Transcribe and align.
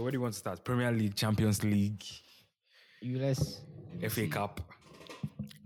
So 0.00 0.04
where 0.04 0.12
do 0.12 0.16
you 0.16 0.22
want 0.22 0.32
to 0.32 0.38
start? 0.38 0.64
Premier 0.64 0.90
League, 0.90 1.14
Champions 1.14 1.62
League, 1.62 2.02
let's 3.04 3.60
FA 4.08 4.26
Cup, 4.28 4.58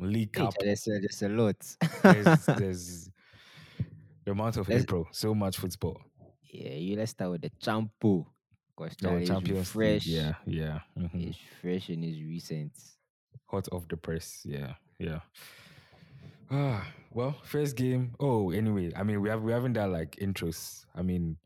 League 0.00 0.32
Cup. 0.32 0.52
there's 0.58 0.88
a, 0.88 0.98
there's 0.98 1.22
a 1.22 1.28
lot. 1.28 1.54
There's, 2.02 2.44
there's 2.58 3.10
the 4.24 4.34
month 4.34 4.56
of 4.56 4.68
Let's- 4.68 4.82
April. 4.82 5.06
So 5.12 5.36
much 5.36 5.58
football. 5.58 6.00
yeah, 6.52 6.72
you 6.72 6.96
let's 6.96 7.12
start 7.12 7.30
with 7.30 7.42
the 7.42 7.50
Champo. 7.62 8.26
Because 8.76 8.96
is 9.22 9.28
Champions 9.28 9.70
fresh. 9.70 10.04
League. 10.04 10.16
Yeah, 10.16 10.32
yeah. 10.46 10.80
mhm. 10.98 11.28
It's 11.28 11.38
fresh 11.62 11.88
and 11.90 12.04
it's 12.04 12.18
recent. 12.18 12.72
Hot 13.52 13.68
off 13.70 13.86
the 13.86 13.96
press. 13.96 14.40
Yeah, 14.44 14.72
yeah. 14.98 15.20
Ah, 16.50 16.84
well, 17.12 17.36
first 17.44 17.76
game. 17.76 18.16
Oh, 18.18 18.50
anyway, 18.50 18.90
I 18.96 19.04
mean, 19.04 19.20
we 19.20 19.28
have 19.28 19.42
we 19.42 19.52
haven't 19.52 19.74
done 19.74 19.92
like 19.92 20.16
intros. 20.16 20.86
I 20.92 21.02
mean, 21.02 21.36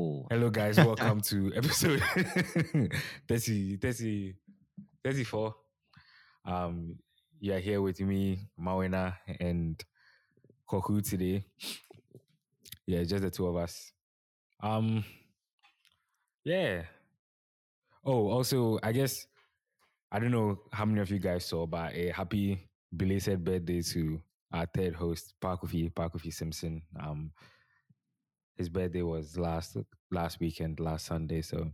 Oh, 0.00 0.26
hello 0.30 0.48
guys, 0.48 0.76
welcome 0.78 1.20
to 1.20 1.52
episode 1.54 2.00
30, 3.28 3.76
30, 3.76 4.34
34. 5.04 5.54
Um, 6.46 6.96
you 7.38 7.52
are 7.52 7.58
here 7.58 7.82
with 7.82 8.00
me, 8.00 8.48
Mawena, 8.58 9.16
and 9.40 9.78
Koku 10.66 11.02
today. 11.02 11.44
Yeah, 12.86 13.02
just 13.04 13.20
the 13.20 13.30
two 13.30 13.46
of 13.46 13.56
us. 13.56 13.92
Um, 14.62 15.04
yeah. 16.44 16.84
Oh, 18.02 18.30
also, 18.30 18.78
I 18.82 18.92
guess 18.92 19.26
I 20.10 20.18
don't 20.18 20.32
know 20.32 20.60
how 20.72 20.86
many 20.86 21.02
of 21.02 21.10
you 21.10 21.18
guys 21.18 21.44
saw, 21.44 21.66
but 21.66 21.92
a 21.92 22.08
happy 22.08 22.70
belated 22.96 23.44
birthday 23.44 23.82
to 23.82 24.18
our 24.50 24.64
third 24.74 24.94
host, 24.94 25.34
Parkofi, 25.42 25.92
Parkofi 25.92 26.32
Simpson. 26.32 26.80
Um, 26.98 27.32
his 28.60 28.68
birthday 28.68 29.00
was 29.00 29.38
last 29.38 29.78
last 30.10 30.38
weekend, 30.38 30.80
last 30.80 31.06
Sunday. 31.06 31.40
So 31.40 31.70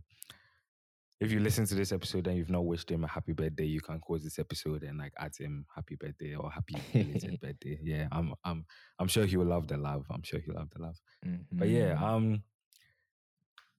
if 1.19 1.33
you 1.33 1.41
listen 1.41 1.65
to 1.65 1.75
this 1.75 1.91
episode 1.91 2.27
and 2.27 2.37
you've 2.37 2.49
not 2.49 2.65
wished 2.65 2.89
him 2.89 3.03
a 3.03 3.07
happy 3.07 3.33
birthday, 3.33 3.65
you 3.65 3.81
can 3.81 3.99
quote 3.99 4.23
this 4.23 4.39
episode 4.39 4.83
and 4.83 4.97
like 4.97 5.11
add 5.19 5.33
him 5.37 5.65
happy 5.75 5.95
birthday 5.99 6.35
or 6.35 6.49
happy 6.49 6.75
belated 6.93 7.39
birthday. 7.41 7.77
Yeah, 7.83 8.07
I'm 8.09 8.33
I'm 8.45 8.65
I'm 8.99 9.09
sure 9.09 9.25
he 9.25 9.35
will 9.35 9.47
love 9.47 9.67
the 9.67 9.75
love. 9.75 10.05
I'm 10.09 10.23
sure 10.23 10.39
he'll 10.39 10.55
love 10.55 10.69
the 10.73 10.81
love. 10.81 10.95
But 11.51 11.67
yeah, 11.67 11.95
mhm. 11.95 12.01
um 12.03 12.43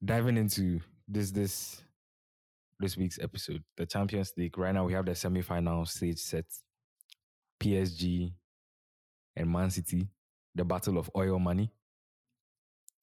diving 0.04 0.36
into 0.36 0.80
this 1.08 1.30
this 1.30 1.82
this 2.78 2.94
week's 2.98 3.18
episode, 3.18 3.64
the 3.78 3.86
Champions 3.86 4.34
League. 4.36 4.58
Right 4.58 4.74
now 4.74 4.84
we 4.84 4.92
have 4.92 5.06
the 5.06 5.14
semi-final 5.14 5.86
stage 5.86 6.18
set. 6.18 6.44
PSG 7.58 8.32
and 9.34 9.50
Man 9.50 9.70
City, 9.70 10.06
the 10.54 10.64
battle 10.64 10.98
of 10.98 11.10
oil 11.16 11.38
money. 11.38 11.72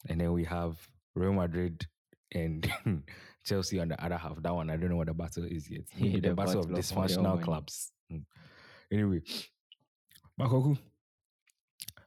And 0.07 0.19
then 0.21 0.31
we 0.33 0.43
have 0.45 0.77
Real 1.15 1.33
Madrid 1.33 1.85
and 2.31 2.71
Chelsea 3.45 3.79
on 3.79 3.89
the 3.89 4.03
other 4.03 4.17
half. 4.17 4.41
That 4.41 4.53
one, 4.53 4.69
I 4.69 4.77
don't 4.77 4.89
know 4.89 4.97
what 4.97 5.07
the 5.07 5.13
battle 5.13 5.45
is 5.45 5.69
yet. 5.69 5.81
The, 5.97 6.19
The 6.19 6.33
battle, 6.33 6.33
of 6.33 6.35
battle 6.37 6.61
of 6.61 6.71
oil 6.71 6.77
dysfunctional 6.77 7.41
clubs. 7.41 7.91
Mm. 8.11 8.23
Anyway, 8.91 9.21
Makoku, 10.39 10.77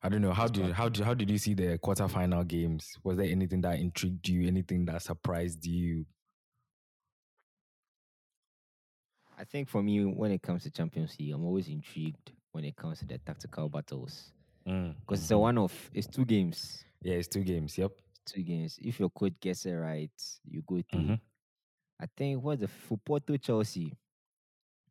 I 0.02 0.08
don't 0.08 0.22
know. 0.22 0.32
How 0.32 0.46
did 0.46 0.72
how 0.72 0.88
did 0.88 1.04
how 1.04 1.14
did 1.14 1.28
you 1.30 1.38
see 1.38 1.54
the 1.54 1.78
quarterfinal 1.78 2.46
games? 2.46 2.96
Was 3.02 3.16
there 3.16 3.26
anything 3.26 3.60
that 3.62 3.78
intrigued 3.80 4.28
you? 4.28 4.46
Anything 4.46 4.84
that 4.86 5.02
surprised 5.02 5.64
you? 5.66 6.06
I 9.38 9.44
think 9.44 9.68
for 9.68 9.82
me, 9.82 10.04
when 10.04 10.32
it 10.32 10.42
comes 10.42 10.64
to 10.64 10.70
Champions 10.70 11.16
League, 11.18 11.32
I'm 11.32 11.44
always 11.44 11.68
intrigued 11.68 12.32
when 12.52 12.64
it 12.64 12.76
comes 12.76 12.98
to 13.00 13.06
the 13.06 13.18
tactical 13.18 13.68
battles. 13.68 14.32
Mm, 14.66 14.94
Because 15.00 15.20
it's 15.22 15.30
a 15.30 15.34
mhm. 15.34 15.40
one 15.40 15.58
of 15.58 15.90
it's 15.94 16.06
two 16.08 16.24
games. 16.24 16.84
Yeah, 17.02 17.14
it's 17.14 17.28
two 17.28 17.42
games. 17.44 17.78
Yep. 17.78 17.92
Two 18.26 18.42
games. 18.42 18.78
If 18.80 19.00
your 19.00 19.10
coach 19.10 19.34
gets 19.40 19.66
it 19.66 19.72
right, 19.72 20.10
you 20.44 20.62
go 20.62 20.82
through. 20.92 21.12
Mhm. 21.12 21.20
I 22.00 22.06
think 22.16 22.42
what's 22.42 22.60
the 22.60 22.68
for 22.68 22.98
Porto 22.98 23.36
Chelsea. 23.36 23.92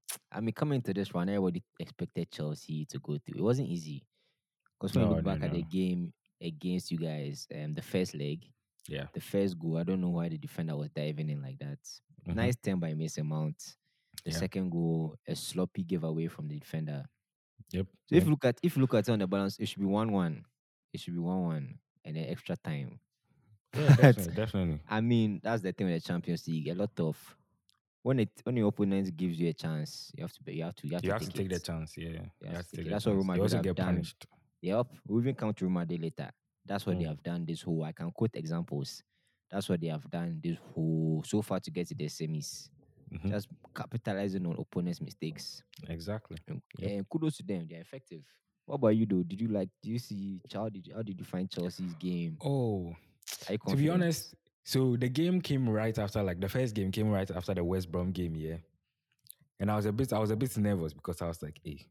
I 0.32 0.40
mean, 0.42 0.54
coming 0.54 0.82
to 0.84 0.94
this 0.94 1.14
one, 1.14 1.30
everybody 1.30 1.64
expected 1.80 2.32
Chelsea 2.32 2.86
to 2.86 3.00
go 3.00 3.18
through. 3.18 3.40
It 3.40 3.44
wasn't 3.44 3.70
easy. 3.70 4.06
Because 4.80 4.96
when 4.96 5.02
No, 5.02 5.10
you 5.10 5.16
look 5.16 5.24
no, 5.24 5.24
back 5.24 5.44
at 5.44 5.52
the 5.52 5.64
game 5.64 6.14
against 6.42 6.92
you 6.92 6.98
guys, 7.00 7.48
um, 7.54 7.74
the 7.74 7.82
first 7.82 8.14
leg, 8.16 8.46
Yeah. 8.88 9.08
the 9.14 9.22
first 9.22 9.58
goal, 9.60 9.78
I 9.78 9.84
don't 9.84 10.02
know 10.02 10.10
why 10.12 10.30
the 10.30 10.38
defender 10.38 10.76
was 10.76 10.90
diving 10.92 11.30
in 11.30 11.42
like 11.42 11.60
that. 11.60 11.80
Mhm. 12.28 12.36
Nice 12.36 12.56
turn 12.58 12.80
by 12.80 12.94
Mason 12.94 13.28
Mount. 13.28 13.78
The 14.26 14.32
Yeah. 14.32 14.40
second 14.40 14.70
goal, 14.72 15.16
a 15.28 15.36
sloppy 15.36 15.84
giveaway 15.84 16.28
from 16.28 16.48
the 16.48 16.60
defender. 16.60 17.06
Yep. 17.72 17.88
So 18.08 18.16
if 18.16 18.24
you 18.26 18.32
look 18.32 18.46
at 18.46 18.60
if 18.64 18.76
you 18.76 18.82
look 18.82 18.94
at 18.94 19.08
it 19.08 19.12
on 19.12 19.20
the 19.20 19.28
balance, 19.28 19.60
it 19.60 19.68
should 19.68 19.80
be 19.80 19.86
one 19.86 20.12
one. 20.12 20.46
It 20.94 21.00
should 21.02 21.14
be 21.14 21.20
one 21.20 21.42
one 21.44 21.80
and 22.06 22.16
then 22.16 22.26
extra 22.30 22.56
time. 22.58 23.00
Yeah, 23.76 23.96
definitely, 23.96 24.34
definitely. 24.36 24.80
I 24.90 25.02
mean, 25.02 25.40
that's 25.44 25.62
the 25.62 25.72
thing 25.74 25.88
with 25.88 26.02
the 26.02 26.08
Champions 26.08 26.48
League. 26.48 26.68
A 26.70 26.74
lot 26.76 26.98
of 27.00 27.18
when 28.04 28.20
it 28.20 28.30
when 28.44 28.56
your 28.58 28.70
opponent 28.70 29.16
gives 29.18 29.40
you 29.40 29.50
a 29.50 29.54
chance, 29.54 30.12
you 30.16 30.24
have 30.24 30.32
to 30.34 30.44
be 30.44 30.54
you 30.56 30.64
have 30.64 30.76
to 30.76 30.88
you 30.88 30.94
have 30.96 31.04
You 31.04 31.10
to 31.10 31.14
have 31.14 31.22
to 31.24 31.28
take, 31.28 31.50
take 31.50 31.50
the 31.50 31.60
chance. 31.60 31.98
Yeah. 31.98 32.08
You 32.42 32.50
have 32.50 32.68
to 32.70 32.76
take 32.78 32.86
the 32.86 32.92
That's 32.92 33.06
what. 33.06 33.16
Roma 33.16 33.36
You 33.36 33.42
also 33.44 33.62
get 33.62 33.76
done. 33.76 33.86
punished. 33.88 34.26
Yep. 34.62 34.88
We 35.08 35.22
even 35.22 35.36
come 35.36 35.54
to 35.54 35.66
Roma 35.66 35.86
Day 35.86 35.98
later. 35.98 36.32
That's 36.66 36.86
what 36.86 36.98
they 36.98 37.06
Mm. 37.06 37.10
have 37.10 37.24
done 37.24 37.46
this 37.46 37.62
whole. 37.62 37.84
I 37.84 37.92
can 37.92 38.12
quote 38.12 38.36
examples. 38.36 39.04
That's 39.50 39.70
what 39.70 39.80
they 39.80 39.88
have 39.88 40.10
done 40.10 40.40
this 40.44 40.58
whole 40.74 41.24
so 41.26 41.42
far 41.42 41.60
to 41.62 41.72
get 41.72 41.88
to 41.88 41.96
the 41.96 42.06
semis. 42.08 42.70
Mhm. 43.14 43.30
Just 43.30 43.48
capitalizing 43.74 44.46
on 44.46 44.58
opponents' 44.60 45.00
mistakes. 45.00 45.64
Exactly. 45.88 46.38
And, 46.48 46.62
Yep. 46.80 46.92
and 46.92 47.10
kudos 47.10 47.38
to 47.38 47.44
them. 47.44 47.68
They're 47.70 47.80
effective. 47.82 48.24
What 48.68 48.76
about 48.76 48.96
you 48.98 49.06
though? 49.06 49.24
Did 49.24 49.42
you 49.42 49.48
like 49.48 49.70
do 49.82 49.90
you 49.90 49.98
see 49.98 50.42
how 50.54 50.68
did 50.70 50.86
you, 50.86 50.94
how 50.94 51.02
did 51.02 51.18
you 51.18 51.26
find 51.26 51.50
Chelsea's 51.50 51.96
game? 51.96 52.38
Oh, 52.44 52.94
to 53.70 53.76
be 53.76 53.90
honest, 53.90 54.36
so 54.68 54.98
the 54.98 55.08
game 55.08 55.40
came 55.40 55.70
right 55.70 55.98
after, 55.98 56.22
like 56.22 56.42
the 56.42 56.50
first 56.50 56.76
game 56.76 56.92
came 56.92 57.10
right 57.10 57.32
after 57.32 57.54
the 57.54 57.64
West 57.64 57.90
Brom 57.90 58.12
game, 58.12 58.36
yeah. 58.36 58.58
And 59.62 59.72
I 59.72 59.78
was 59.78 59.86
a 59.86 59.94
bit, 59.94 60.12
I 60.12 60.20
was 60.20 60.32
a 60.32 60.36
bit 60.36 60.56
nervous 60.58 60.92
because 60.94 61.22
I 61.22 61.28
was 61.28 61.42
like, 61.42 61.58
hey, 61.64 61.88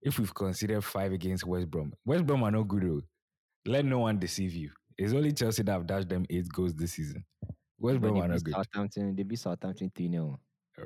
if 0.00 0.18
we've 0.18 0.34
considered 0.34 0.82
five 0.82 1.12
against 1.12 1.46
West 1.46 1.70
Brom, 1.70 1.92
West 2.06 2.26
Brom 2.26 2.42
are 2.42 2.50
no 2.50 2.64
good. 2.64 2.84
oh. 2.84 3.02
Let 3.66 3.84
no 3.84 3.98
one 3.98 4.18
deceive 4.18 4.54
you. 4.54 4.70
It's 4.96 5.12
only 5.12 5.32
Chelsea 5.32 5.62
that 5.64 5.72
have 5.72 5.86
dashed 5.86 6.08
them 6.08 6.24
eight 6.30 6.48
goals 6.48 6.74
this 6.74 6.94
season. 6.94 7.22
West 7.78 8.00
Brom 8.00 8.16
are 8.22 8.28
not 8.28 8.42
good. 8.42 8.54
Southampton, 8.54 9.14
they 9.14 9.22
beat 9.22 9.38
Southampton 9.38 9.92
3 9.94 10.10
0. 10.10 10.40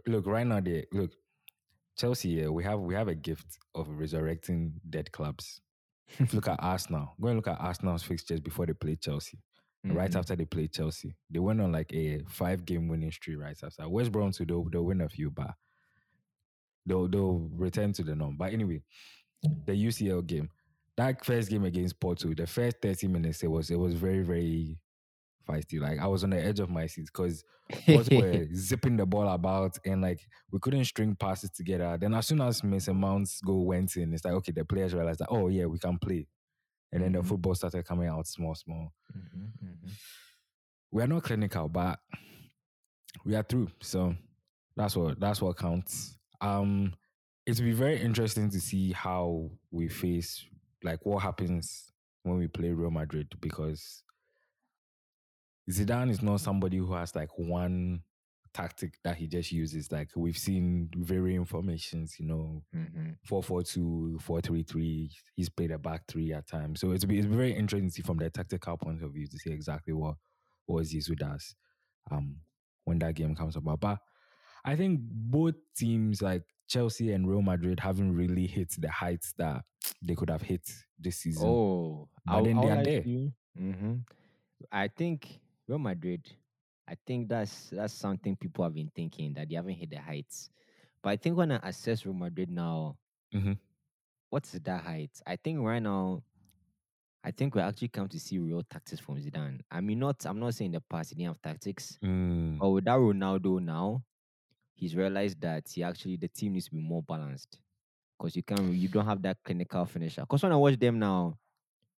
Look, 0.08 0.26
right 0.26 0.46
now, 0.46 0.58
they 0.58 0.86
look 0.92 1.12
Chelsea. 2.00 2.30
Yeah, 2.30 2.48
we 2.48 2.64
have 2.64 2.80
we 2.80 2.94
have 2.94 3.08
a 3.08 3.14
gift 3.14 3.58
of 3.74 3.88
resurrecting 3.88 4.72
dead 4.88 5.12
clubs. 5.12 5.60
If 6.18 6.32
you 6.32 6.36
look 6.38 6.48
at 6.48 6.58
Arsenal, 6.62 7.14
go 7.20 7.28
and 7.28 7.36
look 7.36 7.48
at 7.48 7.60
Arsenal's 7.60 8.02
fixtures 8.02 8.40
before 8.40 8.66
they 8.66 8.72
played 8.72 9.00
Chelsea. 9.00 9.38
right 9.84 10.10
mm-hmm. 10.10 10.18
after 10.18 10.36
they 10.36 10.44
played 10.44 10.72
Chelsea. 10.72 11.14
They 11.30 11.38
went 11.38 11.60
on 11.60 11.72
like 11.72 11.92
a 11.92 12.22
five 12.28 12.64
game 12.64 12.88
winning 12.88 13.12
streak 13.12 13.38
right 13.38 13.56
after. 13.62 13.88
West 13.88 14.12
Brom 14.12 14.32
too, 14.32 14.44
they'll, 14.46 14.64
they'll 14.64 14.84
win 14.84 15.02
a 15.02 15.08
few, 15.08 15.30
but 15.30 15.52
they'll 16.86 17.08
they'll 17.08 17.48
return 17.54 17.92
to 17.94 18.02
the 18.02 18.14
norm. 18.14 18.36
But 18.36 18.52
anyway, 18.52 18.82
the 19.66 19.72
UCL 19.72 20.26
game, 20.26 20.50
that 20.96 21.24
first 21.24 21.50
game 21.50 21.64
against 21.64 22.00
Porto, 22.00 22.32
the 22.34 22.46
first 22.46 22.76
30 22.82 23.08
minutes, 23.08 23.42
it 23.42 23.50
was 23.50 23.70
it 23.70 23.78
was 23.78 23.94
very, 23.94 24.22
very 24.22 24.78
feisty. 25.48 25.80
Like 25.80 25.98
I 25.98 26.06
was 26.06 26.24
on 26.24 26.30
the 26.30 26.42
edge 26.42 26.60
of 26.60 26.70
my 26.70 26.86
seat 26.86 27.06
because 27.06 27.44
Porto 27.88 28.10
were 28.16 28.46
zipping 28.54 28.96
the 28.96 29.06
ball 29.06 29.28
about 29.28 29.78
and 29.84 30.02
like 30.02 30.20
we 30.50 30.58
couldn't 30.60 30.84
string 30.84 31.16
passes 31.16 31.50
together. 31.50 31.96
Then 32.00 32.14
as 32.14 32.26
soon 32.26 32.40
as 32.40 32.62
Mason 32.64 32.96
Mount's 32.96 33.40
goal 33.40 33.66
went 33.66 33.96
in, 33.96 34.12
it's 34.14 34.24
like 34.24 34.34
okay, 34.34 34.52
the 34.52 34.64
players 34.64 34.94
realized 34.94 35.20
that 35.20 35.28
oh 35.30 35.48
yeah, 35.48 35.66
we 35.66 35.78
can 35.78 35.98
play. 35.98 36.26
And 36.92 37.02
then 37.02 37.12
Mhm. 37.12 37.16
the 37.22 37.22
football 37.22 37.54
started 37.54 37.84
coming 37.86 38.08
out 38.08 38.26
small, 38.26 38.54
small 38.54 38.92
Mhm, 39.16 39.52
mhm. 39.62 39.90
we 40.92 41.02
are 41.02 41.06
not 41.06 41.22
clinical, 41.24 41.68
but 41.68 42.00
we 43.24 43.34
are 43.34 43.42
through. 43.42 43.70
So 43.80 44.14
that's 44.76 44.96
what 44.96 45.20
that's 45.20 45.42
what 45.42 45.56
counts. 45.58 46.16
Um, 46.40 46.94
it'll 47.46 47.64
be 47.64 47.72
very 47.72 48.00
interesting 48.00 48.50
to 48.50 48.60
see 48.60 48.92
how 48.92 49.50
we 49.70 49.88
face 49.88 50.44
like 50.82 51.04
what 51.04 51.22
happens 51.22 51.90
when 52.22 52.38
we 52.38 52.48
play 52.48 52.70
Real 52.70 52.90
Madrid 52.90 53.28
because 53.40 54.02
Zidane 55.70 56.10
is 56.10 56.22
not 56.22 56.40
somebody 56.40 56.78
who 56.78 56.92
has 56.94 57.14
like 57.14 57.30
one 57.38 58.02
tactic 58.52 58.94
that 59.04 59.16
he 59.16 59.26
just 59.26 59.52
uses. 59.52 59.90
Like 59.92 60.10
we've 60.16 60.36
seen 60.38 60.90
varying 60.96 61.44
formations, 61.44 62.18
you 62.18 62.26
know, 62.26 62.64
Mhm. 62.74 63.16
4-4-2, 63.26 64.18
4-3-3. 64.20 65.10
He's 65.36 65.48
played 65.48 65.70
a 65.70 65.78
back 65.78 66.02
three 66.08 66.32
at 66.32 66.46
times. 66.46 66.80
So 66.80 66.92
it's 66.92 67.04
it's 67.04 67.26
very 67.26 67.52
interesting 67.52 67.88
to 67.88 67.94
see 67.94 68.02
from 68.02 68.16
the 68.18 68.30
tactical 68.30 68.76
point 68.76 69.02
of 69.02 69.12
view 69.12 69.26
to 69.28 69.38
see 69.38 69.50
exactly 69.52 69.92
what, 69.92 70.16
what 70.66 70.84
Zizou 70.84 71.16
does 71.18 71.54
um, 72.10 72.36
when 72.84 72.98
that 73.00 73.14
game 73.14 73.34
comes 73.34 73.56
about. 73.56 73.80
But 73.80 73.98
I 74.64 74.74
think 74.76 75.00
both 75.02 75.54
teams, 75.76 76.20
like 76.22 76.42
Chelsea 76.68 77.12
and 77.12 77.28
Real 77.28 77.42
Madrid, 77.42 77.80
haven't 77.80 78.14
really 78.14 78.46
hit 78.46 78.74
the 78.78 78.90
heights 78.90 79.32
that 79.38 79.64
they 80.02 80.14
could 80.14 80.30
have 80.30 80.42
hit 80.42 80.68
this 80.98 81.18
season. 81.18 81.48
Oh, 81.48 82.08
But 82.26 82.44
then 82.44 82.60
they 82.60 82.68
are 82.70 82.82
there. 82.84 83.02
hmm 83.56 83.94
I 84.72 84.88
think 84.88 85.40
Real 85.70 85.78
Madrid. 85.80 86.36
I 86.88 86.96
think 87.06 87.28
that's 87.30 87.70
that's 87.70 87.94
something 87.94 88.36
people 88.36 88.64
have 88.64 88.74
been 88.74 88.90
thinking 88.94 89.34
that 89.34 89.48
they 89.48 89.56
haven't 89.56 89.74
hit 89.74 89.90
the 89.90 90.00
heights. 90.00 90.50
But 91.02 91.10
I 91.10 91.16
think 91.18 91.36
when 91.38 91.52
I 91.52 91.60
assess 91.68 92.06
Real 92.06 92.14
Madrid 92.14 92.50
now, 92.50 92.98
Mhm. 93.32 93.58
what's 94.30 94.52
that 94.52 94.82
height? 94.84 95.20
I 95.26 95.36
think 95.36 95.60
right 95.60 95.82
now 95.82 96.22
I 97.22 97.30
think 97.30 97.54
we 97.54 97.60
actually 97.60 97.88
come 97.88 98.08
to 98.08 98.20
see 98.20 98.38
real 98.38 98.62
tactics 98.62 99.00
from 99.00 99.16
Zidane. 99.20 99.60
I 99.70 99.80
mean, 99.80 99.98
not 99.98 100.24
I'm 100.26 100.38
not 100.40 100.54
saying 100.54 100.70
in 100.70 100.72
the 100.72 100.80
past 100.80 101.10
he 101.10 101.16
didn't 101.16 101.28
have 101.34 101.42
tactics, 101.42 101.98
Mm, 102.02 102.60
but 102.60 102.70
with 102.70 102.84
that 102.86 102.98
Ronaldo 102.98 103.62
now, 103.62 104.04
he's 104.74 104.96
realized 104.96 105.40
that 105.42 105.68
he 105.70 105.82
actually 105.84 106.16
the 106.18 106.28
team 106.28 106.54
needs 106.54 106.66
to 106.66 106.72
be 106.72 106.80
more 106.80 107.02
balanced 107.02 107.60
because 108.18 108.36
you 108.36 108.42
can 108.44 108.74
you 108.74 108.88
don't 108.88 109.06
have 109.06 109.22
that 109.22 109.38
clinical 109.44 109.84
finisher. 109.86 110.22
Because 110.22 110.42
when 110.44 110.52
I 110.52 110.56
watch 110.56 110.78
them 110.78 110.98
now, 111.00 111.38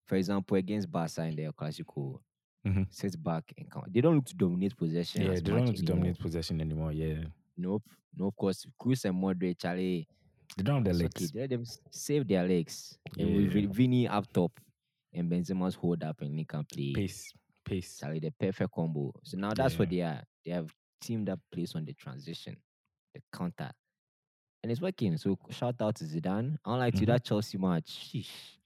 for 0.07 0.17
example, 0.17 0.57
against 0.57 0.91
Barca 0.91 1.25
in 1.25 1.37
their 1.37 1.53
Clasico, 1.53 2.21
Mhm. 2.67 2.87
sits 2.93 3.17
back 3.17 3.53
and 3.57 3.71
count. 3.71 3.93
They 3.93 4.01
don't 4.01 4.15
look 4.17 4.27
to 4.27 4.35
dominate 4.35 4.77
possession. 4.77 5.23
yeah, 5.23 5.35
they 5.35 5.41
don't 5.41 5.65
need 5.65 5.77
to 5.77 5.83
anymore. 5.83 5.97
dominate 5.97 6.19
possession 6.19 6.61
anymore. 6.61 6.93
Yeah, 6.93 7.25
Nope. 7.57 7.83
No, 8.17 8.27
of 8.27 8.37
course, 8.37 8.67
Kroos 8.79 9.05
and 9.05 9.15
Modric, 9.23 9.59
Charlie, 9.59 10.07
they 10.57 10.63
don't 10.65 10.77
have 10.77 10.85
the 10.85 10.91
it's 10.91 11.01
legs. 11.21 11.31
okay. 11.31 11.41
Let 11.41 11.51
them 11.51 11.65
save 11.91 12.27
their 12.27 12.47
legs. 12.47 12.99
And 13.19 13.37
with 13.37 13.45
Yeah. 13.47 13.51
Vin- 13.53 13.73
Vini 13.73 14.09
up 14.09 14.31
top 14.33 14.59
and 15.13 15.31
Benzema's 15.31 15.75
hold 15.75 16.03
up 16.03 16.21
and 16.23 16.39
he 16.39 16.45
can 16.45 16.65
play. 16.65 16.93
Pace, 16.93 17.33
pace. 17.65 17.99
Charlie, 17.99 18.19
the 18.21 18.31
perfect 18.33 18.73
combo. 18.73 19.13
So 19.23 19.37
now 19.39 19.55
that's 19.55 19.79
what 19.79 19.89
they 19.91 20.01
are. 20.03 20.23
They 20.45 20.51
have 20.53 20.75
team 21.01 21.25
that 21.27 21.39
plays 21.53 21.75
on 21.75 21.85
the 21.85 21.93
transition, 21.95 22.57
the 23.15 23.23
counter. 23.33 23.71
And 24.63 24.71
it's 24.73 24.81
working. 24.81 25.17
So 25.17 25.39
shout 25.51 25.81
out 25.81 25.95
to 25.97 26.05
Zidane. 26.05 26.59
Unlike 26.67 26.95
to 26.97 27.01
Mhm. 27.03 27.07
that 27.07 27.25
Chelsea 27.25 27.57
match. 27.59 27.87
Sheesh. 28.13 28.59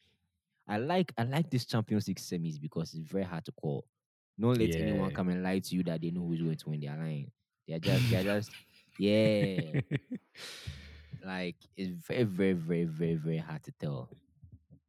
I 0.67 0.79
like 0.79 1.13
I 1.19 1.25
like 1.25 1.51
this 1.51 1.67
Champions 1.67 2.09
League 2.09 2.19
semis 2.19 2.61
because 2.61 2.95
it's 2.95 3.11
very 3.11 3.25
hard 3.25 3.45
to 3.47 3.53
call. 3.53 3.85
Don't 4.39 4.59
let 4.59 4.75
anyone 4.75 5.13
come 5.13 5.29
and 5.29 5.43
lie 5.43 5.61
to 5.61 5.75
you 5.77 5.83
that 5.85 6.01
they 6.01 6.11
know 6.11 6.27
who's 6.27 6.43
going 6.43 6.57
to 6.57 6.69
win 6.71 6.81
their 6.81 6.97
line. 6.97 7.31
They're 7.69 7.79
just 7.79 8.11
they're 8.11 8.25
just 8.25 8.51
yeah. 8.99 9.81
Like 11.25 11.57
it's 11.77 11.91
very, 12.07 12.25
very, 12.25 12.53
very, 12.53 12.85
very, 12.85 13.15
very 13.15 13.39
hard 13.39 13.63
to 13.65 13.73
tell. 13.81 14.11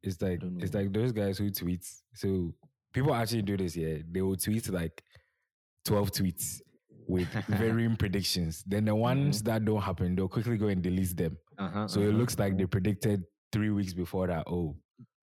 it's 0.02 0.20
like 0.20 0.40
it's 0.58 0.74
like 0.74 0.92
those 0.92 1.12
guys 1.12 1.38
who 1.38 1.50
tweet. 1.50 1.84
So 2.14 2.52
people 2.92 3.14
actually 3.14 3.42
do 3.42 3.56
this. 3.56 3.76
Yeah, 3.76 3.98
they 4.10 4.20
will 4.22 4.36
tweet 4.36 4.68
like 4.70 5.02
twelve 5.84 6.10
tweets 6.12 6.60
with 7.06 7.28
varying 7.48 7.96
predictions. 7.96 8.64
Then 8.66 8.84
the 8.84 8.94
ones 8.94 9.42
that 9.44 9.64
don't 9.64 9.80
happen, 9.80 10.14
they'll 10.14 10.28
quickly 10.28 10.58
go 10.58 10.66
and 10.68 10.82
delete 10.82 11.16
them. 11.16 11.38
Uh-huh, 11.58 11.88
So 11.88 12.00
it 12.00 12.08
uh-huh, 12.08 12.18
looks 12.18 12.38
like 12.38 12.58
they 12.58 12.66
predicted 12.66 13.22
three 13.52 13.70
weeks 13.70 13.94
before 13.94 14.26
that. 14.26 14.44
Oh, 14.46 14.76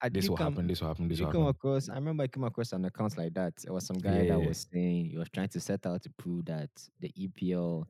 this 0.09 0.29
will 0.29 0.37
come- 0.37 0.53
happen. 0.53 0.67
This 0.67 0.81
will 0.81 0.87
happen. 0.89 1.07
This 1.07 1.19
will 1.19 1.27
you 1.27 1.31
come 1.31 1.41
happen. 1.45 1.55
across 1.55 1.89
I 1.89 1.95
remember 1.95 2.23
I 2.23 2.27
came 2.27 2.43
across 2.43 2.73
an 2.73 2.85
account 2.85 3.17
like 3.17 3.33
that. 3.35 3.53
It 3.65 3.71
was 3.71 3.85
some 3.85 3.97
guy 3.97 4.23
Yeah. 4.23 4.37
that 4.37 4.47
was 4.47 4.67
saying 4.71 5.09
he 5.11 5.17
was 5.17 5.29
trying 5.29 5.49
to 5.49 5.59
set 5.59 5.85
out 5.85 6.01
to 6.03 6.09
prove 6.11 6.45
that 6.45 6.69
the 6.99 7.09
EPL 7.17 7.85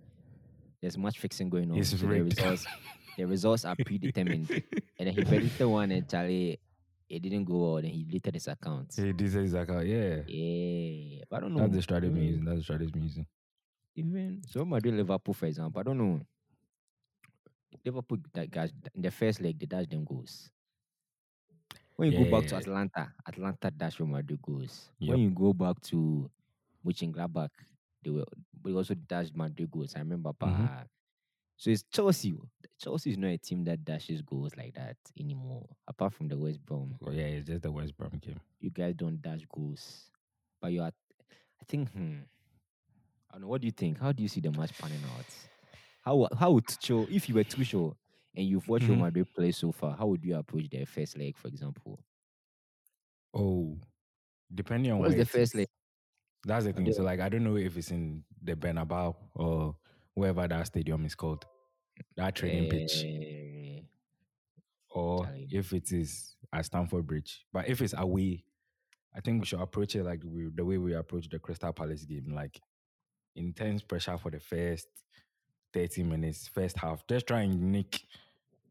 there's 0.81 0.97
much 0.97 1.19
fixing 1.19 1.49
going 1.49 1.71
on. 1.71 1.77
It's 1.77 1.89
so 1.89 1.97
the 1.97 2.07
results 2.21 2.65
the 3.17 3.25
results 3.25 3.65
are 3.65 3.75
predetermined. 3.75 4.49
and 4.99 5.07
then 5.07 5.13
he 5.13 5.23
predicted 5.23 5.67
one 5.67 5.91
and 5.91 6.07
Charlie 6.09 6.59
it 7.09 7.21
didn't 7.21 7.43
go 7.45 7.57
well, 7.73 7.75
then 7.81 7.91
he 7.91 8.03
deleted 8.03 8.33
his 8.33 8.47
account. 8.47 8.91
He 8.95 9.13
deleted 9.13 9.43
his 9.43 9.53
account, 9.53 9.85
yeah. 9.85 10.21
Yeah. 10.25 11.23
But 11.29 11.37
I 11.37 11.39
don't 11.41 11.53
know. 11.53 11.59
That's 11.59 11.75
the 11.75 11.81
strategy 11.83 12.11
even- 12.11 12.23
mm. 12.23 12.27
using. 12.29 12.45
That's 12.45 12.57
the 12.57 12.63
strategy 12.63 12.99
using. 12.99 13.27
even 13.95 14.41
so 14.49 14.65
Madrid 14.65 14.95
Liverpool, 14.95 15.33
for 15.33 15.45
example, 15.45 15.79
I 15.79 15.83
don't 15.83 15.97
know. 15.97 16.21
Liverpool 17.85 18.17
that 18.33 18.49
guys 18.49 18.71
in 18.95 19.01
the 19.01 19.11
first 19.11 19.41
leg 19.41 19.59
they 19.59 19.65
dash 19.65 19.87
them 19.87 20.05
goals. 20.05 20.49
When 21.95 22.11
you 22.11 22.25
go 22.25 22.31
back 22.31 22.47
to 22.49 22.55
Atalanta, 22.55 23.13
Atalanta 23.27 23.71
dash 23.71 23.99
Real 23.99 24.07
Madrid 24.09 24.41
goals. 24.41 24.89
Yup. 24.99 25.11
When 25.11 25.19
you 25.21 25.29
go 25.31 25.53
back 25.53 25.79
to 25.81 26.29
Mönchengladbach, 26.85 27.49
they 28.03 28.09
were 28.09 28.25
they 28.63 28.71
also 28.73 28.93
dashed 28.95 29.35
Madrid 29.35 29.69
goals. 29.71 29.95
I 29.95 29.99
remember. 29.99 30.31
Mhm. 30.31 30.65
bah. 30.65 30.83
So 31.55 31.69
it's 31.69 31.83
Chelsea. 31.83 32.33
Chelsea 32.79 33.11
is 33.11 33.17
not 33.17 33.27
a 33.27 33.37
team 33.37 33.63
that 33.65 33.85
dashes 33.85 34.21
goals 34.21 34.55
like 34.57 34.73
that 34.73 34.97
anymore. 35.19 35.69
Apart 35.87 36.13
from 36.13 36.27
the 36.27 36.35
West 36.37 36.65
Brom, 36.65 36.95
Well, 36.99 37.13
yeah, 37.13 37.25
it's 37.25 37.47
just 37.47 37.61
the 37.61 37.71
West 37.71 37.95
Brom 37.95 38.17
game. 38.19 38.39
you 38.59 38.69
guys 38.71 38.95
don't 38.95 39.21
dash 39.21 39.45
goals. 39.53 40.09
But 40.59 40.71
you 40.73 40.81
are, 40.81 40.91
I 41.61 41.63
think, 41.67 41.89
hmm, 41.91 42.21
I 43.29 43.33
don't 43.33 43.41
know. 43.41 43.47
What 43.47 43.61
do 43.61 43.67
you 43.67 43.71
think? 43.71 43.99
How 43.99 44.11
do 44.11 44.23
you 44.23 44.29
see 44.29 44.41
the 44.41 44.51
match 44.51 44.77
panning 44.77 44.99
out? 45.15 45.25
How 46.01 46.27
how 46.37 46.51
would 46.51 46.65
Tuchel, 46.65 47.07
if 47.09 47.29
you 47.29 47.35
were 47.35 47.43
Tuchel 47.45 47.95
and 48.35 48.45
you've 48.47 48.67
watched 48.67 48.87
Real 48.89 48.97
Mhm. 48.97 48.99
Madrid 48.99 49.31
play 49.33 49.51
so 49.51 49.71
far, 49.71 49.95
how 49.97 50.07
would 50.07 50.23
you 50.23 50.35
approach 50.37 50.69
their 50.69 50.85
first 50.85 51.17
leg, 51.17 51.37
for 51.37 51.47
example? 51.47 52.03
Oh, 53.33 53.79
depending 54.53 54.91
on 54.93 55.01
What's 55.01 55.15
the 55.15 55.25
first 55.25 55.55
leg? 55.55 55.67
That's 56.45 56.65
the 56.65 56.73
thing. 56.73 56.91
So, 56.91 57.03
like, 57.03 57.19
I 57.19 57.29
don't 57.29 57.43
know 57.43 57.55
if 57.57 57.77
it's 57.77 57.91
in 57.91 58.23
the 58.41 58.55
Bernabeu 58.55 59.15
or 59.35 59.77
wherever 60.13 60.47
that 60.47 60.67
stadium 60.67 61.05
is 61.05 61.15
called, 61.15 61.45
that 62.17 62.35
training 62.35 62.67
pitch, 62.67 63.07
Eh, 63.15 63.83
or 64.89 65.31
if 65.49 65.73
it 65.73 65.91
is 65.91 66.35
at 66.51 66.65
Stamford 66.65 67.07
Bridge. 67.07 67.45
But 67.51 67.67
if 67.67 67.81
it's 67.81 67.93
away, 67.97 68.45
I 69.15 69.21
think 69.21 69.41
we 69.41 69.45
should 69.47 69.61
approach 69.61 69.95
it 69.95 70.03
like 70.03 70.21
we, 70.25 70.49
the 70.53 70.65
way 70.65 70.77
we 70.77 70.93
approach 70.95 71.29
the 71.29 71.39
Crystal 71.39 71.73
Palace 71.73 72.05
game, 72.05 72.33
like 72.33 72.61
intense 73.35 73.83
pressure 73.83 74.17
for 74.17 74.31
the 74.31 74.39
first 74.39 74.87
30 75.73 76.03
minutes, 76.03 76.47
first 76.47 76.77
half. 76.77 77.05
Just 77.07 77.27
try 77.27 77.41
and 77.41 77.71
nick 77.71 78.01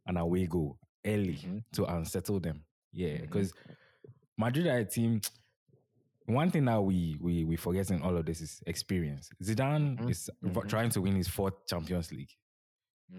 an 0.06 0.16
away 0.16 0.46
goal 0.46 0.78
early 1.04 1.34
Mhm. 1.36 1.64
to 1.72 1.84
unsettle 1.84 2.40
them. 2.40 2.64
Yeah, 2.92 3.18
because 3.20 3.52
Madrid 4.38 4.66
are 4.66 4.78
a 4.78 4.84
team. 4.84 5.20
One 6.26 6.50
thing 6.50 6.64
that 6.66 6.80
we 6.82 7.16
we 7.20 7.44
we 7.44 7.56
forget 7.56 7.90
in 7.90 8.00
all 8.02 8.16
of 8.16 8.24
this 8.24 8.40
is 8.40 8.62
experience. 8.66 9.28
Zidane 9.42 9.98
Mhm, 9.98 10.10
is 10.10 10.30
mhm. 10.42 10.68
trying 10.68 10.90
to 10.90 11.00
win 11.00 11.16
his 11.16 11.28
fourth 11.28 11.66
Champions 11.66 12.12
League. 12.12 12.30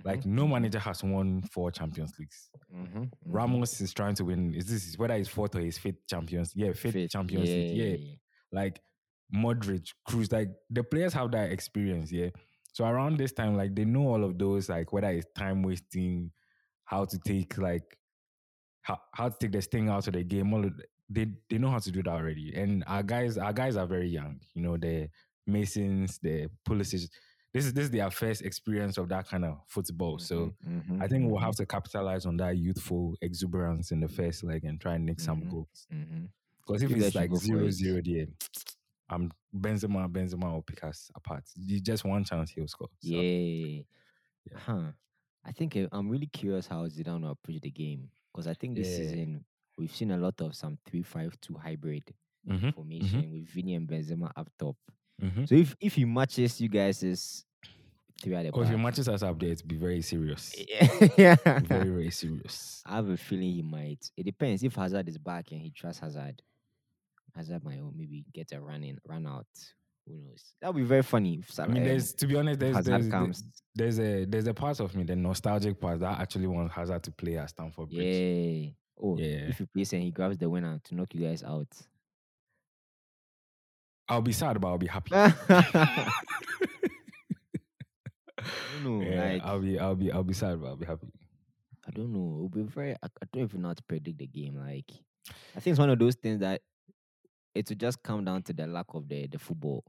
Like 0.03 0.21
Mhm, 0.21 0.25
no 0.25 0.47
manager 0.47 0.79
has 0.79 1.03
won 1.03 1.43
four 1.43 1.69
Champions 1.71 2.17
Leagues. 2.17 2.49
mhm, 2.73 2.87
mhm. 2.95 3.11
Ramos 3.25 3.79
is 3.81 3.93
trying 3.93 4.15
to 4.15 4.25
win. 4.25 4.53
Is 4.55 4.65
this 4.67 4.97
whether 4.97 5.15
his 5.17 5.27
fourth 5.27 5.55
or 5.55 5.59
his 5.59 5.77
fifth 5.77 6.07
Champions? 6.07 6.53
Yeah, 6.55 6.71
fifth 6.73 6.93
Fifth, 6.93 7.11
Champions 7.11 7.49
League. 7.49 7.75
Yeah, 8.01 8.15
like 8.51 8.81
Modric, 9.33 9.93
Kroos, 10.07 10.31
like 10.31 10.49
the 10.69 10.83
players 10.83 11.13
have 11.13 11.31
that 11.31 11.51
experience, 11.51 12.11
yeah. 12.11 12.29
So 12.73 12.85
around 12.85 13.17
this 13.19 13.33
time, 13.33 13.57
like 13.57 13.75
they 13.75 13.85
know 13.85 14.07
all 14.09 14.23
of 14.25 14.39
those, 14.39 14.69
like 14.69 14.93
whether 14.93 15.09
it's 15.11 15.27
time 15.37 15.63
wasting, 15.63 16.31
how 16.85 17.05
to 17.05 17.19
take 17.19 17.57
like 17.57 17.97
how, 18.81 18.99
how 19.13 19.29
to 19.29 19.37
take 19.39 19.51
the 19.51 19.61
sting 19.61 19.89
out 19.89 20.07
of 20.07 20.13
the 20.13 20.23
game. 20.23 20.53
All 20.53 20.65
of 20.65 20.73
they 21.09 21.27
they 21.49 21.57
know 21.57 21.69
how 21.71 21.79
to 21.79 21.91
do 21.91 22.03
that 22.03 22.09
already. 22.11 22.53
And 22.55 22.83
our 22.87 23.03
guys, 23.03 23.37
our 23.37 23.53
guys 23.53 23.77
are 23.77 23.87
very 23.87 24.09
young. 24.09 24.41
You 24.53 24.63
know, 24.63 24.77
the 24.77 25.09
Masons, 25.47 26.19
the 26.19 26.49
Pulisic. 26.67 27.09
This 27.53 27.65
is 27.65 27.73
this 27.73 27.85
is 27.85 27.91
their 27.91 28.09
first 28.11 28.41
experience 28.41 28.97
of 28.97 29.09
that 29.09 29.27
kind 29.27 29.45
of 29.45 29.59
football. 29.67 30.19
So 30.19 30.51
Mhm, 30.51 30.57
mhm, 30.63 31.01
I 31.01 31.07
think 31.07 31.25
we'll 31.29 31.39
mhm, 31.39 31.45
have 31.45 31.55
to 31.57 31.65
capitalize 31.65 32.25
on 32.25 32.37
that 32.37 32.57
youthful 32.57 33.15
exuberance 33.21 33.91
in 33.91 33.99
the 33.99 34.07
first 34.07 34.43
leg 34.43 34.63
and 34.63 34.79
try 34.81 34.95
and 34.95 35.05
nick 35.05 35.19
some 35.19 35.43
Mhm. 35.43 35.49
goals. 35.49 35.87
mhm. 35.91 36.31
Because 36.65 36.83
if 36.83 36.95
guys 36.97 37.13
it's 37.13 37.15
like 37.15 37.33
for 37.35 37.37
zero 37.37 37.69
there, 37.69 38.27
I'm 39.09 39.31
Benzema, 39.55 40.07
Benzema 40.11 40.51
will 40.51 40.61
pick 40.61 40.83
us 40.83 41.11
apart. 41.15 41.43
Just 41.81 42.03
one 42.05 42.23
chance 42.23 42.51
he'll 42.51 42.67
score. 42.67 42.89
So, 42.99 43.09
Yeah. 43.09 43.81
Yeah. 44.51 44.57
Huh. 44.59 44.91
I 45.45 45.51
think 45.51 45.75
uh, 45.75 45.87
I'm 45.91 46.09
really 46.09 46.27
curious 46.27 46.67
how 46.67 46.85
Zidane 46.87 47.21
will 47.21 47.31
approach 47.31 47.61
the 47.61 47.69
game 47.71 48.09
because 48.31 48.47
I 48.47 48.53
think 48.53 48.75
this 48.75 48.87
Yeah. 48.89 48.97
season 48.97 49.45
we've 49.77 49.93
seen 49.95 50.11
a 50.11 50.17
lot 50.17 50.39
of 50.41 50.55
some 50.55 50.77
three-five-two 50.85 51.55
hybrid 51.55 52.13
Mhm, 52.47 52.73
formation 52.73 53.31
with 53.31 53.47
Vinny 53.49 53.75
and 53.75 53.87
Benzema 53.87 54.31
up 54.35 54.49
top. 54.57 54.75
mhm. 55.21 55.47
So 55.47 55.55
if 55.55 55.75
if 55.79 55.95
he 55.95 56.05
matches 56.05 56.59
you 56.61 56.69
guys 56.69 57.03
is 57.03 57.45
three 58.21 58.35
at 58.35 58.43
the 58.43 58.49
Or 58.51 58.63
if 58.63 58.69
he 58.69 58.75
matches 58.77 59.07
us 59.09 59.21
up 59.23 59.39
there, 59.39 59.49
it's 59.49 59.61
be 59.61 59.75
very 59.75 60.01
serious. 60.01 60.53
yeah. 61.17 61.35
very, 61.63 61.89
very 61.89 62.11
serious. 62.11 62.81
I 62.85 62.95
have 62.95 63.09
a 63.09 63.17
feeling 63.17 63.51
he 63.53 63.61
might. 63.61 64.09
It 64.17 64.23
depends 64.23 64.63
if 64.63 64.75
Hazard 64.75 65.07
is 65.09 65.17
back 65.17 65.51
and 65.51 65.61
he 65.61 65.71
trusts 65.71 65.99
Hazard. 66.01 66.41
Hazard 67.35 67.63
might 67.63 67.79
maybe 67.95 68.25
get 68.33 68.51
a 68.51 68.61
run 68.61 68.83
in, 68.83 68.97
run 69.07 69.25
out. 69.25 69.47
Who 70.05 70.13
knows? 70.15 70.43
That 70.61 70.73
would 70.73 70.81
be 70.81 70.87
very 70.87 71.01
funny. 71.03 71.39
If 71.39 71.59
I 71.59 71.65
mean, 71.67 71.77
um, 71.77 71.83
there's 71.85 72.13
to 72.13 72.27
be 72.27 72.35
honest, 72.35 72.59
there's 72.59 72.85
there's, 72.85 73.07
comes. 73.07 73.43
there's 73.73 73.99
a 73.99 74.25
there's 74.25 74.47
a 74.47 74.53
part 74.53 74.79
of 74.79 74.95
me, 74.95 75.03
the 75.03 75.15
nostalgic 75.15 75.79
part 75.79 75.99
that 76.01 76.19
actually 76.19 76.47
wants 76.47 76.73
Hazard 76.73 77.03
to 77.03 77.11
play 77.11 77.37
at 77.37 77.49
Stamford 77.49 77.89
Bridge. 77.89 78.65
Yeah. 78.65 78.71
Oh, 79.01 79.17
Yeah. 79.17 79.47
if 79.49 79.57
he 79.57 79.65
plays 79.65 79.93
and 79.93 80.03
he 80.03 80.11
grabs 80.11 80.37
the 80.37 80.49
winner 80.49 80.79
to 80.83 80.95
knock 80.95 81.13
you 81.15 81.25
guys 81.27 81.43
out. 81.43 81.67
I'll 84.07 84.21
be 84.21 84.33
sad, 84.33 84.59
but 84.59 84.67
I'll 84.67 84.77
be 84.77 84.87
happy. 84.87 85.11
I 85.15 86.11
don't 88.83 89.01
yeah, 89.01 89.33
like, 89.33 89.43
I'll 89.43 89.59
be 89.59 89.79
I'll 89.79 89.95
be 89.95 90.11
I'll 90.11 90.23
be 90.23 90.33
sad, 90.33 90.61
but 90.61 90.67
I'll 90.67 90.75
be 90.75 90.85
happy. 90.85 91.07
I 91.87 91.91
don't 91.91 92.11
know. 92.11 92.35
It'll 92.35 92.49
be 92.49 92.63
very. 92.63 92.91
I, 93.01 93.07
I 93.21 93.25
don't 93.31 93.43
even 93.43 93.61
know 93.61 93.69
how 93.69 93.73
to 93.73 93.83
predict 93.83 94.17
the 94.17 94.27
game. 94.27 94.57
Like, 94.57 94.91
I 95.55 95.59
think 95.59 95.73
it's 95.73 95.79
one 95.79 95.89
of 95.89 95.99
those 95.99 96.15
things 96.15 96.39
that 96.41 96.61
it 97.55 97.69
will 97.69 97.77
just 97.77 98.01
come 98.03 98.25
down 98.25 98.43
to 98.43 98.53
the 98.53 98.67
lack 98.67 98.87
of 98.93 99.07
the 99.07 99.27
the 99.27 99.39
football. 99.39 99.83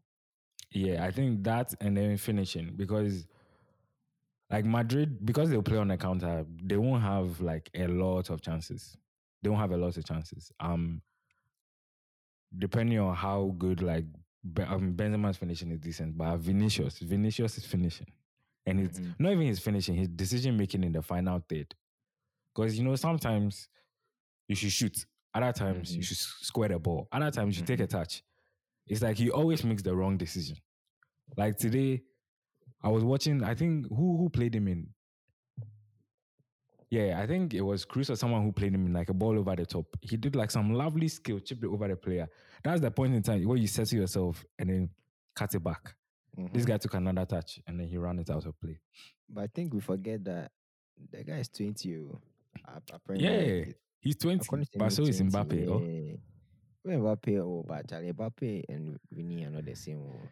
Yeah, 0.72 1.04
I 1.04 1.10
think 1.10 1.44
that 1.44 1.74
and 1.80 1.96
then 1.96 2.16
finishing 2.16 2.74
because 2.76 3.26
like 4.50 4.64
Madrid, 4.64 5.24
because 5.24 5.50
they'll 5.50 5.62
play 5.62 5.78
on 5.78 5.88
the 5.88 5.96
counter, 5.96 6.44
they 6.62 6.76
won't 6.76 7.02
have 7.02 7.40
like 7.40 7.70
a 7.74 7.86
lot 7.86 8.30
of 8.30 8.40
chances. 8.42 8.96
They 9.42 9.48
won't 9.48 9.60
have 9.60 9.72
a 9.72 9.76
lot 9.76 9.96
of 9.96 10.04
chances. 10.04 10.52
Um 10.60 11.02
depending 12.56 12.98
on 12.98 13.14
how 13.14 13.54
good 13.58 13.82
like 13.82 14.04
Be- 14.52 14.62
um, 14.62 14.94
Benzema's 14.94 15.38
finishing 15.38 15.70
is 15.72 15.78
decent, 15.80 16.16
but 16.18 16.36
Vinicius, 16.36 16.98
Vinicius 16.98 17.56
is 17.58 17.64
finishing. 17.64 18.06
And 18.66 18.80
it's 18.80 19.00
Mhm. 19.00 19.14
not 19.18 19.32
even 19.32 19.46
his 19.46 19.58
finishing, 19.58 19.94
his 19.94 20.08
decision 20.08 20.56
making 20.56 20.84
in 20.84 20.92
the 20.92 21.02
final 21.02 21.40
third. 21.48 21.74
Because 22.54 22.78
you 22.78 22.84
know, 22.84 22.96
sometimes 22.96 23.68
you 24.48 24.56
should 24.56 24.72
shoot 24.72 25.06
Other 25.34 25.52
times 25.52 25.94
you 25.94 26.00
Mhm. 26.02 26.06
should 26.06 26.16
square 26.16 26.68
the 26.68 26.78
ball. 26.78 27.08
Other 27.10 27.30
times 27.30 27.54
you 27.54 27.58
should 27.58 27.66
take 27.66 27.80
a 27.80 27.86
touch. 27.86 28.22
It's 28.86 29.02
like 29.02 29.16
he 29.16 29.30
always 29.30 29.64
makes 29.64 29.82
the 29.82 29.94
wrong 29.94 30.16
decision. 30.16 30.56
Like 31.36 31.56
today, 31.58 32.02
I 32.82 32.88
was 32.90 33.02
watching. 33.02 33.42
I 33.42 33.54
think 33.54 33.86
who 33.88 34.16
who 34.18 34.28
played 34.30 34.54
him 34.54 34.68
in. 34.68 34.94
Yeah, 36.90 37.20
I 37.20 37.26
think 37.26 37.54
it 37.54 37.62
was 37.62 37.84
Kroos 37.84 38.10
or 38.10 38.16
someone 38.16 38.42
who 38.44 38.52
played 38.52 38.72
him 38.74 38.86
in 38.86 38.92
like 38.92 39.08
a 39.08 39.14
ball 39.14 39.36
over 39.38 39.56
the 39.56 39.66
top. 39.66 39.86
He 40.00 40.16
did 40.16 40.36
like 40.36 40.50
some 40.50 40.72
lovely 40.72 41.08
skill, 41.08 41.40
chipped 41.40 41.64
it 41.64 41.68
over 41.68 41.88
the 41.88 41.96
player. 41.96 42.28
That's 42.62 42.80
the 42.80 42.90
point 42.90 43.14
in 43.14 43.22
time 43.22 43.44
where 43.48 43.56
you 43.58 43.66
settle 43.66 43.98
yourself 43.98 44.44
and 44.58 44.70
then 44.70 44.90
cut 45.34 45.54
it 45.54 45.60
back. 45.64 45.96
This 46.52 46.64
Mhm. 46.64 46.66
guy 46.68 46.78
took 46.78 46.94
another 46.94 47.26
touch 47.26 47.60
and 47.66 47.80
then 47.80 47.88
he 47.88 47.96
ran 47.96 48.18
it 48.18 48.30
out 48.30 48.46
of 48.46 48.58
play. 48.60 48.78
But 49.28 49.44
I 49.44 49.46
think 49.48 49.72
we 49.74 49.80
forget 49.80 50.22
that 50.24 50.52
the 51.10 51.24
guy 51.24 51.38
is 51.38 51.48
20. 51.48 51.96
oh. 51.96 52.20
Apparently, 52.92 53.26
Yeah, 53.66 53.72
he's 54.04 54.16
20, 54.16 54.40
according 54.42 54.66
but 54.76 54.92
so 54.92 55.02
is 55.02 55.18
20, 55.18 55.30
Mbappe. 55.32 55.68
Oh. 55.68 56.88
Mbappe, 56.88 57.40
oh, 57.40 57.64
but 57.66 57.88
Charlie 57.88 58.12
Mbappe 58.12 58.64
and 58.68 58.98
Vinny 59.10 59.44
are 59.44 59.50
not 59.50 59.64
the 59.64 59.74
same. 59.74 60.02
oh. 60.06 60.28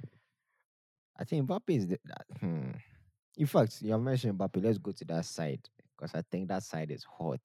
I 1.19 1.25
think 1.25 1.49
Mbappe 1.49 1.77
is 1.77 1.87
the, 1.89 1.99
that, 2.05 2.27
hmm. 2.39 2.71
In 3.37 3.47
fact, 3.47 3.81
you 3.81 3.93
have 3.93 4.01
mentioned 4.01 4.39
Mbappe. 4.39 4.63
Let's 4.63 4.79
go 4.79 4.93
to 4.93 5.05
that 5.07 5.25
side 5.25 5.61
because 5.97 6.15
I 6.15 6.23
think 6.31 6.49
that 6.49 6.63
side 6.63 6.91
is 6.91 7.05
hot. 7.05 7.41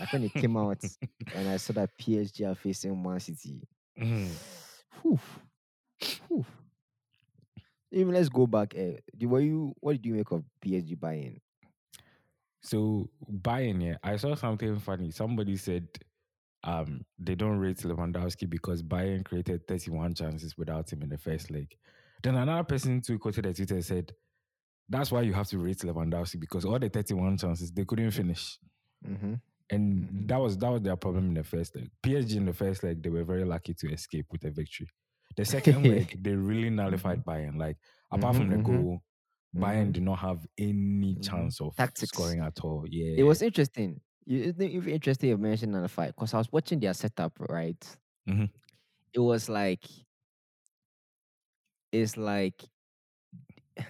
Like 0.00 0.12
when 0.12 0.24
it 0.24 0.32
came 0.34 0.56
out 0.56 0.82
and 1.34 1.48
I 1.48 1.56
saw 1.56 1.72
that 1.74 1.90
PSG 1.96 2.50
are 2.50 2.56
facing 2.56 3.00
Man 3.00 3.20
City. 3.20 3.62
Whew. 3.96 5.18
Whew. 6.28 6.44
Even 7.92 8.14
let's 8.14 8.28
go 8.28 8.46
back. 8.46 8.74
Uh, 8.76 8.98
were 9.26 9.40
you? 9.40 9.74
What 9.80 9.92
did 9.92 10.06
you 10.06 10.14
make 10.14 10.30
of 10.30 10.44
PSG 10.64 10.98
buying? 10.98 11.40
So 12.62 13.10
Bayern, 13.30 13.82
yeah, 13.84 13.96
I 14.02 14.16
saw 14.16 14.34
something 14.34 14.78
funny. 14.80 15.10
Somebody 15.10 15.56
said 15.56 15.88
um 16.64 17.04
they 17.18 17.34
don't 17.34 17.58
rate 17.58 17.78
Lewandowski 17.78 18.48
because 18.48 18.82
Bayern 18.82 19.24
created 19.24 19.66
31 19.66 20.14
chances 20.14 20.58
without 20.58 20.92
him 20.92 21.02
in 21.02 21.08
the 21.08 21.18
first 21.18 21.50
leg. 21.50 21.74
Then 22.22 22.36
another 22.36 22.64
person 22.64 23.00
too 23.00 23.18
quoted 23.18 23.46
a 23.46 23.54
Twitter 23.54 23.80
said, 23.82 24.12
That's 24.88 25.12
why 25.12 25.22
you 25.22 25.32
have 25.34 25.48
to 25.48 25.58
rate 25.58 25.78
Lewandowski 25.78 26.40
because 26.40 26.64
all 26.64 26.78
the 26.78 26.88
31 26.90 27.38
chances 27.38 27.72
they 27.72 27.84
couldn't 27.84 28.10
finish. 28.12 28.58
Mm-hmm. 29.06 29.34
And 29.70 30.08
Mhm. 30.10 30.28
that 30.28 30.38
was 30.40 30.58
that 30.58 30.68
was 30.70 30.82
their 30.82 30.96
problem 30.96 31.28
in 31.28 31.34
the 31.34 31.44
first 31.44 31.74
leg. 31.76 31.90
PSG 32.02 32.36
in 32.36 32.46
the 32.46 32.52
first 32.52 32.82
leg, 32.82 33.02
they 33.02 33.10
were 33.10 33.24
very 33.24 33.44
lucky 33.44 33.74
to 33.74 33.92
escape 33.92 34.26
with 34.32 34.44
a 34.44 34.50
victory. 34.50 34.88
The 35.36 35.44
second 35.44 35.84
leg, 35.88 36.22
they 36.22 36.34
really 36.34 36.70
nullified 36.70 37.24
Bayern. 37.24 37.56
Like 37.56 37.76
apart 38.10 38.36
from 38.36 38.50
the 38.50 38.56
Mhm, 38.56 38.64
mhm. 38.66 38.66
goal, 38.66 39.02
Bayern 39.54 39.92
did 39.92 40.02
not 40.04 40.18
have 40.20 40.46
any 40.58 41.14
Mhm. 41.16 41.22
chance 41.22 41.60
of 41.60 41.74
Tactics. 41.76 42.08
scoring 42.10 42.40
at 42.40 42.60
all. 42.60 42.86
Yeah. 42.88 43.14
It 43.18 43.24
was 43.24 43.42
interesting. 43.42 44.00
You, 44.26 44.42
it's 44.44 44.60
even 44.60 44.92
interesting 44.92 45.30
you 45.30 45.38
mentioned 45.38 45.74
on 45.74 45.82
the 45.82 45.88
fight 45.88 46.14
because 46.14 46.34
I 46.34 46.38
was 46.38 46.52
watching 46.52 46.78
their 46.78 46.94
setup, 46.94 47.32
right? 47.48 47.96
Mhm. 48.28 48.48
It 49.12 49.18
was 49.20 49.48
like, 49.48 49.84
it's 51.92 52.16
like, 52.16 52.62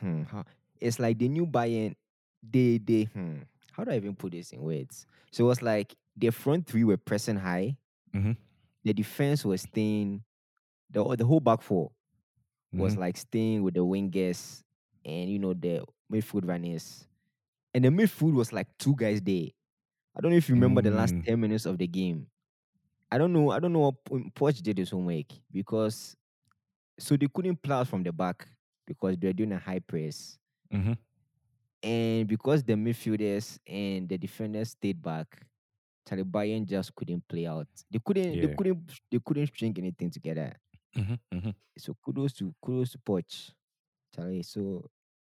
hmm, 0.00 0.22
it's 0.80 0.98
like 0.98 1.18
the 1.18 1.28
new 1.28 1.46
Bayern. 1.46 1.94
They 2.42 2.78
they 2.78 3.02
hmm, 3.04 3.40
how 3.72 3.84
do 3.84 3.90
I 3.90 3.96
even 3.96 4.16
put 4.16 4.32
this 4.32 4.52
in 4.52 4.62
words? 4.62 5.06
So 5.30 5.44
it 5.44 5.48
was 5.48 5.60
like 5.62 5.94
the 6.16 6.30
front 6.30 6.66
three 6.66 6.84
were 6.84 6.96
pressing 6.96 7.36
high. 7.36 7.76
Mhm. 8.14 8.36
The 8.84 8.94
defense 8.94 9.44
was 9.44 9.62
staying. 9.62 10.22
The 10.90 11.04
the 11.16 11.26
whole 11.26 11.40
back 11.40 11.60
four 11.60 11.90
was 12.72 12.94
Mhm. 12.94 12.98
like 12.98 13.16
staying 13.18 13.62
with 13.62 13.74
the 13.74 13.80
wingers 13.84 14.62
and 15.04 15.30
you 15.30 15.38
know 15.38 15.54
the 15.54 15.84
midfield 16.12 16.46
runners. 16.48 17.06
And 17.74 17.84
the 17.84 17.88
midfield 17.88 18.34
was 18.34 18.52
like 18.52 18.66
two 18.78 18.94
guys 18.96 19.20
there. 19.20 19.48
I 20.16 20.20
don't 20.20 20.32
know 20.32 20.36
if 20.36 20.48
you 20.48 20.54
remember 20.56 20.82
the 20.82 20.90
last 20.90 21.14
Mm. 21.14 21.24
10 21.24 21.40
minutes 21.40 21.66
of 21.66 21.78
the 21.78 21.86
game. 21.86 22.26
I 23.12 23.18
don't 23.18 23.32
know. 23.32 23.50
I 23.50 23.60
don't 23.60 23.72
know 23.72 23.80
what 23.80 24.04
Poch 24.34 24.60
did 24.62 24.78
his 24.78 24.90
homework 24.90 25.26
because 25.52 26.16
so 26.98 27.16
they 27.16 27.28
couldn't 27.28 27.62
play 27.62 27.74
out 27.76 27.88
from 27.88 28.02
the 28.02 28.12
back 28.12 28.46
because 28.86 29.16
they're 29.18 29.32
doing 29.32 29.52
a 29.52 29.58
high 29.58 29.78
press. 29.78 30.38
Mhm. 30.72 30.98
And 31.82 32.28
because 32.28 32.62
the 32.62 32.74
midfielders 32.74 33.58
and 33.66 34.08
the 34.08 34.18
defenders 34.18 34.70
stayed 34.70 35.00
back, 35.00 35.46
Taliban 36.06 36.66
just 36.66 36.94
couldn't 36.94 37.26
play 37.28 37.46
out. 37.46 37.68
They 37.90 38.00
couldn't 38.04 38.32
they 38.40 38.54
couldn't 38.54 39.00
they 39.10 39.18
couldn't 39.24 39.46
string 39.46 39.74
anything 39.78 40.10
together. 40.10 40.56
Mhm. 40.96 41.18
Mhm. 41.32 41.54
So 41.78 41.94
kudos 42.04 42.32
to 42.34 42.54
kudos 42.60 42.90
to 42.92 42.98
Poch. 42.98 43.52
Charlie. 44.14 44.42
So 44.42 44.88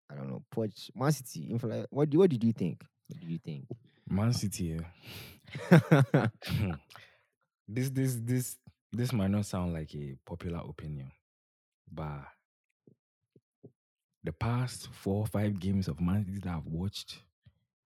I 0.09 0.15
don't 0.15 0.29
know. 0.29 0.43
Poch 0.53 0.89
Man 0.95 1.11
City. 1.11 1.53
What 1.89 2.09
do 2.09 2.19
what 2.19 2.29
did 2.29 2.43
you 2.43 2.53
think? 2.53 2.83
What 3.07 3.19
do 3.21 3.27
you 3.27 3.39
think? 3.39 3.65
Man 4.09 4.33
City. 4.33 4.79
Yeah. 5.71 6.27
this 7.67 7.89
this 7.89 8.15
this 8.23 8.57
this 8.91 9.13
might 9.13 9.31
not 9.31 9.45
sound 9.45 9.73
like 9.73 9.93
a 9.95 10.15
popular 10.25 10.61
opinion, 10.67 11.11
but 11.91 12.21
the 14.23 14.31
past 14.31 14.87
four 14.91 15.21
or 15.21 15.27
five 15.27 15.59
games 15.59 15.87
of 15.87 15.99
Man 15.99 16.25
City 16.25 16.39
that 16.43 16.55
I've 16.55 16.65
watched, 16.65 17.19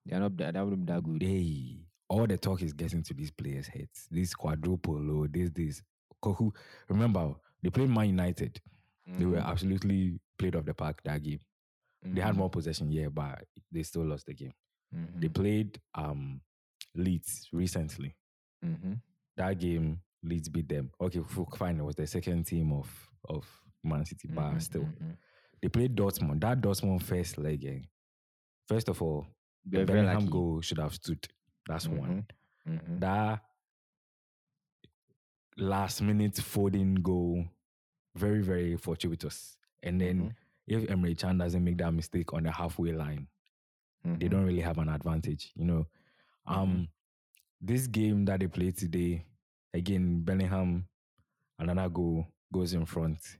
They're 0.06 0.20
not 0.20 0.38
that, 0.38 0.53
they're 0.53 0.65
that 0.65 1.03
good. 1.03 1.20
they 1.22 1.77
all 2.10 2.25
the 2.27 2.38
talk 2.38 2.62
is 2.62 2.74
getting 2.74 3.03
to 3.03 3.13
these 3.13 3.32
players' 3.32 3.67
heads. 3.67 4.08
This 4.12 4.34
quadruple 4.34 5.20
or 5.22 5.27
this 5.27 5.50
this. 5.51 5.82
Remember 6.89 7.36
they 7.62 7.70
played 7.70 7.89
Man 7.89 8.08
United. 8.08 8.60
They 9.06 9.25
were 9.25 9.38
Mhm, 9.38 9.46
absolutely 9.46 10.20
played 10.38 10.56
off 10.56 10.65
the 10.65 10.74
park 10.74 11.01
that 11.03 11.24
game. 11.24 11.39
They 12.13 12.22
had 12.22 12.36
mhm, 12.36 12.38
more 12.38 12.50
possession, 12.50 12.91
yeah, 12.91 13.10
but 13.10 13.46
they 13.72 13.84
still 13.84 14.06
lost 14.06 14.25
the 14.27 14.34
game. 14.34 14.53
They 15.22 15.29
mhm, 15.29 15.29
played 15.29 15.79
um 15.96 16.41
Leeds 16.96 17.50
recently. 17.53 18.15
mhm. 18.62 19.01
That 19.38 19.60
game, 19.60 20.01
Leeds 20.24 20.50
beat 20.50 20.67
them. 20.70 20.91
Okay, 21.00 21.22
fine. 21.56 21.79
It 21.79 21.84
was 21.86 21.96
the 21.96 22.08
second 22.08 22.46
team 22.46 22.72
of 22.74 22.89
of 23.29 23.46
Man 23.84 24.06
City, 24.06 24.27
but 24.27 24.60
Mhm, 24.60 24.62
still, 24.62 24.89
mhm. 25.00 25.17
they 25.62 25.70
played 25.70 25.96
Dortmund. 25.96 26.41
That 26.41 26.62
Dortmund 26.62 27.03
first 27.03 27.38
leg, 27.38 27.65
eh, 27.65 27.82
first 28.67 28.89
of 28.89 29.01
all, 29.01 29.27
the 29.72 29.79
They're 29.79 29.86
Bellingham 29.86 30.25
lucky. 30.25 30.29
goal 30.29 30.62
should 30.62 30.79
have 30.79 30.96
stood. 30.96 31.27
That's 31.67 31.88
one. 31.88 32.27
That 33.00 33.44
last 35.58 36.01
minute 36.01 36.38
folding 36.38 36.96
goal, 36.96 37.46
very 38.15 38.41
very 38.41 38.77
fortuitous. 38.77 39.57
And 39.84 40.01
then 40.01 40.22
Mhm. 40.22 40.36
if 40.67 40.89
Emre 40.89 41.17
Can 41.17 41.38
doesn't 41.38 41.63
make 41.63 41.77
that 41.77 41.93
mistake 41.93 42.34
on 42.34 42.43
the 42.43 42.51
halfway 42.51 42.91
line, 42.93 43.27
they 44.03 44.27
Mhm. 44.27 44.29
don't 44.31 44.46
really 44.46 44.62
have 44.62 44.77
an 44.79 44.89
advantage. 44.89 45.51
You 45.55 45.65
know, 45.65 45.88
um, 46.46 46.88
this 47.62 47.88
game 47.88 48.25
that 48.25 48.39
they 48.39 48.48
played 48.48 48.77
today, 48.77 49.25
again, 49.74 50.24
Bellingham, 50.24 50.88
another 51.60 51.89
goal 51.89 52.27
goes 52.51 52.74
in 52.74 52.86
front, 52.86 53.38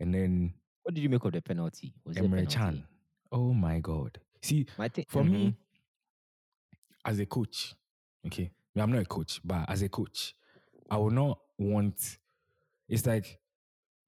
and 0.00 0.14
then 0.14 0.54
What 0.82 0.94
did 0.94 1.02
you 1.02 1.08
make 1.08 1.24
of 1.24 1.32
the 1.32 1.42
penalty? 1.42 1.94
Was 2.04 2.16
Emre 2.16 2.30
penalty? 2.30 2.54
Chan. 2.54 2.88
Oh 3.32 3.52
my 3.52 3.80
God! 3.80 4.20
See, 4.42 4.66
My 4.78 4.88
for 5.08 5.24
me, 5.24 5.48
mhm. 5.48 5.56
as 7.04 7.18
a 7.18 7.26
coach, 7.26 7.74
okay, 8.26 8.50
I'm 8.76 8.90
not 8.92 9.02
a 9.02 9.04
coach, 9.06 9.40
but 9.44 9.68
as 9.68 9.82
a 9.82 9.88
coach, 9.88 10.34
I 10.90 10.96
would 10.98 11.14
not 11.14 11.40
want. 11.58 12.18
It's 12.88 13.04
like, 13.06 13.40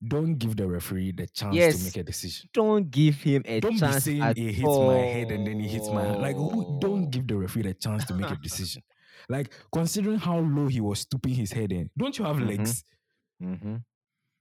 don't 0.06 0.34
give 0.34 0.56
the 0.56 0.66
referee 0.66 1.12
the 1.12 1.26
chance 1.26 1.56
to 1.76 1.84
make 1.84 1.96
a 1.96 2.02
decision. 2.04 2.48
don't 2.52 2.90
give 2.90 3.16
him 3.16 3.42
a 3.46 3.60
Don't 3.60 3.72
be 3.72 3.78
chance 3.80 4.04
saying 4.04 4.22
at 4.22 4.38
it 4.38 4.52
hits 4.52 4.78
my 4.78 4.98
head 4.98 5.30
and 5.32 5.46
then 5.46 5.58
he 5.60 5.68
hits 5.68 5.90
my 5.90 6.04
hand. 6.04 6.20
Like, 6.22 6.36
who, 6.36 6.78
don't 6.80 7.10
give 7.10 7.26
the 7.26 7.36
referee 7.36 7.62
the 7.62 7.74
chance 7.74 8.04
to 8.06 8.14
make 8.14 8.30
a 8.30 8.36
decision. 8.36 8.82
like, 9.28 9.52
considering 9.72 10.18
how 10.18 10.38
low 10.38 10.68
he 10.68 10.80
was 10.80 11.00
stooping 11.00 11.34
his 11.34 11.50
head 11.52 11.72
in, 11.72 11.90
don't 11.96 12.16
you 12.18 12.24
have 12.24 12.36
Mhm. 12.36 12.46
legs? 12.48 12.84
Mhm, 13.42 13.82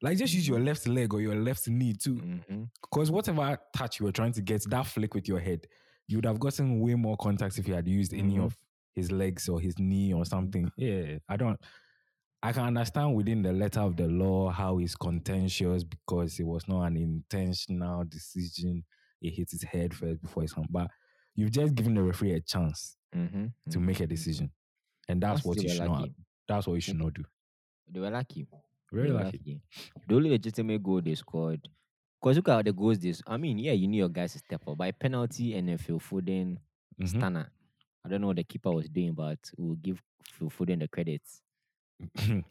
Like, 0.02 0.18
just 0.20 0.34
use 0.36 0.48
your 0.48 0.60
left 0.60 0.88
leg 0.88 1.14
or 1.14 1.22
your 1.22 1.36
left 1.36 1.68
knee 1.68 1.94
too. 1.94 2.16
mhm. 2.16 2.70
Because 2.82 3.10
whatever 3.10 3.58
touch 3.76 4.00
you 4.00 4.06
were 4.06 4.12
trying 4.12 4.34
to 4.34 4.42
get, 4.44 4.64
that 4.70 4.86
flick 4.86 5.16
with 5.16 5.28
your 5.28 5.40
head, 5.40 5.66
you 6.08 6.18
would 6.18 6.26
have 6.26 6.40
gotten 6.40 6.80
way 6.80 6.94
more 6.96 7.18
contact 7.18 7.58
if 7.58 7.66
he 7.66 7.72
had 7.72 7.88
used 7.88 8.14
any 8.14 8.36
Mhm. 8.36 8.44
of 8.46 8.58
his 8.94 9.12
legs 9.12 9.50
or 9.50 9.60
his 9.60 9.78
knee 9.80 10.14
or 10.14 10.24
something. 10.26 10.72
Yeah, 10.78 11.18
I 11.28 11.36
don't. 11.38 11.60
I 12.44 12.52
can 12.54 12.64
understand 12.66 13.16
within 13.16 13.42
the 13.42 13.52
letter 13.52 13.80
of 13.82 13.98
the 13.98 14.08
law 14.08 14.50
how 14.52 14.80
it's 14.80 14.96
contentious 14.96 15.84
because 15.84 16.40
it 16.40 16.44
was 16.46 16.68
not 16.68 16.84
an 16.84 16.98
intentional 16.98 18.04
decision. 18.06 18.86
It 19.22 19.32
hit 19.32 19.50
his 19.52 19.64
head 19.64 19.94
first 19.94 20.22
before 20.22 20.44
his 20.44 20.54
hand. 20.54 20.68
But 20.70 20.92
you've 21.36 21.52
just 21.52 21.74
given 21.76 21.96
the 21.96 22.04
referee 22.04 22.34
a 22.34 22.42
chance 22.42 22.96
Mhm, 23.14 23.54
to 23.72 23.80
mhm, 23.80 23.86
make 23.86 24.00
a 24.02 24.08
mhm. 24.08 24.10
decision. 24.10 24.52
And 25.10 25.22
that's 25.22 25.44
Man 25.44 25.46
what 25.46 25.62
you 25.64 25.70
should 25.70 25.86
not 25.86 26.10
that's 26.48 26.68
what 26.68 26.76
you 26.76 26.82
should 26.82 26.98
not 27.00 27.14
do. 27.14 27.26
They 27.88 28.00
were 28.00 28.10
lucky. 28.12 28.48
Very 28.92 29.12
were 29.12 29.24
lucky. 29.24 29.62
The 30.08 30.16
only 30.16 30.30
legitimate 30.32 30.84
goal 30.84 31.02
they 31.02 31.16
scored. 31.16 31.68
Because 32.22 32.38
look 32.38 32.50
at 32.50 32.66
the 32.66 32.74
goals 32.74 33.00
this. 33.00 33.22
I 33.28 33.38
mean, 33.38 33.60
yeah, 33.60 33.74
you 33.74 33.88
need 33.88 33.98
your 34.00 34.10
guys 34.10 34.34
to 34.34 34.40
step 34.40 34.68
up. 34.68 34.78
By 34.78 34.92
penalty 34.92 35.56
and 35.56 35.68
then 35.70 35.78
Phil 35.78 36.00
Foden, 36.00 36.58
Mhm. 37.00 37.08
Stunner. 37.08 37.52
I 38.06 38.10
don't 38.10 38.22
know 38.22 38.28
what 38.28 38.38
the 38.38 38.44
keeper 38.44 38.72
was 38.72 38.90
doing, 38.90 39.14
but 39.14 39.40
we'll 39.58 39.76
give 39.76 40.02
Phil 40.32 40.50
Foden 40.50 40.80
the 40.80 40.88
credits. 40.88 41.42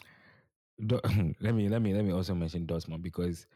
Let 0.79 1.55
me 1.55 1.69
let 1.69 1.81
me 1.81 1.95
let 1.95 2.05
me 2.05 2.13
also 2.13 2.35
mention 2.35 2.67
Dortmund 2.67 3.03
because 3.03 3.47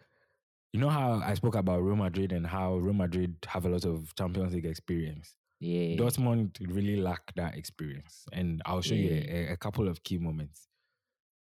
you 0.72 0.80
know 0.80 0.88
how 0.88 1.20
I 1.22 1.34
spoke 1.34 1.54
about 1.54 1.82
Real 1.82 1.96
Madrid 1.96 2.32
and 2.32 2.46
how 2.46 2.76
Real 2.76 2.94
Madrid 2.94 3.36
have 3.46 3.66
a 3.66 3.68
lot 3.68 3.84
of 3.84 4.14
Champions 4.14 4.54
League 4.54 4.64
experience. 4.64 5.34
Yeah. 5.58 5.96
Dortmund 5.96 6.56
really 6.74 6.96
lack 6.96 7.34
that 7.34 7.56
experience, 7.56 8.24
and 8.32 8.62
I'll 8.64 8.80
show 8.80 8.94
you 8.94 9.22
a, 9.28 9.48
a 9.52 9.56
couple 9.58 9.86
of 9.88 10.02
key 10.02 10.16
moments. 10.16 10.68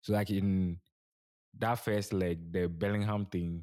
So 0.01 0.15
like 0.15 0.31
in 0.31 0.81
that 1.59 1.77
first 1.77 2.13
leg, 2.13 2.53
the 2.53 2.69
Bellingham 2.69 3.27
thing, 3.27 3.63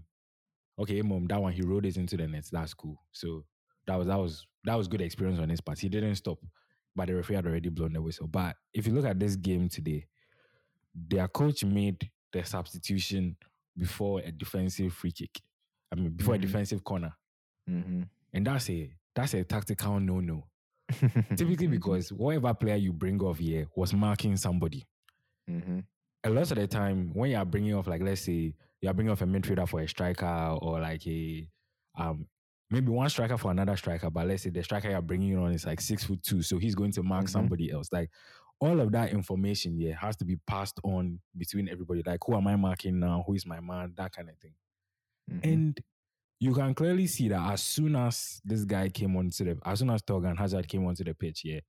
okay, 0.79 1.01
mom, 1.01 1.27
that 1.27 1.41
one 1.41 1.51
he 1.51 1.63
rode 1.63 1.85
it 1.85 1.97
into 1.97 2.15
the 2.15 2.27
nets. 2.27 2.49
That's 2.49 2.73
cool. 2.73 3.01
So 3.11 3.43
that 3.87 3.97
was 3.97 4.07
that 4.07 4.19
was 4.19 4.47
that 4.63 4.75
was 4.75 4.87
good 4.87 5.01
experience 5.01 5.39
on 5.41 5.49
his 5.49 5.59
part. 5.59 5.79
He 5.79 5.89
didn't 5.89 6.15
stop, 6.15 6.39
but 6.95 7.07
the 7.07 7.15
referee 7.15 7.35
had 7.35 7.45
already 7.45 7.69
blown 7.69 7.91
the 7.91 8.01
whistle. 8.01 8.27
But 8.27 8.55
if 8.73 8.87
you 8.87 8.93
look 8.93 9.05
at 9.05 9.19
this 9.19 9.35
game 9.35 9.67
today, 9.67 10.05
their 10.95 11.27
coach 11.27 11.63
made 11.65 12.09
the 12.31 12.43
substitution 12.43 13.35
before 13.77 14.21
a 14.21 14.31
defensive 14.31 14.93
free 14.93 15.11
kick. 15.11 15.41
I 15.91 15.95
mean, 15.95 16.11
before 16.11 16.35
Mhm. 16.35 16.37
a 16.37 16.41
defensive 16.41 16.83
corner, 16.83 17.13
Mm-hmm. 17.69 18.03
and 18.33 18.47
that's 18.47 18.69
a 18.69 18.91
that's 19.15 19.33
a 19.33 19.43
tactical 19.43 19.99
no 19.99 20.19
no. 20.19 20.47
Typically, 21.35 21.67
because 21.67 22.11
whatever 22.13 22.53
player 22.53 22.75
you 22.75 22.93
bring 22.93 23.19
off 23.21 23.39
here 23.39 23.67
was 23.75 23.93
marking 23.93 24.37
somebody. 24.37 24.83
hmm 25.47 25.79
a 26.23 26.29
lot 26.29 26.49
of 26.49 26.57
the 26.57 26.65
time 26.65 27.11
when 27.13 27.29
you 27.29 27.37
are 27.37 27.45
bringing 27.45 27.75
off 27.75 27.85
like 27.85 28.01
let's 28.01 28.21
say 28.21 28.51
you 28.81 28.89
are 28.89 28.93
bringing 28.95 29.11
off 29.11 29.21
a 29.21 29.25
midfielder 29.25 29.69
for 29.69 29.79
a 29.81 29.87
striker 29.87 30.57
or 30.59 30.79
like 30.79 31.05
a 31.05 31.47
um 31.99 32.25
maybe 32.71 32.89
one 32.91 33.07
striker 33.09 33.37
for 33.37 33.51
another 33.51 33.75
striker 33.77 34.09
but 34.09 34.25
let's 34.27 34.41
say 34.41 34.49
the 34.49 34.63
striker 34.63 34.89
you're 34.89 35.03
bringing 35.03 35.37
on 35.37 35.51
is 35.51 35.67
like 35.67 35.79
six 35.79 36.03
foot 36.03 36.23
two 36.23 36.41
so 36.41 36.57
he's 36.57 36.73
going 36.73 36.91
to 36.91 37.03
mark 37.03 37.25
Mhm. 37.25 37.29
somebody 37.29 37.69
else 37.71 37.89
like 37.91 38.09
all 38.59 38.79
of 38.79 38.91
that 38.91 39.11
information 39.11 39.77
yeah 39.79 39.93
has 39.99 40.15
to 40.15 40.25
be 40.25 40.37
passed 40.47 40.79
on 40.83 41.19
between 41.37 41.67
everybody 41.69 42.01
like 42.05 42.19
who 42.25 42.35
am 42.35 42.47
i 42.47 42.55
marking 42.55 42.99
now 42.99 43.23
who 43.27 43.33
is 43.33 43.45
my 43.45 43.59
man 43.59 43.93
that 43.97 44.11
kind 44.11 44.29
of 44.29 44.37
thing 44.37 44.53
Mm-hmm. 45.31 45.49
and 45.49 45.79
you 46.39 46.53
can 46.53 46.75
clearly 46.75 47.07
see 47.07 47.27
that 47.29 47.51
as 47.51 47.63
soon 47.63 47.95
as 47.95 48.39
this 48.45 48.63
guy 48.63 48.89
came 48.89 49.15
onto 49.15 49.43
the 49.43 49.57
as 49.65 49.79
soon 49.79 49.89
as 49.89 50.03
Torgan 50.03 50.37
Hazard 50.37 50.67
came 50.67 50.85
onto 50.85 51.03
the 51.03 51.15
pitch 51.15 51.41
yeah 51.43 51.61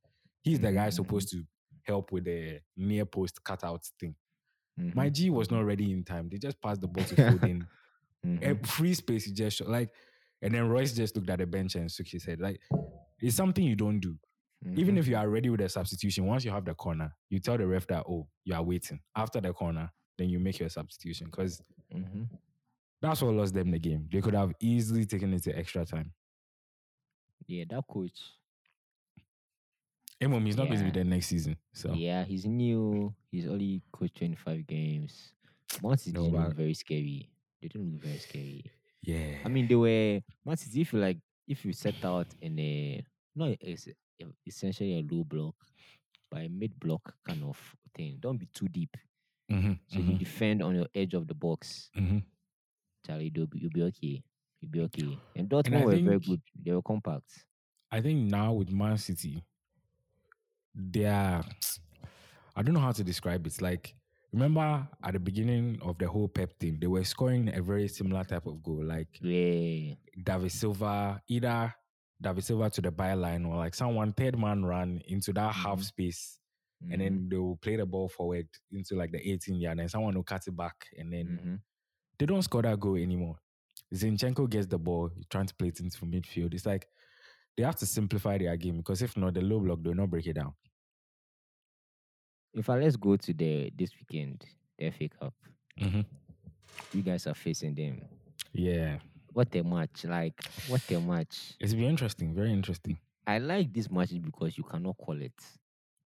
he's 0.42 0.60
the 0.60 0.70
guy 0.72 0.88
Mhm. 0.88 0.92
supposed 0.92 1.30
to 1.30 1.42
help 1.84 2.12
with 2.12 2.24
the 2.24 2.60
near 2.76 3.06
post 3.06 3.42
cutout 3.42 3.84
thing 3.98 4.14
Mm-hmm. 4.78 4.90
my 4.94 5.08
G 5.08 5.30
was 5.30 5.50
not 5.50 5.64
ready 5.64 5.90
in 5.90 6.04
time. 6.04 6.28
They 6.28 6.36
just 6.36 6.60
passed 6.60 6.82
the 6.82 6.86
ball 6.88 7.02
to 7.04 7.14
Foden. 7.16 7.66
Mhm. 8.26 8.42
Eh, 8.42 8.54
free 8.66 8.92
space, 8.92 9.30
just. 9.30 9.62
Like, 9.62 9.88
and 10.42 10.52
then 10.54 10.68
Reus 10.68 10.92
just 10.92 11.16
looked 11.16 11.30
at 11.30 11.38
the 11.38 11.46
bench 11.46 11.76
and 11.76 11.90
shook 11.90 12.08
his 12.08 12.26
head. 12.26 12.40
Like, 12.42 12.60
it's 13.18 13.36
something 13.36 13.64
you 13.64 13.74
don't 13.74 14.00
do. 14.00 14.18
Even 14.64 14.94
Mhm. 14.94 14.98
if 14.98 15.06
you 15.08 15.16
are 15.16 15.28
ready 15.28 15.50
with 15.50 15.60
a 15.60 15.68
substitution, 15.68 16.24
once 16.26 16.44
you 16.44 16.50
have 16.50 16.64
the 16.64 16.74
corner, 16.74 17.14
you 17.28 17.38
tell 17.38 17.56
the 17.58 17.66
ref 17.66 17.86
that, 17.88 18.04
oh, 18.08 18.26
you 18.44 18.54
are 18.54 18.62
waiting. 18.62 19.00
After 19.14 19.40
the 19.40 19.52
corner, 19.52 19.92
then 20.16 20.28
you 20.30 20.38
make 20.40 20.58
your 20.58 20.68
substitution. 20.70 21.26
Because 21.26 21.62
Mhm. 21.92 22.28
that's 23.00 23.20
what 23.22 23.34
lost 23.34 23.54
them 23.54 23.70
the 23.70 23.78
game. 23.78 24.08
They 24.10 24.20
could 24.22 24.34
have 24.34 24.54
easily 24.60 25.04
taken 25.04 25.32
it 25.34 25.42
to 25.44 25.56
extra 25.56 25.84
time. 25.84 26.12
yeah, 27.46 27.64
that 27.68 27.86
coach. 27.86 28.18
Emom, 30.20 30.44
he's 30.46 30.56
not 30.56 30.66
going 30.66 30.78
to 30.78 30.84
be 30.84 30.90
there 30.90 31.04
next 31.04 31.26
season. 31.26 31.56
So, 31.74 31.92
Yeah, 31.92 32.24
he's 32.24 32.46
new. 32.46 33.14
He's 33.30 33.46
only 33.46 33.82
coached 33.92 34.16
25 34.16 34.66
games. 34.66 35.32
City 35.68 36.12
No, 36.12 36.24
didn't 36.24 36.42
look 36.44 36.54
very 36.56 36.74
scary. 36.74 37.30
They 37.60 37.68
didn't 37.68 37.92
look 37.92 38.02
very 38.02 38.18
scary. 38.18 38.64
yeah. 39.02 39.42
I 39.44 39.48
mean, 39.48 39.68
they 39.68 39.74
were 39.76 40.22
Man 40.44 40.56
City. 40.56 40.80
If 40.80 40.92
you 40.92 40.98
like, 41.00 41.18
if 41.46 41.64
you 41.64 41.72
set 41.72 42.02
out 42.04 42.26
in 42.40 42.58
a 42.58 43.04
not 43.34 43.50
essentially 44.46 44.98
a 44.98 45.02
low 45.14 45.24
block, 45.24 45.54
but 46.30 46.42
a 46.42 46.48
mid 46.48 46.78
block 46.80 47.14
kind 47.24 47.42
of 47.44 47.58
thing. 47.94 48.18
Don't 48.20 48.38
be 48.38 48.46
too 48.52 48.68
deep. 48.68 48.96
Mhm, 49.50 49.78
So 49.88 49.98
you 50.00 50.12
mhm, 50.14 50.18
defend 50.18 50.62
on 50.62 50.74
your 50.74 50.88
edge 50.94 51.14
of 51.14 51.26
the 51.26 51.34
box. 51.34 51.90
mhm. 51.96 52.22
Charlie, 53.06 53.30
you'll 53.34 53.46
be, 53.46 53.58
you'll 53.60 53.70
be 53.70 53.82
okay. 53.84 54.22
You'll 54.60 54.70
be 54.72 54.80
okay. 54.80 55.18
And 55.36 55.48
Dortmund 55.48 55.82
I 55.82 55.84
were 55.84 55.96
very 55.96 56.18
good. 56.20 56.42
They 56.64 56.72
were 56.72 56.82
compact. 56.82 57.44
I 57.90 58.00
think 58.00 58.30
now 58.30 58.52
with 58.52 58.70
Man 58.72 58.98
City, 58.98 59.44
they 60.74 61.04
are. 61.06 61.44
I 62.54 62.62
don't 62.62 62.74
know 62.74 62.80
how 62.80 62.92
to 62.92 63.04
describe 63.04 63.46
it. 63.46 63.48
It's 63.48 63.60
like 63.60 63.94
remember 64.32 64.88
at 65.02 65.12
the 65.12 65.20
beginning 65.20 65.78
of 65.82 65.98
the 65.98 66.08
whole 66.08 66.28
Pep 66.28 66.58
thing, 66.58 66.78
they 66.80 66.86
were 66.86 67.04
scoring 67.04 67.50
a 67.54 67.62
very 67.62 67.88
similar 67.88 68.24
type 68.24 68.46
of 68.46 68.62
goal, 68.62 68.84
like 68.84 69.08
Yeah. 69.20 69.94
David 70.22 70.52
Silva, 70.52 71.22
either 71.28 71.74
David 72.20 72.44
Silva 72.44 72.70
to 72.70 72.80
the 72.80 72.90
byline 72.90 73.46
or 73.46 73.56
like 73.56 73.74
someone 73.74 74.12
third 74.12 74.38
man 74.38 74.64
run 74.64 75.02
into 75.06 75.32
that 75.34 75.54
half 75.54 75.78
Mhm. 75.80 75.84
space, 75.84 76.38
and 76.80 76.92
Mhm, 76.92 76.98
then 76.98 77.28
they 77.28 77.36
will 77.36 77.56
play 77.56 77.76
the 77.76 77.86
ball 77.86 78.08
forward 78.08 78.48
into 78.72 78.94
like 78.96 79.12
the 79.12 79.30
18 79.30 79.56
yard, 79.56 79.78
and 79.80 79.90
someone 79.90 80.14
will 80.14 80.22
cut 80.24 80.46
it 80.46 80.56
back, 80.56 80.86
and 80.96 81.12
then 81.12 81.26
mhm. 81.26 81.60
they 82.18 82.26
don't 82.26 82.42
score 82.42 82.62
that 82.62 82.80
goal 82.80 82.96
anymore. 82.96 83.38
Zinchenko 83.94 84.48
gets 84.50 84.66
the 84.66 84.78
ball, 84.78 85.08
he's 85.14 85.26
trying 85.26 85.46
to 85.46 85.54
play 85.54 85.68
it 85.68 85.80
into 85.80 86.04
midfield. 86.06 86.54
It's 86.54 86.66
like 86.66 86.88
they 87.56 87.62
have 87.62 87.76
to 87.76 87.86
simplify 87.86 88.38
their 88.38 88.56
game 88.56 88.78
because 88.78 89.02
if 89.02 89.16
not, 89.16 89.34
the 89.34 89.40
low 89.42 89.60
block 89.60 89.82
they'll 89.82 89.94
not 89.94 90.10
break 90.10 90.26
it 90.26 90.34
down. 90.34 90.54
In 92.54 92.62
fact, 92.62 92.82
let's 92.82 92.96
go 92.96 93.16
to 93.16 93.32
the 93.34 93.70
this 93.76 93.90
weekend, 93.98 94.44
the 94.78 94.86
FA 94.90 95.08
Cup. 95.08 95.34
Mm-hmm. 95.78 96.00
You 96.96 97.02
guys 97.02 97.26
are 97.26 97.34
facing 97.34 97.74
them. 97.74 98.00
Yeah, 98.52 98.98
What 99.36 99.54
a 99.54 99.62
match! 99.62 100.06
Like 100.06 100.42
what 100.68 100.90
a 100.90 100.98
match! 100.98 101.52
it's 101.60 101.74
been 101.74 101.84
interesting, 101.84 102.34
very 102.34 102.50
interesting. 102.50 102.96
I 103.26 103.36
like 103.36 103.70
this 103.70 103.90
matches 103.90 104.18
because 104.18 104.56
you 104.56 104.64
cannot 104.64 104.96
call 104.96 105.20
it 105.20 105.34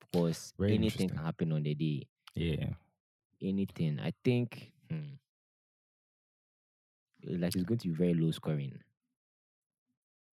because 0.00 0.52
Very 0.58 0.74
anything 0.74 1.10
can 1.10 1.18
happen 1.18 1.52
on 1.52 1.62
the 1.62 1.72
day. 1.76 2.08
Yeah, 2.34 2.70
Anything. 3.40 4.00
I 4.00 4.12
think. 4.24 4.72
Hmm, 4.90 5.14
like 7.24 7.54
it's 7.54 7.62
going 7.62 7.78
to 7.78 7.88
be 7.90 7.94
very 7.94 8.14
low 8.14 8.32
scoring. 8.32 8.76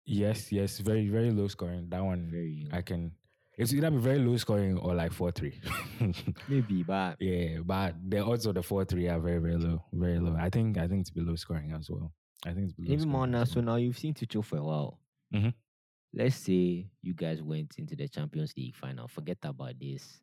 yes, 0.04 0.50
yes, 0.50 0.80
very 0.80 1.08
very 1.08 1.30
low 1.30 1.46
scoring. 1.46 1.86
That 1.90 2.02
one 2.04 2.28
Very 2.28 2.66
I 2.72 2.82
can. 2.82 3.12
It's 3.56 3.72
either 3.72 3.92
be 3.92 3.98
very 3.98 4.18
low 4.18 4.36
scoring 4.36 4.78
or 4.78 4.96
like 4.96 5.12
four 5.12 5.30
three. 5.30 5.60
maybe, 6.48 6.82
but 6.82 7.22
yeah, 7.22 7.58
but 7.64 7.94
the 8.08 8.18
odds 8.24 8.46
of 8.46 8.56
the 8.56 8.64
four 8.64 8.84
three 8.84 9.06
are 9.06 9.20
very 9.20 9.38
very 9.38 9.58
low, 9.58 9.84
very 9.92 10.18
low. 10.18 10.36
I 10.36 10.50
think 10.50 10.76
I 10.76 10.88
think 10.88 11.02
it's 11.02 11.10
be 11.10 11.20
low 11.20 11.36
scoring 11.36 11.70
as 11.70 11.88
well. 11.88 12.12
I 12.46 12.52
think 12.52 12.66
it's 12.66 12.72
below. 12.74 12.92
even 12.92 13.08
more 13.08 13.26
now. 13.26 13.44
So 13.44 13.60
now 13.60 13.76
you've 13.76 13.98
seen 13.98 14.14
Tuchel 14.14 14.44
for 14.44 14.56
a 14.58 14.62
while. 14.64 14.98
Mhm. 15.32 15.54
Let's 16.12 16.36
say 16.36 16.90
you 17.02 17.14
guys 17.14 17.42
went 17.42 17.78
into 17.78 17.94
the 17.94 18.08
Champions 18.08 18.54
League 18.56 18.74
final. 18.74 19.06
Forget 19.08 19.38
about 19.44 19.78
this. 19.78 20.20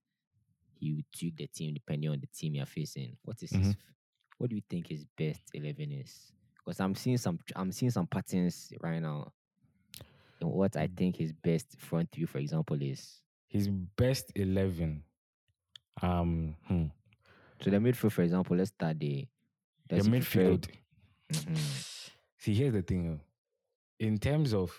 You 0.80 1.02
took 1.12 1.36
the 1.38 1.48
team 1.48 1.74
depending 1.74 2.10
on 2.10 2.20
the 2.20 2.28
team 2.28 2.56
you're 2.56 2.66
facing. 2.66 3.18
What 3.24 3.42
is 3.42 3.52
his, 3.52 3.68
Mhm. 3.70 3.78
what 4.38 4.50
do 4.50 4.56
you 4.56 4.62
think 4.70 4.88
his 4.88 5.06
best 5.18 5.42
eleven 5.54 5.92
is? 5.92 6.32
Because 6.56 6.80
I'm 6.80 6.94
seeing 6.96 7.18
some 7.18 7.40
I'm 7.56 7.72
seeing 7.72 7.92
some 7.92 8.08
patterns 8.08 8.74
right 8.82 9.00
now. 9.02 9.32
And 10.42 10.52
what 10.52 10.76
I 10.76 10.88
think 10.88 11.16
his 11.16 11.32
best 11.34 11.78
front 11.80 12.12
three, 12.12 12.26
for 12.26 12.38
example, 12.40 12.80
is 12.82 13.22
his 13.48 13.68
best 13.70 14.32
eleven. 14.36 15.04
Um, 16.02 16.56
hmm. 16.68 16.86
so 17.62 17.72
the 17.72 17.78
midfield, 17.78 18.12
for 18.12 18.22
example, 18.22 18.56
let's 18.58 18.70
start 18.70 19.00
the 19.00 19.28
Does 19.88 20.06
he 20.06 20.12
midfield. 20.12 20.70
Mhm. 21.32 22.10
See, 22.38 22.54
here's 22.54 22.74
the 22.74 22.82
thing. 22.82 23.20
oh. 23.20 23.24
In 24.00 24.18
terms 24.18 24.54
of, 24.54 24.72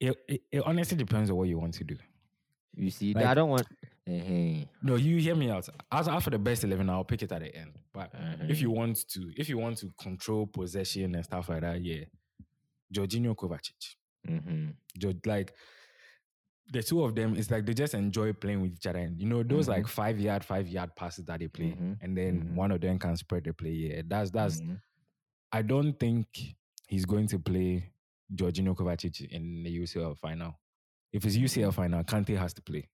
it, 0.00 0.16
it, 0.28 0.42
it 0.50 0.62
honestly 0.64 0.96
depends 0.96 1.30
on 1.30 1.36
what 1.36 1.48
you 1.48 1.58
want 1.58 1.74
to 1.74 1.84
do. 1.84 1.96
You 2.74 2.90
see, 2.90 3.14
Like- 3.14 3.26
I 3.26 3.34
don't 3.34 3.50
want. 3.50 3.66
No, 4.82 4.94
you 4.96 5.16
hear 5.18 5.34
me 5.34 5.50
out. 5.50 5.68
As 5.90 6.06
after 6.08 6.30
the 6.30 6.38
best 6.38 6.62
eleven, 6.64 6.88
I'll 6.90 7.04
pick 7.04 7.22
it 7.22 7.32
at 7.32 7.40
the 7.40 7.54
end. 7.54 7.72
But 7.92 8.12
if 8.48 8.60
you 8.60 8.68
Uh-huh. 8.70 8.78
want 8.80 9.08
to, 9.08 9.32
if 9.36 9.48
you 9.48 9.58
want 9.58 9.78
to 9.78 9.90
control 10.00 10.46
possession 10.46 11.14
and 11.14 11.24
stuff 11.24 11.48
like 11.48 11.62
that, 11.62 11.82
yeah, 11.82 12.04
Jorginho 12.94 13.34
Kovacic. 13.34 13.96
hmm 14.26 14.70
Jo- 14.98 15.12
like 15.24 15.54
the 16.72 16.82
two 16.82 17.02
of 17.02 17.14
them, 17.14 17.34
it's 17.36 17.50
like 17.50 17.64
they 17.66 17.74
just 17.74 17.94
enjoy 17.94 18.32
playing 18.32 18.60
with 18.60 18.72
each 18.74 18.86
other. 18.86 18.98
And 19.00 19.18
you 19.20 19.26
know, 19.26 19.42
those 19.42 19.66
Mhm. 19.66 19.70
like 19.70 19.88
five 19.88 20.20
yard, 20.20 20.44
five 20.44 20.68
yard 20.68 20.94
passes 20.96 21.24
that 21.26 21.40
they 21.40 21.48
play, 21.48 21.72
Mhm. 21.72 21.98
and 22.00 22.16
then 22.16 22.42
Mhm. 22.42 22.54
one 22.54 22.70
of 22.72 22.80
them 22.80 22.98
can 22.98 23.16
spread 23.16 23.44
the 23.44 23.52
play. 23.54 23.70
Yeah, 23.72 24.02
that's 24.06 24.30
that's. 24.30 24.60
I 25.56 25.62
don't 25.62 25.98
think 25.98 26.26
he's 26.86 27.06
going 27.06 27.26
to 27.28 27.38
play 27.38 27.90
Jorginho 28.34 28.76
Kovacic 28.76 29.26
in 29.30 29.62
the 29.62 29.78
UCL 29.78 30.18
final. 30.18 30.54
If 31.14 31.24
it's 31.24 31.34
UCL 31.34 31.72
final, 31.72 32.04
Kante 32.04 32.36
has 32.36 32.52
to 32.54 32.62
play. 32.62 32.86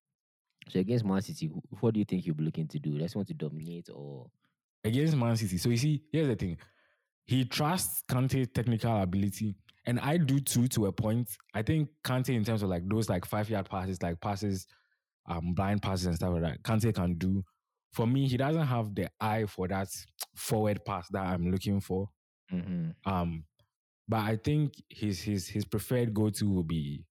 So 0.69 0.79
against 0.79 1.05
Man 1.05 1.21
City, 1.23 1.51
what 1.81 1.93
do 1.93 1.99
you 1.99 2.05
think 2.05 2.23
he'll 2.23 2.35
be 2.35 2.45
looking 2.45 2.69
to 2.69 2.79
do? 2.79 2.97
Does 2.99 3.15
he 3.15 3.19
want 3.19 3.27
to 3.29 3.35
dominate 3.35 3.89
or? 3.93 4.31
against 4.85 5.17
Man 5.17 5.37
City. 5.37 5.59
So 5.59 5.71
you 5.71 5.77
see, 5.77 6.05
here's 6.13 6.29
the 6.29 6.37
thing. 6.37 6.57
He 7.25 7.45
trusts 7.45 8.05
Kante's 8.09 8.47
technical 8.55 9.03
ability. 9.03 9.57
And 9.87 9.99
I 9.99 10.17
do 10.17 10.39
too 10.39 10.69
to 10.69 10.87
a 10.87 10.93
point. 10.93 11.31
I 11.55 11.63
think 11.63 11.89
Kante 12.05 12.29
in 12.29 12.45
terms 12.45 12.63
of 12.63 12.69
like 12.69 12.89
those 12.89 13.09
like 13.09 13.25
five 13.25 13.51
yard 13.51 13.69
passes, 13.69 14.01
like 14.01 14.21
passes, 14.21 14.69
um, 15.29 15.53
blind 15.55 15.83
passes 15.83 16.07
and 16.07 16.15
stuff 16.15 16.35
like 16.35 16.43
that, 16.43 16.63
Kante 16.63 16.95
can 16.95 17.15
do. 17.15 17.43
For 17.93 18.07
me, 18.07 18.29
he 18.29 18.37
doesn't 18.37 18.69
have 18.69 18.95
the 18.95 19.09
eye 19.21 19.47
for 19.47 19.67
that 19.67 19.89
forward 20.37 20.85
pass 20.85 21.09
that 21.09 21.27
I'm 21.27 21.51
looking 21.51 21.81
for. 21.81 22.09
Mm-hmm. 22.53 22.91
Um, 23.11 23.45
but 24.09 24.21
I 24.21 24.37
think 24.37 24.75
his 24.89 25.21
his 25.23 25.49
his 25.49 25.65
preferred 25.65 26.13
go 26.13 26.31
to 26.31 26.49
will 26.49 26.63
be 26.65 27.05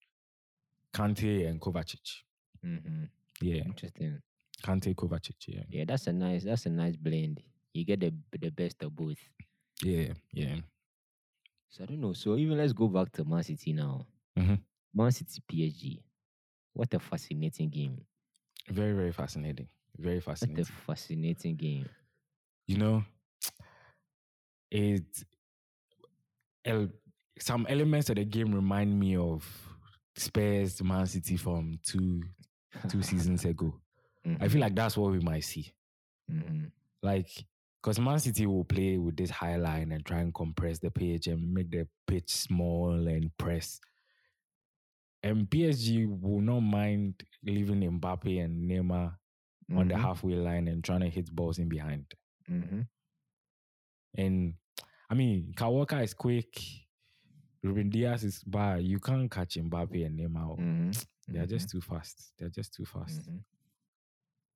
Kante 0.93 1.47
and 1.47 1.59
Kovacic. 1.59 2.21
Mm-hmm. 2.65 3.03
Yeah, 3.41 3.63
Interesting. 3.65 4.21
Kante 4.63 4.93
Kovacic. 4.95 5.35
Yeah, 5.47 5.63
Yeah, 5.69 5.85
that's 5.87 6.07
a 6.07 6.13
nice. 6.13 6.43
That's 6.43 6.65
a 6.65 6.69
nice 6.69 6.95
blend. 6.95 7.41
You 7.73 7.85
get 7.85 7.99
the 8.01 8.13
the 8.39 8.49
best 8.51 8.83
of 8.83 8.95
both. 8.95 9.17
yeah, 9.83 10.13
yeah. 10.33 10.57
So 11.69 11.83
I 11.83 11.87
don't 11.87 12.01
know. 12.01 12.13
So 12.13 12.35
even 12.37 12.57
let's 12.57 12.73
go 12.73 12.87
back 12.87 13.11
to 13.13 13.23
Man 13.23 13.43
City 13.43 13.73
now. 13.73 14.05
Mhm. 14.37 14.59
Man 14.93 15.11
City 15.11 15.41
PSG. 15.49 16.03
What 16.73 16.93
a 16.93 16.99
fascinating 16.99 17.69
game. 17.69 18.05
Very 18.69 18.93
very 18.93 19.11
fascinating. 19.11 19.67
Very 19.97 20.17
What 20.17 20.25
a 20.25 20.29
fascinating. 20.37 20.65
fascinating 20.65 21.55
game. 21.55 21.89
you 22.67 22.77
know, 22.77 23.03
it 24.71 25.05
el- 26.65 26.89
some 27.39 27.65
elements 27.69 28.09
of 28.09 28.15
the 28.15 28.25
game 28.25 28.53
remind 28.53 28.97
me 28.99 29.15
of 29.15 29.43
Spurs 30.15 30.81
Man 30.83 31.05
City 31.07 31.37
from 31.37 31.79
two 31.83 32.21
two 32.89 33.01
seasons 33.01 33.45
ago. 33.45 33.79
I 34.39 34.47
feel 34.47 34.61
like 34.61 34.75
that's 34.75 34.97
what 34.97 35.11
we 35.11 35.19
might 35.19 35.43
see. 35.43 35.73
hmm 36.29 36.65
Like, 37.01 37.29
because 37.81 37.99
Man 37.99 38.19
City 38.19 38.45
will 38.45 38.63
play 38.63 38.97
with 38.97 39.17
this 39.17 39.31
high 39.31 39.55
line 39.55 39.91
and 39.91 40.05
try 40.05 40.19
and 40.19 40.33
compress 40.33 40.77
the 40.79 40.91
pitch 40.91 41.27
and 41.27 41.51
make 41.53 41.71
the 41.71 41.87
pitch 42.05 42.29
small 42.29 43.07
and 43.07 43.35
press. 43.37 43.79
And 45.23 45.49
PSG 45.49 46.05
will 46.07 46.41
not 46.41 46.59
mind 46.61 47.23
leaving 47.43 47.81
Mbappe 47.99 48.43
and 48.43 48.69
Neymar 48.69 49.13
on 49.75 49.87
the 49.87 49.97
halfway 49.97 50.33
line 50.35 50.67
and 50.67 50.83
trying 50.83 50.99
to 51.01 51.09
hit 51.09 51.33
balls 51.35 51.57
in 51.59 51.67
behind. 51.69 52.05
hmm 52.47 52.81
And 54.15 54.53
I 55.11 55.13
mean, 55.13 55.53
Kawaka 55.55 56.01
is 56.03 56.13
quick. 56.13 56.57
Ruben 57.61 57.89
Dias 57.89 58.23
is 58.23 58.43
bad. 58.45 58.81
You 58.83 58.97
can't 58.99 59.29
catch 59.29 59.55
Mbappe 59.55 60.05
and 60.05 60.17
Neymar. 60.17 60.55
hmm 60.55 60.91
They're 61.27 61.45
just 61.45 61.69
too 61.69 61.81
fast. 61.81 62.31
They're 62.39 62.49
just 62.49 62.73
too 62.73 62.85
fast. 62.85 63.29
Mhm. 63.29 63.43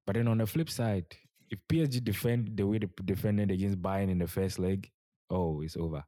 But 0.05 0.15
then 0.15 0.27
on 0.29 0.37
the 0.37 0.47
flip 0.47 0.69
side, 0.69 1.05
if 1.49 1.59
PSG 1.67 1.99
defend 2.03 2.55
the 2.57 2.65
way 2.65 2.77
they 2.79 2.87
defended 3.03 3.51
against 3.51 3.81
Bayern 3.81 4.09
in 4.09 4.17
the 4.17 4.27
first 4.27 4.57
leg, 4.57 4.89
oh, 5.29 5.61
it's 5.61 5.75
over. 5.77 6.03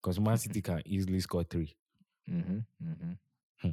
Because 0.00 0.20
Man 0.20 0.36
City 0.36 0.60
can 0.60 0.82
easily 0.84 1.20
score 1.20 1.44
three. 1.44 1.74
hmm 2.26 2.40
hmm 2.78 3.12
Hmm. 3.60 3.70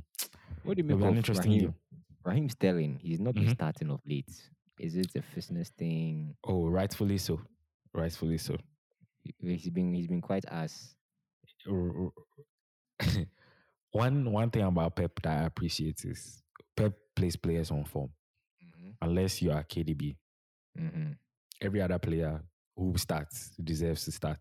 What 0.64 0.76
do 0.78 0.84
you 0.84 0.86
It'll 0.86 0.98
make 0.98 0.98
be 1.00 1.04
an 1.06 1.10
of 1.12 1.18
interesting 1.18 1.52
Raheem? 1.52 1.62
game. 1.62 1.76
Raheem 2.24 2.50
Sterling, 2.50 3.00
he's 3.02 3.20
not 3.20 3.34
been 3.36 3.46
Mhm. 3.48 3.54
starting 3.56 3.90
of 3.92 4.02
late. 4.06 4.50
Is 4.80 4.96
it 4.96 5.16
a 5.16 5.22
fitness 5.22 5.70
thing? 5.70 6.36
Oh, 6.44 6.68
rightfully 6.70 7.18
so. 7.18 7.42
Rightfully 7.94 8.38
so. 8.38 8.56
He- 9.24 9.36
He's 9.42 9.70
been 9.70 9.94
he's 9.94 10.08
been 10.08 10.22
quite 10.22 10.46
ass. 10.50 10.96
One 13.92 14.32
one 14.32 14.52
thing 14.52 14.64
about 14.64 14.96
Pep 14.96 15.20
that 15.24 15.42
I 15.42 15.46
appreciate 15.46 16.04
is 16.06 16.44
Pep 16.78 16.94
plays 17.16 17.36
players 17.36 17.72
on 17.72 17.86
form. 17.86 18.10
hmm 18.62 18.90
Unless 19.02 19.42
you 19.42 19.52
are 19.52 19.64
KDB, 19.64 20.16
hmm 20.78 21.12
every 21.62 21.82
other 21.82 22.00
player 22.00 22.42
who 22.78 22.96
starts 22.98 23.50
deserves 23.64 24.06
to 24.06 24.12
start. 24.12 24.38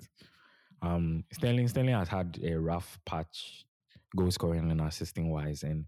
Um, 0.82 1.24
Sterling 1.32 1.66
Sterling 1.68 1.94
has 1.94 2.08
had 2.08 2.38
a 2.42 2.54
rough 2.58 2.98
patch, 3.06 3.64
goal 4.16 4.30
scoring 4.30 4.70
and 4.70 4.80
assisting 4.82 5.30
wise, 5.30 5.62
and 5.64 5.86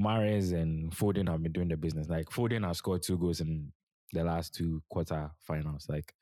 Mahrez 0.00 0.52
and 0.52 0.92
Foden 0.92 1.28
have 1.30 1.42
been 1.42 1.52
doing 1.52 1.68
the 1.68 1.76
business. 1.76 2.08
Like 2.08 2.26
Foden 2.30 2.66
has 2.66 2.78
scored 2.78 3.02
two 3.02 3.18
goals 3.18 3.40
in 3.40 3.72
the 4.12 4.22
last 4.22 4.54
two 4.54 4.82
quarter 4.90 5.30
finals. 5.40 5.86
Like 5.88 6.14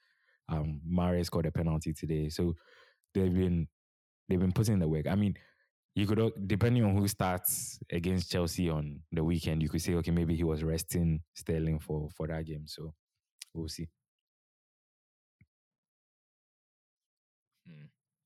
um, 0.49 0.81
Mahrez 0.89 1.27
scored 1.27 1.47
a 1.47 1.51
penalty 1.53 1.93
today, 1.93 2.29
so 2.29 2.55
they've 3.15 3.33
been 3.35 3.67
they've 4.29 4.41
been 4.41 4.53
putting 4.53 4.75
in 4.75 4.81
the 4.81 4.89
work. 4.89 5.07
I 5.07 5.15
mean, 5.15 5.35
you 5.95 6.07
could 6.07 6.19
al- 6.21 6.33
depending 6.47 6.85
on 6.85 6.97
who 6.97 7.09
starts 7.09 7.79
against 7.91 8.31
Chelsea 8.31 8.69
on 8.71 9.01
the 9.13 9.25
weekend, 9.25 9.63
you 9.63 9.69
could 9.69 9.83
say 9.83 9.95
okay 9.95 10.11
maybe 10.13 10.35
he 10.37 10.45
was 10.45 10.63
resting 10.63 11.21
Sterling 11.35 11.79
for 11.79 12.09
for 12.17 12.27
that 12.29 12.45
game. 12.47 12.65
So 12.67 12.93
we'll 13.55 13.69
see. 13.69 13.89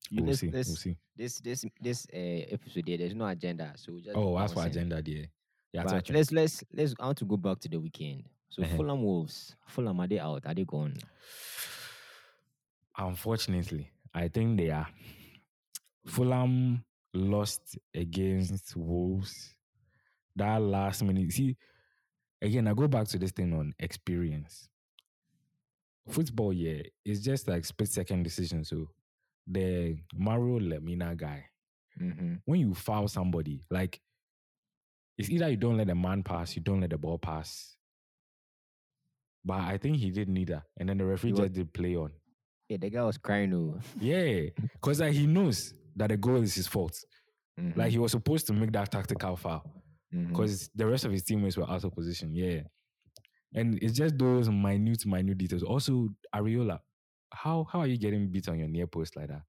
You 0.09 0.23
We'll 0.23 0.31
this, 0.31 0.39
see. 0.41 0.49
this, 0.49 0.67
we'll 0.67 0.75
see. 0.75 0.97
this 1.15 1.39
this 1.39 1.65
this 1.79 2.05
uh, 2.13 2.17
episode 2.51 2.85
here, 2.87 2.97
there's 2.97 3.15
no 3.15 3.25
agenda, 3.25 3.71
so 3.77 3.93
just 4.03 4.15
Oh, 4.17 4.37
as 4.37 4.51
for 4.51 4.65
agenda, 4.65 5.01
there. 5.01 5.27
Yeah, 5.71 5.83
But 5.83 5.89
touch 5.91 6.09
on. 6.09 6.15
let's 6.17 6.31
let's 6.33 6.63
let's 6.73 6.93
I 6.99 7.05
want 7.05 7.17
to 7.19 7.25
go 7.25 7.37
back 7.37 7.59
to 7.61 7.69
the 7.69 7.79
weekend. 7.79 8.25
So 8.49 8.61
Uh-huh. 8.61 8.75
Fulham 8.75 9.01
Wolves, 9.03 9.55
Fulham 9.67 10.01
are 10.01 10.07
they 10.07 10.19
out? 10.19 10.45
Are 10.45 10.53
they 10.53 10.65
gone? 10.65 10.95
Unfortunately, 12.97 13.89
I 14.13 14.27
think 14.27 14.57
they 14.57 14.69
are. 14.69 14.87
Fulham 16.05 16.83
lost 17.13 17.77
against 17.93 18.75
Wolves. 18.75 19.55
That 20.35 20.61
last 20.61 21.03
minute. 21.03 21.31
See, 21.31 21.57
again, 22.41 22.67
I 22.67 22.73
go 22.73 22.87
back 22.87 23.07
to 23.09 23.17
this 23.19 23.31
thing 23.31 23.53
on 23.53 23.73
experience. 23.79 24.67
Football, 26.09 26.53
yeah, 26.53 26.81
it's 27.05 27.21
just 27.21 27.47
like 27.47 27.63
split 27.65 27.89
second 27.89 28.23
decision. 28.23 28.63
So 28.63 28.89
the 29.47 29.97
Mario 30.15 30.59
Lemina 30.59 31.15
guy, 31.15 31.45
Mm-hmm. 32.01 32.35
when 32.45 32.61
you 32.61 32.73
foul 32.73 33.09
somebody, 33.09 33.65
like 33.69 33.99
it's 35.17 35.29
either 35.29 35.49
you 35.49 35.57
don't 35.57 35.75
let 35.77 35.87
the 35.87 35.93
man 35.93 36.23
pass, 36.23 36.55
you 36.55 36.61
don't 36.61 36.79
let 36.79 36.89
the 36.89 36.97
ball 36.97 37.17
pass. 37.19 37.75
But 39.43 39.59
I 39.59 39.77
think 39.77 39.97
he 39.97 40.09
did 40.09 40.29
neither. 40.29 40.63
And 40.77 40.87
then 40.87 40.97
the 40.97 41.05
referee 41.05 41.33
just 41.33 41.51
did 41.53 41.73
play 41.73 41.97
on. 41.97 42.11
Yeah, 42.71 42.77
the 42.79 42.89
guy 42.89 43.03
was 43.03 43.17
crying. 43.17 43.53
Oh, 43.53 43.77
Yeah. 43.99 44.43
Because 44.73 45.01
like, 45.01 45.11
he 45.11 45.27
knows 45.27 45.73
that 45.97 46.07
the 46.07 46.15
goal 46.15 46.37
is 46.41 46.55
his 46.55 46.67
fault. 46.67 46.95
Mhm, 47.59 47.75
Like 47.75 47.91
he 47.91 47.97
was 47.99 48.11
supposed 48.13 48.47
to 48.47 48.53
make 48.53 48.71
that 48.71 48.89
tactical 48.89 49.35
foul. 49.35 49.63
Because 50.09 50.69
the 50.73 50.85
rest 50.85 51.03
of 51.05 51.11
his 51.11 51.23
teammates 51.23 51.57
were 51.57 51.69
out 51.69 51.83
of 51.83 51.93
position. 51.93 52.33
Yeah. 52.33 52.61
And 53.53 53.77
it's 53.83 53.97
just 53.97 54.17
those 54.17 54.49
minute, 54.49 55.05
minute 55.05 55.37
details. 55.37 55.63
Also, 55.63 56.07
Areola, 56.33 56.79
how 57.33 57.65
how 57.69 57.79
are 57.79 57.87
you 57.87 57.97
getting 57.97 58.29
beat 58.29 58.47
on 58.47 58.57
your 58.59 58.67
near 58.69 58.87
post 58.87 59.17
like 59.17 59.27
that? 59.27 59.41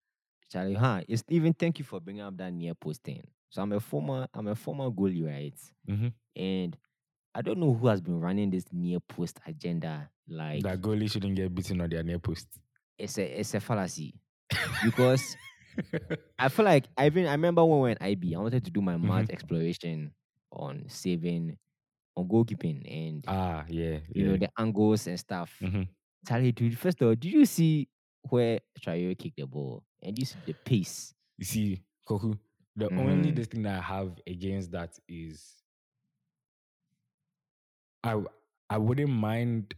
Charlie, 0.51 0.75
huh? 0.75 1.03
It's 1.09 1.23
even 1.29 1.53
thank 1.53 1.79
you 1.79 1.85
for 1.85 2.01
bringing 2.01 2.23
up 2.23 2.37
that 2.39 2.53
near 2.53 2.75
post 2.75 3.03
thing. 3.05 3.23
So 3.51 3.63
I'm 3.63 3.71
a 3.73 3.79
former 3.81 4.27
I'm 4.35 4.49
a 4.49 4.55
former 4.57 4.91
goalie, 4.91 5.25
right? 5.27 5.55
Mm-hmm. 5.89 6.09
And 6.43 6.77
I 7.35 7.43
don't 7.43 7.59
know 7.59 7.73
who 7.75 7.87
has 7.87 8.01
been 8.01 8.21
running 8.21 8.51
this 8.51 8.65
near 8.73 8.99
post 9.01 9.39
agenda. 9.47 10.11
Like 10.29 10.63
That 10.63 10.81
goalie 10.81 11.11
shouldn't 11.11 11.35
get 11.37 11.53
beaten 11.55 11.81
on 11.81 11.89
their 11.91 12.03
near 12.05 12.19
post. 12.21 12.47
It's 13.03 13.19
a 13.19 13.41
it's 13.41 13.55
a 13.55 13.61
fallacy 13.61 14.15
because 14.85 15.37
I 16.38 16.49
feel 16.49 16.65
like 16.65 16.87
I 16.97 17.07
even 17.07 17.27
I 17.27 17.33
remember 17.33 17.65
when 17.65 17.77
we 17.79 17.83
were 17.83 17.88
in 17.91 17.99
IB, 18.01 18.35
I 18.35 18.38
wanted 18.38 18.65
to 18.65 18.71
do 18.71 18.81
my 18.83 18.97
math 18.97 19.29
Mhm. 19.29 19.33
exploration 19.33 20.12
on 20.53 20.85
saving 20.88 21.57
on 22.17 22.29
goalkeeping 22.29 22.85
and 22.87 23.25
ah, 23.27 23.65
yeah. 23.69 23.99
you 24.15 24.23
yeah. 24.23 24.27
know 24.27 24.37
the 24.37 24.51
angles 24.59 25.07
and 25.07 25.19
stuff. 25.19 25.51
Mhm. 25.62 25.88
Charlie, 26.29 26.53
dude, 26.53 26.79
first 26.79 27.01
of 27.01 27.09
all, 27.09 27.15
did 27.15 27.33
you 27.33 27.45
see 27.47 27.88
where 28.29 28.61
Traore 28.81 29.19
kicked 29.19 29.37
the 29.37 29.47
ball? 29.47 29.83
And 30.03 30.17
you 30.19 30.25
see 30.25 30.38
the 30.47 30.53
pace. 30.65 31.15
You 31.38 31.45
see, 31.45 31.83
Koku, 32.07 32.35
the 32.77 32.88
only 32.95 33.33
Mhm. 33.33 33.37
this 33.37 33.47
thing 33.49 33.62
that 33.62 33.79
I 33.79 33.83
have 33.83 34.21
against 34.27 34.71
that 34.73 34.99
is 35.09 35.57
I 38.05 38.21
I 38.71 38.79
wouldn't 38.79 39.11
mind, 39.11 39.75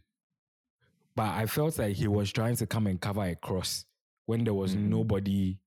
but 1.15 1.27
I 1.33 1.45
felt 1.45 1.77
like 1.79 1.95
he 1.95 2.07
was 2.07 2.31
trying 2.31 2.55
to 2.57 2.67
come 2.67 2.87
and 2.87 2.99
cover 2.99 3.23
a 3.23 3.35
cross 3.35 3.85
when 4.25 4.43
there 4.43 4.53
was 4.53 4.75
Mhm. 4.75 4.89
nobody 4.89 5.59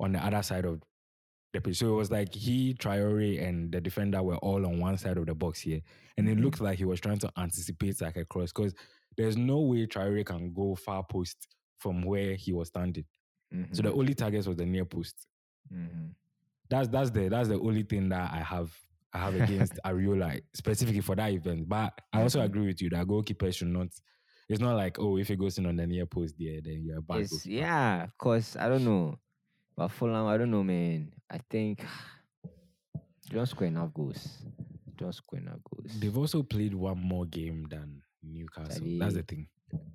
on 0.00 0.12
the 0.12 0.24
other 0.24 0.42
side 0.42 0.64
of 0.64 0.82
the 1.52 1.60
pitch. 1.60 1.78
So 1.78 1.92
it 1.92 1.96
was 1.96 2.10
like 2.10 2.34
he, 2.34 2.74
Traore, 2.74 3.42
and 3.42 3.70
the 3.72 3.80
defender 3.80 4.22
were 4.22 4.36
all 4.38 4.64
on 4.66 4.78
one 4.80 4.96
side 4.98 5.16
of 5.18 5.26
the 5.26 5.34
box 5.34 5.60
here. 5.60 5.82
And 6.16 6.28
it 6.28 6.38
Mhm. 6.38 6.42
looked 6.44 6.60
like 6.60 6.78
he 6.78 6.84
was 6.84 7.00
trying 7.00 7.18
to 7.18 7.32
anticipate 7.36 8.00
like 8.00 8.16
a 8.16 8.24
cross 8.24 8.52
because 8.52 8.74
there's 9.16 9.36
no 9.36 9.60
way 9.60 9.86
Traore 9.86 10.24
can 10.24 10.52
go 10.52 10.74
far 10.74 11.04
post 11.04 11.48
from 11.78 12.02
where 12.02 12.34
he 12.34 12.52
was 12.52 12.68
standing. 12.68 13.04
So 13.72 13.82
the 13.82 13.90
Mhm, 13.90 13.98
only 13.98 14.14
target 14.14 14.46
was 14.46 14.56
the 14.56 14.66
near 14.66 14.84
post. 14.84 15.26
mhm. 15.72 16.14
That's 16.68 16.88
that's 16.88 17.10
the 17.10 17.28
that's 17.28 17.48
the 17.48 17.58
only 17.58 17.82
thing 17.82 18.08
that 18.10 18.32
I 18.32 18.42
have 18.42 18.72
I 19.12 19.18
have 19.18 19.34
against 19.74 19.74
Areola 19.84 20.40
specifically 20.54 21.00
for 21.00 21.16
that 21.16 21.32
event. 21.32 21.68
But 21.68 22.00
I 22.12 22.22
also 22.22 22.40
Mhm. 22.40 22.44
agree 22.44 22.66
with 22.68 22.80
you 22.80 22.90
that 22.90 23.08
goalkeeper 23.08 23.50
should 23.52 23.68
not. 23.68 23.88
It's 24.50 24.60
not 24.60 24.74
like 24.76 24.98
oh 24.98 25.16
if 25.16 25.30
it 25.30 25.38
goes 25.38 25.58
in 25.58 25.66
on 25.66 25.76
the 25.76 25.86
near 25.86 26.06
post 26.06 26.34
there 26.36 26.60
then 26.60 26.82
you're 26.84 26.98
a 26.98 27.02
bad. 27.02 27.20
It's, 27.20 27.46
yeah, 27.46 28.02
of 28.02 28.18
course. 28.18 28.56
I 28.56 28.68
don't 28.68 28.84
know. 28.84 29.16
But 29.76 29.88
Fulham, 29.88 30.26
I 30.26 30.36
don't 30.36 30.50
know, 30.50 30.64
man. 30.64 31.12
I 31.30 31.38
think 31.48 31.86
they 32.92 33.36
don't 33.36 33.46
score 33.46 33.68
enough 33.68 33.94
goals. 33.94 34.38
They 34.58 34.92
don't 34.96 35.14
score 35.14 35.38
enough 35.38 35.60
goals. 35.70 36.00
They've 36.00 36.18
also 36.18 36.42
played 36.42 36.74
one 36.74 36.98
more 36.98 37.26
game 37.26 37.68
than 37.70 38.02
Newcastle. 38.24 38.86
That's 38.98 39.14
the 39.14 39.22
thing. 39.22 39.46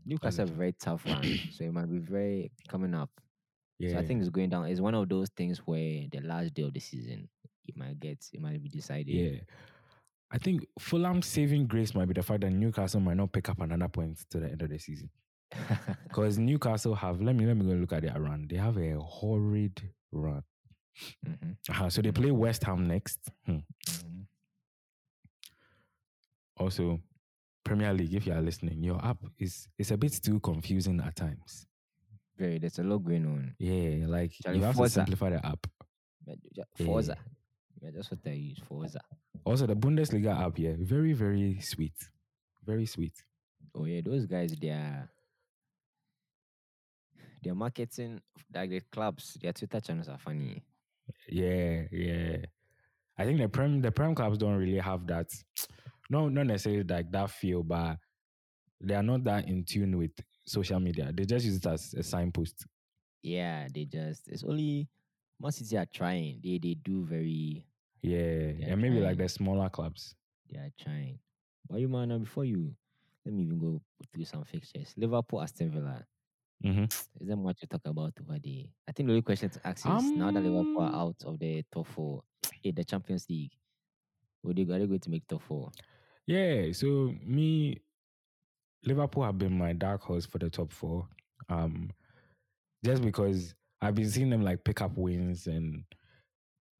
Newcastle 0.05 0.45
very 0.45 0.71
tough 0.71 1.05
one, 1.05 1.21
so 1.51 1.65
it 1.65 1.73
might 1.73 1.91
be 1.91 1.99
very 1.99 2.49
coming 2.69 2.95
up. 2.95 3.09
Yeah. 3.77 3.91
So 3.91 3.97
I 3.97 4.05
think 4.05 4.21
it's 4.21 4.29
going 4.29 4.49
down. 4.49 4.67
It's 4.67 4.79
one 4.79 4.95
of 4.95 5.09
those 5.09 5.29
things 5.35 5.57
where 5.65 6.05
the 6.09 6.21
last 6.23 6.53
day 6.53 6.63
of 6.63 6.73
the 6.73 6.79
season, 6.79 7.27
it 7.67 7.75
might 7.75 7.99
get, 7.99 8.25
it 8.31 8.41
might 8.41 8.63
be 8.63 8.69
decided. 8.69 9.09
yeah. 9.09 9.39
I 10.35 10.37
think 10.37 10.65
Fulham's 10.77 11.27
saving 11.27 11.65
grace 11.67 11.95
might 11.95 12.07
be 12.09 12.13
the 12.13 12.21
fact 12.21 12.41
that 12.41 12.51
Newcastle 12.51 12.99
might 12.99 13.15
not 13.15 13.31
pick 13.31 13.47
up 13.47 13.61
another 13.61 13.87
point 13.87 14.19
to 14.31 14.39
the 14.41 14.47
end 14.51 14.61
of 14.61 14.69
the 14.69 14.77
season. 14.77 15.09
Because 16.09 16.37
Newcastle 16.37 16.93
have 16.93 17.21
let 17.21 17.35
me 17.37 17.45
let 17.45 17.55
me 17.55 17.65
go 17.65 17.71
look 17.73 17.93
at 17.93 18.01
their 18.01 18.19
run. 18.19 18.45
They 18.49 18.57
have 18.57 18.77
a 18.77 18.99
horrid 18.99 19.81
run. 20.11 20.43
hmm 21.25 21.51
Uh-huh. 21.69 21.89
So 21.89 22.01
they 22.01 22.11
play 22.11 22.31
West 22.31 22.65
Ham 22.65 22.85
next. 22.85 23.19
Hmm. 23.45 23.59
hmm 23.87 24.21
Also, 26.57 26.99
Premier 27.63 27.93
League, 27.93 28.13
if 28.13 28.27
you 28.27 28.33
are 28.33 28.41
listening, 28.41 28.83
your 28.83 29.03
app 29.05 29.17
is 29.39 29.67
is 29.77 29.91
a 29.91 29.97
bit 29.97 30.19
too 30.21 30.39
confusing 30.41 30.99
at 30.99 31.15
times. 31.15 31.65
Very. 32.37 32.59
There's 32.59 32.79
a 32.79 32.83
lot 32.83 32.99
going 32.99 33.25
on. 33.25 33.55
Yeah, 33.59 34.05
like 34.07 34.33
you 34.53 34.63
have 34.63 34.75
Forza. 34.75 34.99
to 34.99 35.05
simplify 35.05 35.29
the 35.29 35.45
app. 35.45 35.65
Ju- 36.53 36.65
Yeah. 36.79 36.85
Yeah, 37.81 37.89
that's 37.93 38.11
what 38.11 38.19
I 38.25 38.31
use. 38.31 38.59
Forza. 38.67 39.01
Also, 39.43 39.67
the 39.67 39.75
Bundesliga 39.75 40.39
app, 40.39 40.57
yeah, 40.57 40.73
very 40.79 41.13
very 41.13 41.59
sweet, 41.61 41.93
very 42.65 42.85
sweet. 42.85 43.13
Oh 43.73 43.85
yeah, 43.85 44.01
those 44.03 44.25
guys 44.25 44.55
they 44.59 44.69
are 44.69 45.09
their 47.43 47.55
marketing, 47.55 48.21
like 48.53 48.69
the 48.69 48.81
clubs, 48.91 49.37
their 49.41 49.53
Twitter 49.53 49.79
channels 49.79 50.09
are 50.09 50.17
funny. 50.17 50.63
Yeah, 51.29 51.83
yeah. 51.91 52.37
I 53.17 53.23
think 53.23 53.39
the 53.39 53.47
prem 53.47 53.81
the 53.81 53.91
prem 53.91 54.15
clubs 54.15 54.37
don't 54.37 54.57
really 54.57 54.79
have 54.79 55.05
that. 55.07 55.27
No, 56.09 56.29
not 56.29 56.47
necessarily 56.47 56.83
like 56.83 57.11
that 57.11 57.29
feel, 57.29 57.63
but 57.63 57.97
they 58.81 58.95
are 58.95 59.03
not 59.03 59.23
that 59.23 59.47
in 59.47 59.63
tune 59.63 59.97
with 59.97 60.11
social 60.45 60.79
media. 60.79 61.11
They 61.13 61.25
just 61.25 61.45
use 61.45 61.57
it 61.57 61.65
as 61.65 61.93
a 61.97 62.03
signpost. 62.03 62.65
Yeah, 63.21 63.67
they 63.73 63.85
just 63.85 64.27
it's 64.27 64.43
only 64.43 64.87
Man 65.39 65.51
City 65.51 65.77
are 65.77 65.85
trying. 65.93 66.39
They 66.43 66.57
they 66.57 66.75
do 66.75 67.03
very 67.05 67.65
Yeah, 68.01 68.53
and 68.71 68.81
maybe 68.81 68.99
like 68.99 69.17
the 69.17 69.27
smaller 69.29 69.69
clubs. 69.69 70.15
they 70.51 70.59
are 70.59 70.71
trying. 70.79 71.19
But 71.69 71.79
you 71.79 71.87
man, 71.89 72.09
now 72.09 72.17
before 72.19 72.45
you 72.45 72.75
let 73.25 73.33
me 73.33 73.43
even 73.43 73.57
go 73.59 73.81
through 74.13 74.25
some 74.25 74.43
fixtures. 74.43 74.93
Liverpool, 74.97 75.41
Aston 75.41 75.71
Villa. 75.71 76.05
Mm-hmm. 76.63 76.83
Is 76.83 77.27
there 77.27 77.35
much 77.35 77.59
to 77.61 77.67
talk 77.67 77.81
about 77.85 78.13
over 78.21 78.37
there? 78.43 78.63
I 78.87 78.91
think 78.91 79.07
the 79.07 79.13
only 79.13 79.21
question 79.23 79.49
to 79.49 79.67
ask 79.67 79.85
is 79.85 80.03
now 80.11 80.31
that 80.31 80.41
Liverpool 80.43 80.81
Um, 80.81 80.93
are 80.93 81.01
out 81.01 81.15
of 81.25 81.39
the 81.39 81.63
top 81.71 81.87
four, 81.87 82.23
in 82.63 82.75
the 82.75 82.83
Champions 82.83 83.25
League, 83.29 83.51
would 84.43 84.55
they, 84.55 84.61
are 84.61 84.79
they 84.79 84.85
going 84.87 84.99
to 84.99 85.09
make 85.09 85.27
top 85.27 85.41
four? 85.41 85.71
Yeah, 86.27 86.71
so 86.71 87.13
me, 87.25 87.81
Liverpool 88.83 89.23
have 89.23 89.37
been 89.37 89.57
my 89.57 89.73
dark 89.73 90.01
horse 90.03 90.25
for 90.25 90.37
the 90.37 90.49
top 90.49 90.71
four. 90.71 91.07
Um, 91.49 91.89
just 92.83 93.01
because 93.01 93.53
I've 93.81 93.95
been 93.95 94.09
seeing 94.09 94.29
them 94.29 94.43
like 94.43 94.63
pick 94.63 94.81
up 94.81 94.97
wins 94.97 95.47
and 95.47 95.83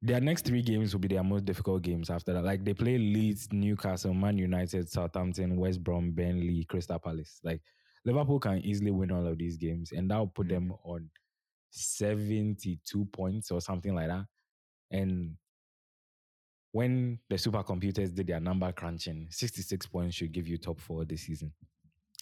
their 0.02 0.20
next 0.20 0.44
three 0.44 0.62
games 0.62 0.92
will 0.92 1.00
be 1.00 1.08
their 1.08 1.24
most 1.24 1.44
difficult 1.44 1.82
games 1.82 2.10
after 2.10 2.32
that. 2.32 2.44
Like 2.44 2.64
they 2.64 2.74
play 2.74 2.98
Leeds, 2.98 3.48
Newcastle, 3.52 4.14
Man 4.14 4.38
United, 4.38 4.88
Southampton, 4.88 5.56
West 5.56 5.82
Brom, 5.82 6.12
Burnley, 6.12 6.64
Crystal 6.68 6.98
Palace. 6.98 7.40
Like 7.42 7.60
Liverpool 8.04 8.38
can 8.38 8.58
easily 8.58 8.90
win 8.90 9.10
all 9.10 9.26
of 9.26 9.38
these 9.38 9.56
games, 9.56 9.92
and 9.92 10.10
that 10.10 10.18
will 10.18 10.28
put 10.28 10.48
them 10.48 10.72
mm. 10.72 10.78
on 10.84 11.10
72 11.70 13.04
points 13.06 13.50
or 13.50 13.60
something 13.60 13.94
like 13.94 14.08
that. 14.08 14.26
And 14.90 15.36
when 16.72 17.18
the 17.28 17.36
supercomputers 17.36 18.14
did 18.14 18.28
their 18.28 18.40
number 18.40 18.70
crunching, 18.72 19.26
66 19.30 19.86
points 19.86 20.14
should 20.14 20.32
give 20.32 20.46
you 20.46 20.58
top 20.58 20.80
four 20.80 21.04
this 21.04 21.22
season. 21.22 21.52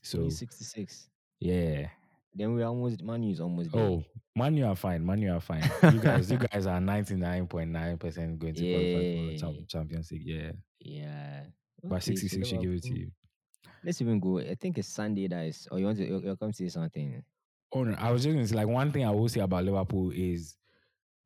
So 0.02 0.28
66. 0.28 1.08
yeah. 1.40 1.88
Then 2.34 2.54
we 2.54 2.62
almost 2.62 3.02
Manu 3.02 3.30
is 3.30 3.40
almost 3.40 3.70
there. 3.72 3.82
Oh, 3.82 4.04
Man, 4.36 4.56
you 4.56 4.66
are 4.66 4.74
fine. 4.74 5.06
Man, 5.06 5.22
you 5.22 5.32
are 5.32 5.40
fine. 5.40 5.62
You 5.84 6.00
guys, 6.00 6.28
you 6.30 6.38
guys 6.52 6.66
are 6.66 6.80
99.9% 6.80 8.38
going 8.38 8.54
to 8.54 8.72
qualify 8.72 8.98
for 8.98 9.32
Yeah. 9.32 9.38
Cham- 9.38 9.66
Champions 9.68 10.10
League. 10.10 10.26
Yeah. 10.26 10.52
yeah. 10.80 11.40
But 11.82 11.96
Okay, 11.96 12.16
66 12.16 12.48
should 12.48 12.60
give 12.60 12.72
it 12.72 12.82
to 12.84 12.98
you. 12.98 13.10
Let's 13.84 14.00
even 14.00 14.18
go. 14.18 14.38
I 14.40 14.54
think 14.56 14.78
it's 14.78 14.88
Sunday 14.88 15.28
that 15.28 15.44
is. 15.46 15.68
Or 15.70 15.78
you 15.78 15.84
want 15.86 15.98
to? 15.98 16.06
You, 16.06 16.20
you 16.24 16.36
come 16.36 16.52
say 16.52 16.68
something? 16.68 17.22
Oh, 17.72 17.84
no, 17.84 17.94
I 17.98 18.10
was 18.10 18.22
just 18.24 18.32
going 18.34 18.44
to 18.44 18.48
say, 18.48 18.56
like, 18.56 18.66
one 18.68 18.90
thing 18.90 19.04
I 19.04 19.10
will 19.10 19.28
say 19.28 19.40
about 19.40 19.64
Liverpool 19.64 20.10
is 20.14 20.56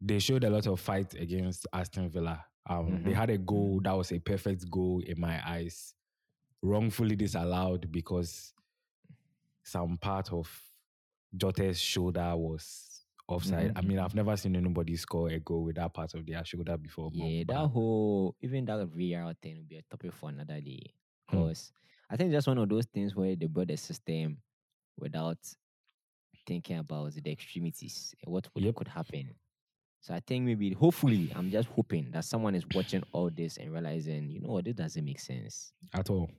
they 0.00 0.18
showed 0.18 0.44
a 0.44 0.50
lot 0.50 0.66
of 0.66 0.78
fight 0.80 1.14
against 1.14 1.66
Aston 1.72 2.10
Villa. 2.10 2.44
Um, 2.68 3.02
They 3.04 3.12
Mhm. 3.12 3.14
had 3.14 3.30
a 3.30 3.38
goal 3.38 3.80
that 3.84 3.96
was 3.96 4.12
a 4.12 4.18
perfect 4.18 4.68
goal 4.70 5.00
in 5.06 5.18
my 5.20 5.40
eyes, 5.48 5.94
wrongfully 6.62 7.16
disallowed 7.16 7.90
because 7.90 8.52
some 9.62 9.96
part 9.98 10.32
of 10.32 10.50
Jota's 11.36 11.78
shoulder 11.80 12.34
was 12.36 13.04
offside. 13.28 13.72
I 13.76 13.80
Mhm, 13.82 13.86
mean, 13.86 13.98
I've 13.98 14.14
never 14.14 14.36
seen 14.36 14.56
anybody 14.56 14.96
score 14.96 15.28
a 15.28 15.38
goal 15.38 15.64
with 15.64 15.76
that 15.76 15.92
part 15.92 16.14
of 16.14 16.24
their 16.26 16.44
shoulder 16.44 16.76
before. 16.78 17.10
Yeah, 17.12 17.44
but- 17.44 17.54
that 17.54 17.68
whole 17.68 18.34
even 18.40 18.64
that 18.66 18.88
VR 18.88 19.34
thing 19.40 19.56
will 19.58 19.64
be 19.64 19.76
a 19.76 19.82
topic 19.82 20.12
for 20.14 20.30
another 20.30 20.60
day. 20.60 20.94
Hmm. 21.28 21.36
Because 21.40 21.72
I 22.10 22.16
think 22.16 22.32
that's 22.32 22.46
one 22.46 22.56
of 22.58 22.68
those 22.68 22.86
things 22.86 23.14
where 23.14 23.36
they 23.36 23.46
build 23.46 23.70
a 23.70 23.76
system 23.76 24.38
without 24.96 25.38
thinking 26.46 26.78
about 26.78 27.12
the 27.12 27.30
extremities 27.30 28.14
and 28.24 28.32
what 28.32 28.48
Yep. 28.54 28.74
could 28.76 28.88
happen. 28.88 29.34
So 30.00 30.14
I 30.14 30.20
think 30.20 30.44
maybe, 30.46 30.72
hopefully, 30.72 31.30
I'm 31.34 31.50
just 31.50 31.68
hoping 31.68 32.10
that 32.12 32.24
someone 32.24 32.54
is 32.54 32.64
watching 32.72 33.02
all 33.12 33.28
this 33.30 33.58
and 33.58 33.70
realizing, 33.72 34.30
you 34.30 34.40
know 34.40 34.50
what, 34.52 34.64
this 34.64 34.74
doesn't 34.76 35.04
make 35.04 35.20
sense. 35.20 35.72
at 35.92 36.08
all. 36.08 36.30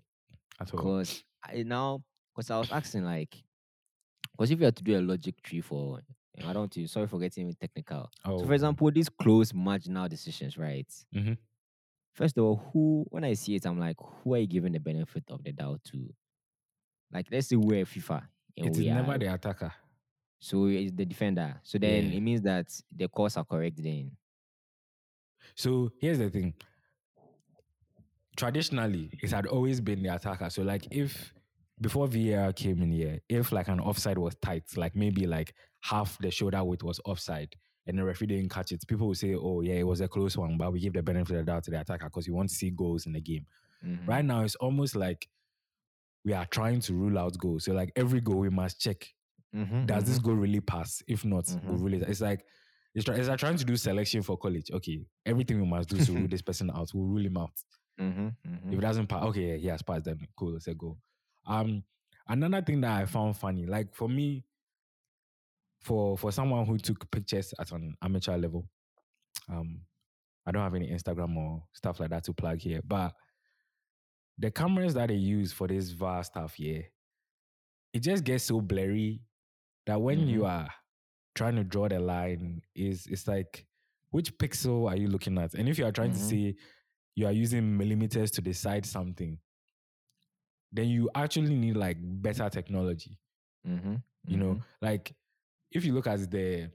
At 0.59 0.73
all. 0.73 0.77
Because 0.79 1.23
I 1.43 1.61
now, 1.63 2.03
because 2.33 2.49
I 2.49 2.57
was 2.57 2.71
asking 2.71 3.03
like, 3.03 3.43
because 4.39 4.51
if 4.51 4.59
you 4.59 4.65
have 4.65 4.75
to 4.75 4.83
do 4.83 4.97
a 4.97 5.01
logic 5.01 5.41
tree 5.43 5.59
for, 5.59 5.99
I 6.41 6.53
don't 6.53 6.55
want 6.55 6.71
to, 6.71 6.87
sorry 6.87 7.07
for 7.07 7.19
getting 7.19 7.53
technical. 7.59 8.09
Oh, 8.23 8.37
So, 8.39 8.45
for 8.45 8.53
example, 8.53 8.89
these 8.89 9.09
close 9.09 9.53
marginal 9.53 10.07
decisions, 10.07 10.57
right? 10.57 10.87
Mhm. 11.13 11.37
First 12.13 12.37
of 12.37 12.45
all, 12.45 12.55
who 12.71 13.05
when 13.09 13.25
I 13.25 13.33
see 13.33 13.55
it, 13.55 13.65
I'm 13.65 13.77
like, 13.77 13.97
who 13.99 14.35
are 14.35 14.37
you 14.37 14.47
giving 14.47 14.71
the 14.71 14.79
benefit 14.79 15.25
of 15.29 15.43
the 15.43 15.51
doubt 15.51 15.83
to? 15.91 16.13
Like, 17.11 17.27
let's 17.29 17.47
say 17.47 17.57
we're 17.57 17.83
FIFA 17.83 18.27
it 18.55 18.71
is 18.71 18.77
we 18.77 18.85
never 18.85 19.11
are, 19.11 19.17
the 19.17 19.33
attacker. 19.33 19.73
so 20.39 20.67
it's 20.67 20.93
the 20.93 21.05
defender. 21.05 21.59
So 21.63 21.77
then 21.77 22.05
Yeah. 22.05 22.17
it 22.17 22.21
means 22.21 22.41
that 22.43 22.67
the 22.95 23.09
calls 23.09 23.35
are 23.35 23.43
correct. 23.43 23.83
Then 23.83 24.15
So 25.55 25.91
here's 25.99 26.19
the 26.19 26.29
thing. 26.29 26.53
Traditionally, 28.37 29.09
it 29.21 29.31
had 29.31 29.47
always 29.47 29.81
been 29.81 30.01
the 30.01 30.15
attacker. 30.15 30.49
So 30.49 30.61
like 30.63 30.87
if 30.91 31.33
before 31.81 32.07
VAR 32.07 32.53
came 32.53 32.81
in 32.81 32.91
here, 32.91 33.19
if 33.29 33.51
like 33.51 33.67
an 33.69 33.79
offside 33.79 34.17
was 34.17 34.35
tight, 34.41 34.63
like 34.77 34.95
maybe 34.95 35.25
like 35.27 35.53
half 35.81 36.17
the 36.19 36.31
shoulder 36.31 36.63
width 36.63 36.83
was 36.83 36.99
offside 37.05 37.55
and 37.87 37.97
the 37.97 38.03
referee 38.03 38.27
didn't 38.27 38.49
catch 38.49 38.71
it, 38.71 38.85
people 38.87 39.07
would 39.07 39.17
say, 39.17 39.33
Oh 39.35 39.61
yeah, 39.61 39.75
it 39.75 39.87
was 39.87 40.01
a 40.01 40.07
close 40.07 40.35
one, 40.37 40.57
but 40.57 40.71
we 40.73 40.79
give 40.79 40.93
the 40.93 41.01
benefit 41.03 41.37
of 41.37 41.45
the 41.45 41.51
doubt 41.51 41.63
to 41.65 41.71
the 41.71 41.79
attacker 41.81 42.05
because 42.05 42.27
you 42.27 42.33
want 42.33 42.49
to 42.49 42.55
see 42.55 42.69
goals 42.69 43.05
in 43.05 43.13
the 43.13 43.21
game. 43.21 43.45
Mhm. 43.83 44.07
Right 44.07 44.25
now 44.25 44.41
it's 44.41 44.55
almost 44.55 44.95
like 44.95 45.27
we 46.25 46.33
are 46.33 46.45
trying 46.47 46.81
to 46.81 46.93
rule 46.93 47.17
out 47.17 47.37
goals. 47.37 47.65
So 47.65 47.73
like 47.73 47.91
every 47.95 48.21
goal 48.21 48.37
we 48.39 48.49
must 48.49 48.79
check 48.79 49.13
Mhm, 49.55 49.87
does 49.87 50.03
this 50.05 50.19
mhm. 50.19 50.23
goal 50.23 50.35
really 50.35 50.59
pass? 50.61 51.01
If 51.07 51.25
not, 51.25 51.47
we'll 51.63 51.77
Mhm. 51.77 51.81
rule 51.81 51.93
it. 51.93 52.03
It's 52.03 52.21
like 52.21 52.45
it's, 52.93 53.05
try, 53.05 53.15
it's 53.15 53.27
like 53.27 53.39
trying 53.39 53.57
to 53.57 53.65
do 53.65 53.75
selection 53.77 54.21
for 54.21 54.37
college. 54.37 54.69
Okay, 54.71 54.99
everything 55.25 55.59
we 55.61 55.67
must 55.67 55.89
do 55.89 55.97
to 55.97 56.11
rule 56.13 56.27
this 56.29 56.41
person 56.41 56.69
out, 56.71 56.91
we'll 56.93 57.05
rule 57.07 57.25
him 57.25 57.37
out. 57.37 57.53
Mhm, 57.99 58.35
mhm. 58.47 58.71
If 58.73 58.77
it 58.77 58.81
doesn't 58.81 59.07
pass, 59.07 59.23
okay, 59.25 59.51
yeah, 59.51 59.55
he 59.57 59.67
has 59.67 59.81
passed. 59.81 60.05
Then 60.05 60.19
cool, 60.35 60.55
it's 60.55 60.67
a 60.67 60.73
go. 60.75 60.97
Um, 61.49 61.83
another 62.27 62.61
thing 62.61 62.81
that 62.81 63.01
I 63.01 63.05
found 63.05 63.35
funny, 63.35 63.65
like 63.65 63.93
for 63.93 64.07
me, 64.07 64.45
for 65.81 66.17
for 66.17 66.31
someone 66.31 66.65
who 66.65 66.77
took 66.77 67.09
pictures 67.11 67.53
at 67.59 67.71
an 67.71 67.95
amateur 68.01 68.37
level, 68.37 68.69
um, 69.49 69.81
I 70.45 70.51
don't 70.51 70.61
have 70.63 70.75
any 70.75 70.89
Instagram 70.91 71.35
or 71.37 71.63
stuff 71.73 71.99
like 71.99 72.11
that 72.11 72.23
to 72.25 72.33
plug 72.33 72.59
here, 72.59 72.81
but 72.85 73.13
the 74.37 74.51
cameras 74.51 74.93
that 74.93 75.07
they 75.09 75.15
use 75.15 75.51
for 75.51 75.67
this 75.67 75.89
VAR 75.89 76.23
stuff 76.23 76.53
here, 76.53 76.85
it 77.93 77.99
just 77.99 78.23
gets 78.23 78.45
so 78.45 78.61
blurry 78.61 79.21
that 79.85 79.99
when 79.99 80.27
you 80.27 80.45
are 80.45 80.69
trying 81.35 81.55
to 81.55 81.63
draw 81.63 81.87
the 81.89 81.99
line, 81.99 82.61
is 82.75 83.07
it's 83.07 83.27
like 83.27 83.65
which 84.11 84.37
pixel 84.37 84.89
are 84.89 84.95
you 84.97 85.07
looking 85.07 85.37
at? 85.37 85.53
And 85.55 85.67
if 85.67 85.77
you 85.79 85.85
are 85.85 85.91
trying 85.91 86.11
to 86.11 86.17
Mhm. 86.19 86.29
say 86.29 86.55
you 87.15 87.25
are 87.25 87.31
using 87.31 87.77
millimeters 87.77 88.31
to 88.31 88.41
decide 88.41 88.85
something, 88.85 89.39
then 90.71 90.87
you 90.87 91.09
actually 91.15 91.55
need 91.55 91.75
like 91.77 91.97
better 92.01 92.49
technology. 92.49 93.19
Mhm, 93.65 94.03
You 94.27 94.37
know, 94.37 94.55
mhm. 94.55 94.63
like 94.81 95.15
if 95.71 95.85
you 95.85 95.93
look 95.93 96.07
at 96.07 96.29
the 96.31 96.71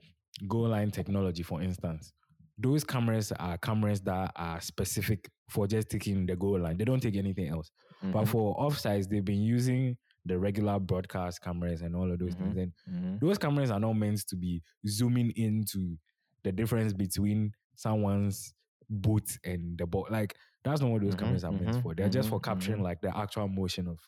goal 0.47 0.69
line 0.69 0.91
technology, 0.91 1.43
for 1.43 1.61
instance, 1.61 2.13
those 2.57 2.83
cameras 2.83 3.31
are 3.33 3.57
cameras 3.57 4.01
that 4.01 4.31
are 4.35 4.61
specific 4.61 5.29
for 5.49 5.67
just 5.67 5.89
taking 5.89 6.25
the 6.25 6.35
goal 6.35 6.59
line. 6.59 6.77
They 6.77 6.85
don't 6.85 7.01
take 7.01 7.15
anything 7.15 7.47
else. 7.49 7.71
But 8.11 8.25
Mhm, 8.25 8.27
for 8.27 8.55
offsides, 8.57 9.09
they've 9.09 9.25
been 9.25 9.41
using 9.41 9.97
the 10.25 10.39
regular 10.39 10.79
broadcast 10.79 11.41
cameras 11.41 11.81
and 11.81 11.95
all 11.95 12.11
of 12.11 12.19
those 12.19 12.35
things. 12.35 12.57
And 12.57 12.73
mhm. 12.87 13.19
those 13.19 13.37
cameras 13.37 13.71
are 13.71 13.79
not 13.79 13.93
meant 13.93 14.27
to 14.27 14.35
be 14.35 14.63
zooming 14.87 15.31
into 15.35 15.97
the 16.43 16.51
difference 16.51 16.93
between 16.93 17.53
someone's 17.75 18.53
boot 18.89 19.37
and 19.43 19.77
the 19.77 19.85
ball. 19.85 20.07
Like 20.09 20.35
that's 20.65 20.81
not 20.81 20.91
what 20.91 21.03
those 21.03 21.15
Mhm, 21.15 21.15
cameras 21.15 21.45
are 21.45 21.53
meant 21.53 21.75
mhm, 21.75 21.81
for. 21.81 21.95
They're 21.95 22.09
just 22.09 22.29
for 22.29 22.41
mhm, 22.41 22.41
capturing 22.41 22.83
like 22.83 23.01
the 23.01 23.17
actual 23.17 23.49
motion 23.49 23.87
of 23.87 23.99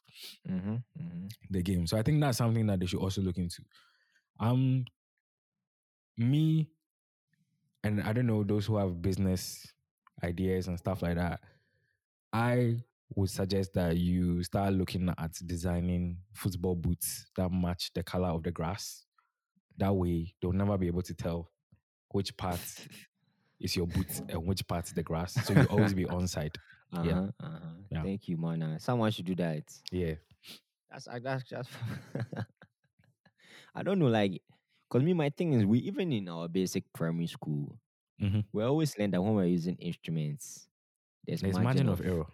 the 1.50 1.63
game. 1.63 1.88
So 1.88 1.98
I 1.98 2.04
think 2.04 2.22
that's 2.22 2.38
something 2.38 2.67
that 2.67 2.80
they 2.80 2.88
should 2.88 3.02
also 3.02 3.22
look 3.22 3.38
into. 3.38 3.63
Um, 4.39 4.86
me, 6.17 6.70
and 7.84 8.02
I 8.02 8.13
don't 8.13 8.28
know 8.28 8.43
those 8.43 8.65
who 8.65 8.78
have 8.78 9.02
business 9.02 9.65
ideas 10.24 10.67
and 10.67 10.78
stuff 10.78 11.02
like 11.02 11.15
that. 11.15 11.41
I 12.34 12.78
would 13.15 13.30
suggest 13.30 13.74
that 13.76 13.98
you 13.98 14.43
start 14.43 14.74
looking 14.74 15.10
at 15.17 15.34
designing 15.46 16.20
football 16.34 16.76
boots 16.76 17.28
that 17.38 17.52
match 17.52 17.91
the 17.96 18.04
color 18.04 18.30
of 18.30 18.43
the 18.43 18.52
grass. 18.52 19.06
That 19.78 19.96
way, 19.96 20.36
they'll 20.41 20.54
never 20.54 20.78
be 20.78 20.88
able 20.88 21.04
to 21.04 21.15
tell 21.15 21.52
which 22.12 22.36
part 22.38 22.60
is 23.60 23.76
your 23.76 23.88
boot 23.88 24.22
and 24.30 24.46
which 24.46 24.65
part 24.67 24.86
the 24.86 25.04
grass. 25.04 25.34
So 25.46 25.54
you 25.54 25.63
always 25.65 25.93
be 25.93 26.06
onside. 26.06 26.56
Yeah. 26.93 27.00
Uh-huh, 27.00 27.28
uh-huh. 27.43 27.60
Yeah. 27.91 28.04
Thank 28.04 28.28
you, 28.30 28.38
man. 28.38 28.62
Uh, 28.63 28.78
Someone 28.80 29.12
should 29.12 29.26
do 29.26 29.36
that. 29.36 29.63
Yeah. 29.91 30.15
That's 30.91 31.08
that's 31.22 31.43
just. 31.43 31.70
I 33.76 33.84
don't 33.84 34.00
know, 34.00 34.08
like, 34.08 34.41
cause 34.89 35.04
me, 35.04 35.13
my 35.13 35.30
thing 35.30 35.54
is, 35.54 35.65
we 35.65 35.80
even 35.80 36.12
in 36.12 36.28
our 36.30 36.48
basic 36.48 36.84
primary 36.93 37.28
school, 37.28 37.78
Mhm. 38.22 38.46
we 38.52 38.63
always 38.63 38.98
learn 38.98 39.12
that 39.12 39.22
when 39.22 39.36
we're 39.36 39.46
using 39.46 39.76
instruments, 39.76 40.67
there's, 41.26 41.41
There's 41.41 41.60
margin 41.60 41.89
of 41.89 42.02
error. 42.02 42.26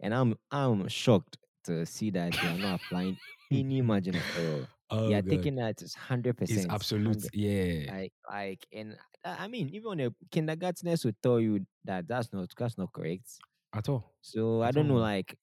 and 0.00 0.14
I'm 0.14 0.38
I'm 0.50 0.88
shocked 0.88 1.36
to 1.64 1.84
see 1.84 2.10
that 2.10 2.32
they 2.32 2.48
are 2.48 2.56
not 2.58 2.80
applying 2.80 3.18
any 3.50 3.82
margin 3.82 4.14
of 4.16 4.22
error. 4.38 4.68
Oh, 4.90 5.10
yeah, 5.10 5.20
taking 5.20 5.56
that 5.56 5.82
is 5.82 5.94
hundred 5.94 6.36
percent. 6.36 6.64
It's 6.64 6.72
absolute. 6.72 7.26
Yeah. 7.34 7.92
Like, 7.92 8.12
like, 8.30 8.66
and 8.72 8.96
I 9.24 9.48
mean, 9.48 9.68
even 9.70 10.00
a 10.00 10.10
kindergartners 10.30 11.04
will 11.04 11.12
tell 11.22 11.40
you 11.40 11.66
that 11.84 12.06
that's 12.06 12.32
not 12.32 12.48
that's 12.56 12.78
not 12.78 12.92
correct. 12.92 13.28
At 13.74 13.88
all. 13.88 14.14
So 14.22 14.62
I 14.62 14.70
don't 14.70 14.88
know, 14.88 14.96
like 14.96 15.36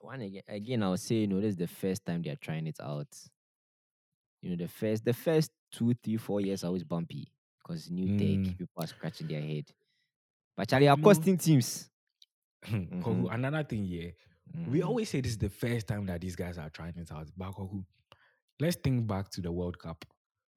one 0.00 0.20
again, 0.22 0.42
again, 0.48 0.82
I'll 0.82 0.96
say, 0.96 1.16
you 1.16 1.26
know, 1.26 1.40
this 1.40 1.50
is 1.50 1.56
the 1.56 1.66
first 1.68 2.04
time 2.04 2.22
they're 2.22 2.36
trying 2.36 2.66
it 2.66 2.78
out. 2.80 3.08
You 4.42 4.50
know, 4.50 4.56
the 4.56 4.68
first 4.68 5.04
the 5.04 5.12
first 5.12 5.50
two, 5.70 5.94
three, 6.02 6.16
four 6.16 6.40
years 6.40 6.64
are 6.64 6.68
always 6.68 6.84
bumpy 6.84 7.30
because 7.62 7.90
new 7.90 8.06
Mm. 8.08 8.18
tech, 8.18 8.56
people 8.58 8.82
are 8.82 8.86
scratching 8.86 9.26
their 9.28 9.40
head. 9.42 9.66
But 10.56 10.68
Charlie 10.68 10.88
are 10.88 10.96
costing 10.96 11.38
teams. 11.38 11.88
Mhm. 12.66 13.32
Another 13.32 13.64
thing, 13.64 13.84
yeah. 13.84 14.10
We 14.66 14.80
Mhm. 14.80 14.86
always 14.86 15.08
say 15.08 15.20
this 15.20 15.32
is 15.32 15.38
the 15.38 15.48
first 15.48 15.86
time 15.86 16.06
that 16.06 16.20
these 16.20 16.36
guys 16.36 16.58
are 16.58 16.70
trying 16.70 16.96
it 16.96 17.10
out. 17.12 17.28
But 17.36 17.52
let's 18.60 18.76
think 18.76 19.06
back 19.06 19.30
to 19.30 19.40
the 19.40 19.50
World 19.52 19.78
Cup. 19.78 20.04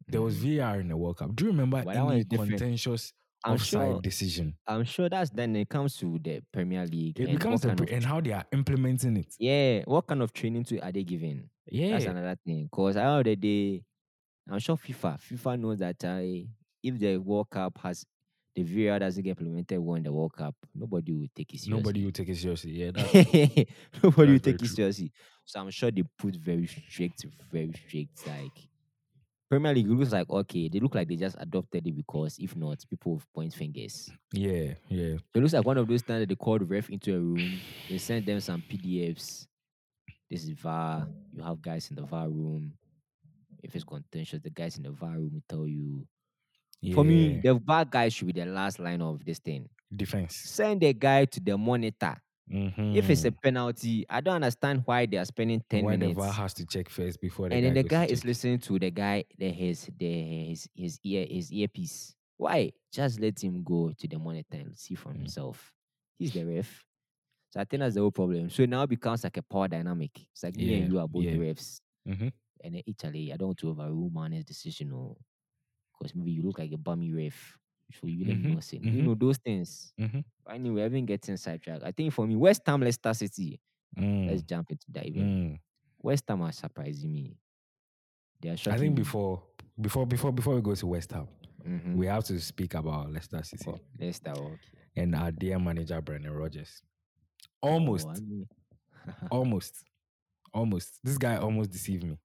There 0.08 0.22
was 0.22 0.36
Mhm. 0.38 0.58
VAR 0.58 0.80
in 0.82 0.90
the 0.90 0.98
World 0.98 1.18
Cup. 1.18 1.36
Do 1.36 1.46
you 1.46 1.52
remember 1.52 1.82
that 1.84 1.96
any 1.96 2.26
contentious 2.26 3.14
I'm 3.46 3.54
offside 3.54 3.92
sure 3.94 4.02
decision? 4.02 4.56
I'm 4.68 4.84
sure 4.84 5.10
that's 5.10 5.30
then 5.32 5.56
it 5.56 5.70
comes 5.70 5.96
to 5.98 6.20
the 6.20 6.42
Premier 6.52 6.86
League. 6.86 7.20
It 7.20 7.30
and 7.30 7.38
becomes 7.40 7.62
the 7.62 7.76
pre- 7.76 7.88
and 7.94 8.04
how 8.04 8.20
they 8.22 8.32
are 8.34 8.46
implementing 8.52 9.18
it. 9.18 9.34
yeah, 9.40 9.84
what 9.86 10.08
kind 10.08 10.22
of 10.22 10.34
training 10.34 10.66
to 10.66 10.80
are 10.80 10.92
they 10.92 11.04
giving? 11.04 11.50
Yeah. 11.68 11.92
That's 11.92 12.06
another 12.06 12.38
thing. 12.46 12.66
Because 12.66 12.98
at 12.98 13.04
the 13.04 13.10
end 13.10 13.20
of 13.20 13.26
the 13.26 13.36
day, 13.38 13.84
I'm 14.50 14.60
sure 14.60 14.76
FIFA, 14.76 15.18
FIFA 15.20 15.60
knows 15.62 15.80
that 15.80 16.04
uh, 16.04 16.20
if 16.84 17.00
the 17.00 17.18
World 17.18 17.50
Cup 17.50 17.78
has 17.80 18.06
the 18.56 18.64
VAR 18.64 19.00
doesn't 19.00 19.24
get 19.24 19.32
implemented 19.32 19.80
well 19.80 19.96
in 19.96 20.04
the 20.04 20.12
World 20.14 20.34
Cup, 20.34 20.56
nobody 20.76 21.12
will 21.14 21.28
take 21.34 21.54
it 21.54 21.60
seriously. 21.62 21.72
Nobody 21.82 22.04
will 22.06 22.12
take 22.12 22.30
it 22.30 22.36
seriously. 22.36 22.72
Yeah, 22.72 22.92
nobody 24.04 24.32
will 24.34 24.40
take 24.40 24.56
it 24.56 24.60
true. 24.60 24.68
seriously. 24.68 25.12
So 25.46 25.60
I'm 25.60 25.70
sure 25.72 25.92
they 25.92 26.04
put 26.18 26.36
very 26.36 26.68
strict, 26.68 27.26
very 27.52 27.74
strict. 27.86 28.26
Like 28.28 28.68
Premier 29.50 29.74
League 29.74 29.88
looks 29.88 30.12
like 30.12 30.30
okay, 30.30 30.68
they 30.70 30.80
look 30.80 30.96
like 30.96 31.08
they 31.08 31.16
just 31.16 31.36
adopted 31.40 31.86
it 31.86 31.96
because 31.96 32.38
if 32.40 32.56
not, 32.56 32.84
people 32.90 33.22
point 33.36 33.54
fingers. 33.54 34.10
yeah, 34.32 34.74
yeah. 34.90 35.16
It 35.34 35.40
looks 35.40 35.54
like 35.54 35.66
one 35.66 35.78
of 35.78 35.88
those 35.88 36.02
times 36.02 36.22
that 36.22 36.30
they 36.30 36.36
called 36.36 36.68
ref 36.70 36.90
into 36.90 37.14
a 37.16 37.20
room, 37.20 37.60
they 37.90 37.98
sent 37.98 38.26
them 38.26 38.40
some 38.40 38.64
PDFs. 38.68 39.48
This 40.30 40.44
is 40.46 40.50
VAR. 40.52 41.08
You 41.32 41.44
have 41.44 41.62
guys 41.62 41.90
in 41.90 41.96
the 41.98 42.04
VAR 42.04 42.28
room. 42.30 42.74
If 43.62 43.76
it's 43.76 43.84
contentious, 43.84 44.42
the 44.42 44.50
guys 44.50 44.78
in 44.78 44.84
the 44.84 44.92
VAR 44.92 45.12
room 45.12 45.32
will 45.34 45.44
tell 45.48 45.68
you. 45.68 46.08
yeah. 46.82 46.96
For 46.96 47.04
me, 47.04 47.40
the 47.44 47.54
VAR 47.54 47.86
guy 47.86 48.10
should 48.10 48.28
be 48.28 48.34
the 48.34 48.46
last 48.46 48.80
line 48.80 49.02
of 49.02 49.24
this 49.24 49.40
thing. 49.40 49.70
defense. 49.96 50.36
Send 50.36 50.82
the 50.82 50.94
guy 50.94 51.26
to 51.26 51.40
the 51.40 51.56
monitor. 51.58 52.16
If 52.92 53.10
it's 53.10 53.26
a 53.26 53.32
Mhm. 53.32 53.38
penalty, 53.44 54.06
I 54.10 54.22
don't 54.22 54.36
understand 54.36 54.84
why 54.86 55.06
they 55.06 55.18
are 55.18 55.26
spending 55.26 55.64
10 55.70 55.88
why 55.88 55.90
minutes. 55.90 56.20
VAR 56.20 56.32
has 56.34 56.54
to 56.56 56.66
check 56.66 56.90
first 56.90 57.20
before 57.22 57.50
the 57.50 57.58
and 57.58 57.66
then 57.66 57.74
the 57.74 57.84
guy 57.84 58.06
is 58.06 58.24
check. 58.24 58.26
listening 58.26 58.60
to 58.60 58.80
the 58.80 58.92
guy, 58.92 59.26
the 59.38 59.50
his 59.52 59.90
the 59.98 60.48
his 60.50 60.70
his 60.76 61.00
ear 61.04 61.26
his 61.30 61.52
earpiece. 61.52 62.16
Why? 62.38 62.72
Just 62.92 63.20
let 63.20 63.44
him 63.44 63.64
go 63.64 63.92
to 63.94 64.08
the 64.08 64.18
monitor 64.20 64.58
and 64.58 64.78
see 64.78 64.96
for 64.96 65.14
Mm. 65.14 65.14
himself. 65.14 65.74
He's 66.18 66.32
the 66.32 66.46
ref. 66.46 66.84
So 67.52 67.62
I 67.62 67.66
think 67.66 67.82
that's 67.82 67.96
the 67.96 68.02
whole 68.02 68.12
problem. 68.12 68.50
So 68.50 68.64
it 68.64 68.70
now 68.70 68.86
becomes 68.88 69.24
like 69.24 69.38
a 69.38 69.44
power 69.44 69.68
dynamic. 69.68 70.12
It's 70.32 70.44
like 70.44 70.56
me 70.58 70.76
and 70.76 70.86
you 70.86 71.00
are 71.00 71.08
both 71.08 71.28
yeah. 71.28 71.32
refs. 71.32 71.82
Mhm. 72.06 72.32
And 72.64 72.76
then 72.76 72.84
Italy, 72.88 73.34
I 73.34 73.38
don't 73.38 73.50
want 73.50 73.60
to 73.60 73.70
overrule 73.72 74.12
Mane's 74.12 74.46
decision 74.46 74.90
because 75.94 76.16
maybe 76.16 76.32
you 76.32 76.44
look 76.44 76.60
like 76.60 76.72
a 76.74 76.78
bummy 76.78 77.12
ref. 77.12 77.58
So 77.92 78.08
you 78.08 78.26
Mhm, 78.26 78.54
know 78.56 78.60
sin. 78.60 78.84
You 78.84 78.92
mhm. 78.92 79.04
know 79.06 79.16
those 79.16 79.38
things. 79.38 79.94
Mhm. 80.00 80.24
But 80.46 80.56
anyway, 80.56 80.84
I've 80.86 80.92
been 80.92 81.06
getting 81.06 81.38
sidetracked. 81.38 81.84
I 81.84 81.92
think 81.92 82.14
for 82.14 82.26
me, 82.26 82.36
West 82.36 82.62
Ham, 82.66 82.82
Leicester 82.82 83.14
City. 83.14 83.60
Let's 83.96 84.42
Mm, 84.42 84.48
jump 84.50 84.72
into 84.72 84.86
that 84.92 85.06
even. 85.06 85.24
mm. 85.24 85.60
West 86.02 86.24
Ham 86.28 86.42
are 86.42 86.52
surprising 86.52 87.14
me. 87.14 87.38
They 88.42 88.50
are 88.50 88.58
shocking 88.58 88.74
I 88.74 88.78
think 88.80 88.96
before 88.96 89.44
before 89.80 90.06
before 90.08 90.32
before 90.32 90.56
we 90.56 90.62
go 90.62 90.74
to 90.76 90.88
West 90.88 91.12
Ham, 91.12 91.28
Mhm. 91.66 91.96
we 91.96 92.08
have 92.08 92.24
to 92.26 92.40
speak 92.40 92.74
about 92.74 93.12
Leicester 93.12 93.44
City 93.44 93.66
Oh, 93.70 93.80
Leicester, 94.00 94.32
okay. 94.32 94.58
and 94.96 95.16
our 95.16 95.32
dear 95.32 95.60
manager 95.60 96.02
Brendan 96.02 96.34
Rodgers. 96.34 96.82
Almost, 97.62 98.08
Oh, 98.08 98.12
I 98.12 98.20
mean- 98.20 98.48
almost, 99.32 99.84
almost. 100.54 101.00
This 101.04 101.18
guy 101.18 101.38
almost 101.38 101.72
deceived 101.72 102.04
me. 102.04 102.18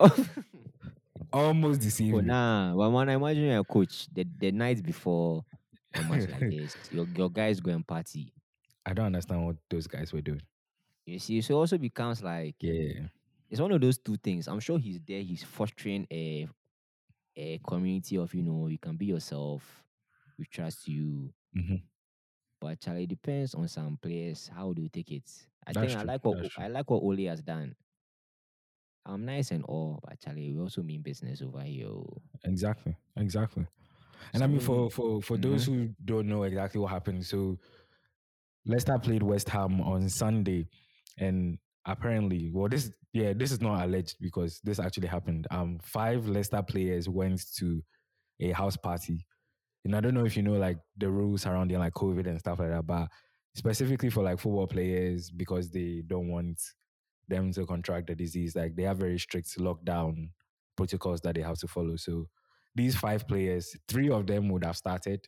Almost 1.32 1.80
deceived 1.80 2.14
oh, 2.14 2.20
me. 2.20 2.26
nah. 2.26 2.74
But 2.74 2.90
when 2.90 3.08
I 3.08 3.14
imagine 3.14 3.44
you're 3.44 3.60
a 3.60 3.64
coach, 3.64 4.06
the, 4.12 4.26
the 4.38 4.52
night 4.52 4.82
before 4.82 5.44
a 5.94 6.02
match 6.04 6.28
like 6.28 6.40
this, 6.50 6.76
your, 6.90 7.06
your 7.16 7.30
guys 7.30 7.60
go 7.60 7.70
and 7.70 7.86
party. 7.86 8.32
I 8.84 8.92
don't 8.94 9.06
understand 9.06 9.46
what 9.46 9.56
those 9.70 9.86
guys 9.86 10.12
were 10.12 10.22
doing. 10.22 10.42
You 11.06 11.18
see, 11.18 11.40
so 11.40 11.54
it 11.54 11.58
also 11.58 11.78
becomes 11.78 12.22
like 12.22 12.56
Yeah, 12.60 13.06
it's 13.50 13.60
one 13.60 13.72
of 13.72 13.80
those 13.80 13.98
two 13.98 14.16
things. 14.16 14.48
I'm 14.48 14.60
sure 14.60 14.78
he's 14.78 15.00
there, 15.06 15.20
he's 15.20 15.42
fostering 15.42 16.06
a 16.10 16.48
a 17.36 17.58
community 17.66 18.16
of, 18.18 18.32
you 18.34 18.42
know, 18.42 18.66
you 18.68 18.78
can 18.78 18.96
be 18.96 19.06
yourself, 19.06 19.84
we 20.38 20.44
trust 20.46 20.86
you. 20.88 21.32
Mhm. 21.56 21.82
But 22.60 22.80
Charlie, 22.80 23.04
it 23.04 23.08
depends 23.08 23.54
on 23.54 23.66
some 23.68 23.98
players. 24.00 24.48
How 24.54 24.72
do 24.72 24.82
you 24.82 24.88
take 24.88 25.10
it? 25.10 25.28
I 25.66 25.72
That's 25.72 25.86
think 25.86 25.98
I 25.98 26.02
like 26.04 26.24
what 26.24 26.42
that's. 26.42 26.54
I 26.58 26.68
like 26.68 26.88
what 26.90 27.02
Ole 27.02 27.24
has 27.26 27.42
done. 27.42 27.74
I'm 29.04 29.24
nice 29.24 29.50
and 29.50 29.64
all, 29.64 30.00
but 30.06 30.20
Charlie, 30.20 30.52
we 30.52 30.60
also 30.60 30.82
mean 30.82 31.02
business 31.02 31.42
over 31.42 31.60
here. 31.62 31.88
exactly, 32.44 32.96
exactly. 33.16 33.66
And 34.32 34.42
I 34.42 34.46
mean, 34.46 34.60
So, 34.60 34.66
for 34.66 34.90
for 34.90 35.22
for 35.22 35.36
those 35.36 35.66
who 35.66 35.90
don't 36.04 36.28
know 36.28 36.44
exactly 36.44 36.80
what 36.80 36.90
happened, 36.90 37.26
so 37.26 37.58
Leicester 38.64 38.98
played 38.98 39.22
West 39.22 39.48
Ham 39.48 39.80
on 39.80 40.08
Sunday, 40.08 40.68
and 41.18 41.58
apparently, 41.84 42.50
well, 42.52 42.68
this 42.68 42.90
yeah, 43.12 43.32
this 43.32 43.50
is 43.52 43.60
not 43.60 43.84
alleged 43.84 44.16
because 44.20 44.60
this 44.62 44.78
actually 44.78 45.08
happened. 45.08 45.46
Um, 45.50 45.78
five 45.82 46.28
Leicester 46.28 46.62
players 46.62 47.08
went 47.08 47.42
to 47.58 47.82
a 48.40 48.52
house 48.52 48.76
party, 48.76 49.26
and 49.84 49.96
I 49.96 50.00
don't 50.00 50.14
know 50.14 50.24
if 50.24 50.36
you 50.36 50.42
know 50.44 50.52
like 50.52 50.78
the 50.96 51.10
rules 51.10 51.42
surrounding 51.42 51.78
like 51.78 51.94
COVID 51.94 52.26
and 52.26 52.38
stuff 52.38 52.60
like 52.60 52.70
that, 52.70 52.86
but 52.86 53.08
specifically 53.54 54.10
for 54.10 54.22
like 54.22 54.38
football 54.38 54.66
players 54.66 55.30
because 55.30 55.70
they 55.70 56.02
don't 56.06 56.28
want 56.28 56.58
them 57.28 57.52
to 57.52 57.66
contract 57.66 58.08
the 58.08 58.14
disease, 58.14 58.56
like 58.56 58.76
they 58.76 58.82
have 58.82 58.98
very 58.98 59.18
strict 59.18 59.56
lockdown 59.58 60.30
protocols 60.76 61.20
that 61.22 61.34
they 61.34 61.42
have 61.42 61.58
to 61.58 61.68
follow. 61.68 61.96
So 61.96 62.28
these 62.74 62.96
five 62.96 63.26
players, 63.28 63.76
three 63.88 64.10
of 64.10 64.26
them 64.26 64.48
would 64.48 64.64
have 64.64 64.76
started. 64.76 65.26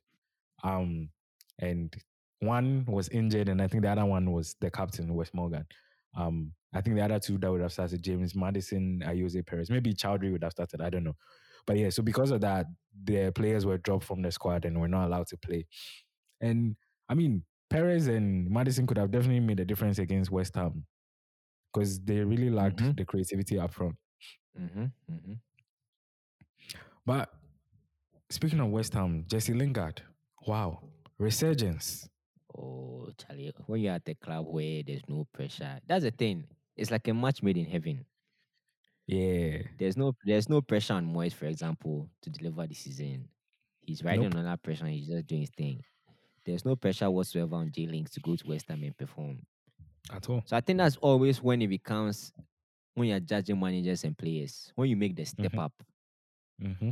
Um, 0.62 1.10
and 1.58 1.94
one 2.40 2.84
was 2.86 3.08
injured, 3.10 3.48
and 3.48 3.60
I 3.60 3.68
think 3.68 3.82
the 3.82 3.90
other 3.90 4.04
one 4.04 4.32
was 4.32 4.56
the 4.60 4.70
captain, 4.70 5.14
Wes 5.14 5.30
Morgan. 5.32 5.66
Um, 6.16 6.52
I 6.72 6.80
think 6.80 6.96
the 6.96 7.04
other 7.04 7.18
two 7.18 7.38
that 7.38 7.50
would 7.50 7.60
have 7.60 7.72
started, 7.72 8.02
James 8.02 8.34
Maddison, 8.34 9.02
Ayose 9.04 9.44
Perez. 9.46 9.70
Maybe 9.70 9.92
Choudhury 9.92 10.32
would 10.32 10.42
have 10.42 10.52
started. 10.52 10.80
I 10.80 10.90
don't 10.90 11.04
know. 11.04 11.16
But 11.66 11.78
yeah, 11.78 11.90
so 11.90 12.02
because 12.02 12.30
of 12.30 12.40
that, 12.42 12.66
the 13.04 13.32
players 13.32 13.64
were 13.64 13.78
dropped 13.78 14.04
from 14.04 14.22
the 14.22 14.30
squad 14.30 14.64
and 14.64 14.80
were 14.80 14.88
not 14.88 15.06
allowed 15.06 15.28
to 15.28 15.36
play. 15.38 15.66
And 16.40 16.76
I 17.08 17.14
mean, 17.14 17.44
Perez 17.70 18.06
and 18.06 18.50
Maddison 18.50 18.86
could 18.86 18.98
have 18.98 19.10
definitely 19.10 19.40
made 19.40 19.60
a 19.60 19.64
difference 19.64 19.98
against 19.98 20.30
West 20.30 20.54
Ham 20.56 20.84
because 21.74 22.00
they 22.00 22.20
really 22.24 22.50
lacked 22.50 22.78
Mhm. 22.78 22.96
the 22.96 23.04
creativity 23.04 23.58
up 23.58 23.72
front. 23.74 23.96
Mhm, 24.58 24.92
mhm. 25.10 25.40
But 27.06 27.34
speaking 28.30 28.60
of 28.60 28.70
West 28.70 28.94
Ham, 28.94 29.26
Jesse 29.28 29.54
Lingard, 29.54 30.02
wow, 30.46 30.82
resurgence. 31.18 32.08
Oh, 32.56 33.10
Charlie, 33.18 33.52
when 33.66 33.80
you're 33.80 33.94
at 33.94 34.08
a 34.08 34.14
club 34.14 34.46
where 34.46 34.82
there's 34.82 35.08
no 35.08 35.24
pressure, 35.32 35.80
that's 35.86 36.04
the 36.04 36.10
thing. 36.12 36.46
It's 36.76 36.90
like 36.90 37.06
a 37.08 37.14
match 37.14 37.42
made 37.42 37.56
in 37.58 37.66
heaven. 37.66 38.06
Yeah, 39.06 39.62
There's 39.78 39.96
no 39.98 40.14
there's 40.24 40.48
no 40.48 40.62
pressure 40.62 40.94
on 40.94 41.12
Moyes, 41.12 41.34
for 41.34 41.46
example, 41.46 42.10
to 42.22 42.30
deliver 42.30 42.66
the 42.66 42.74
season. 42.74 43.28
He's 43.82 44.02
riding 44.02 44.30
Nope. 44.30 44.36
on 44.36 44.44
that 44.44 44.62
pressure. 44.62 44.86
and 44.86 44.94
He's 44.94 45.08
just 45.08 45.26
doing 45.26 45.42
his 45.42 45.50
thing. 45.50 45.84
There's 46.46 46.64
no 46.64 46.76
pressure 46.76 47.10
whatsoever 47.10 47.56
on 47.56 47.70
J 47.70 47.86
Links 47.86 48.12
to 48.12 48.20
go 48.20 48.36
to 48.36 48.46
West 48.48 48.68
Ham 48.68 48.82
and 48.82 48.96
perform. 48.96 49.44
At 50.12 50.28
all. 50.28 50.42
So 50.44 50.56
I 50.56 50.60
think 50.60 50.78
that's 50.78 50.96
always 50.96 51.42
when 51.42 51.62
it 51.62 51.68
becomes 51.68 52.32
when 52.94 53.08
you're 53.08 53.20
judging 53.20 53.60
managers 53.60 54.04
and 54.04 54.16
players. 54.16 54.72
When 54.76 54.88
you 54.88 54.96
make 54.96 55.16
the 55.16 55.24
step 55.24 55.52
Mhm. 55.52 55.58
up. 55.58 55.72
hmm 56.60 56.90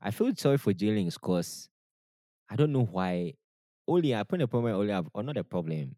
I 0.00 0.10
feel 0.12 0.34
sorry 0.36 0.58
for 0.58 0.72
J 0.72 1.04
because 1.04 1.70
I 2.50 2.56
don't 2.56 2.72
know 2.72 2.84
why. 2.84 3.34
Only 3.88 4.14
I 4.14 4.24
put 4.24 4.40
the 4.40 4.48
problem 4.48 4.74
only 4.74 4.92
have 4.92 5.08
or 5.14 5.22
not 5.22 5.36
a 5.38 5.44
problem. 5.44 5.96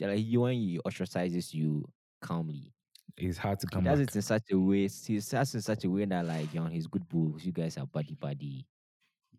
Like 0.00 0.24
you 0.24 0.42
when 0.42 0.54
he 0.56 0.78
ostracizes 0.80 1.54
you 1.54 1.92
calmly. 2.22 2.74
It's 3.16 3.38
hard 3.38 3.60
to 3.60 3.66
He 3.68 3.76
come 3.76 3.82
does 3.82 4.00
back. 4.00 4.00
it 4.00 4.14
in 4.16 4.22
such 4.22 4.44
a 4.52 4.58
way. 4.58 4.88
He 4.88 5.16
does 5.20 5.54
it 5.54 5.58
in 5.58 5.62
such 5.62 5.84
a 5.84 5.90
way 5.90 6.04
that 6.06 6.26
like 6.26 6.52
you're 6.54 6.64
on 6.64 6.72
his 6.72 6.86
good 6.88 7.08
books. 7.08 7.44
You 7.44 7.52
guys 7.52 7.78
are 7.78 7.86
buddy 7.86 8.14
buddy, 8.16 8.68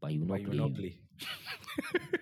but 0.02 0.14
you 0.14 0.26
not 0.26 0.42
you 0.42 0.52
play. 0.52 0.58
not 0.58 0.74
play. 0.74 1.02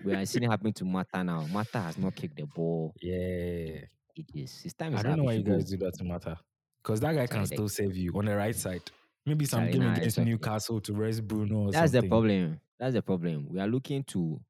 We 0.02 0.14
are 0.14 0.26
seeing 0.26 0.44
it 0.44 0.50
happen 0.50 0.72
to 0.74 0.84
Mata 0.84 1.24
now. 1.24 1.46
Mata 1.46 1.80
has 1.80 1.96
not 1.98 2.14
kicked 2.16 2.36
the 2.36 2.46
ball. 2.46 2.94
Yeah. 3.00 3.86
It 4.20 4.26
is 4.34 4.60
his 4.60 4.74
time 4.74 4.94
is 4.94 5.00
I 5.00 5.02
don't 5.02 5.16
know 5.18 5.24
why 5.24 5.32
you 5.34 5.42
guys 5.42 5.64
do 5.64 5.76
that 5.78 5.94
to 5.94 6.04
Mata. 6.04 6.38
Because 6.82 7.00
that 7.00 7.14
guy 7.14 7.26
can 7.26 7.46
still 7.46 7.68
save 7.68 7.96
you 7.96 8.12
on 8.14 8.24
the 8.24 8.36
right 8.36 8.56
side. 8.56 8.82
Maybe 9.26 9.44
some 9.44 9.70
game 9.70 9.82
nah, 9.82 9.92
against. 9.92 10.18
Newcastle 10.18 10.80
to 10.80 10.92
rest 10.94 11.26
Bruno 11.26 11.66
or 11.66 11.72
That's 11.72 11.92
the 11.92 12.02
problem. 12.02 12.60
That's 12.78 12.94
the 12.94 13.02
problem. 13.02 13.46
We 13.50 13.60
are 13.60 13.66
looking 13.68 14.02
to 14.04 14.40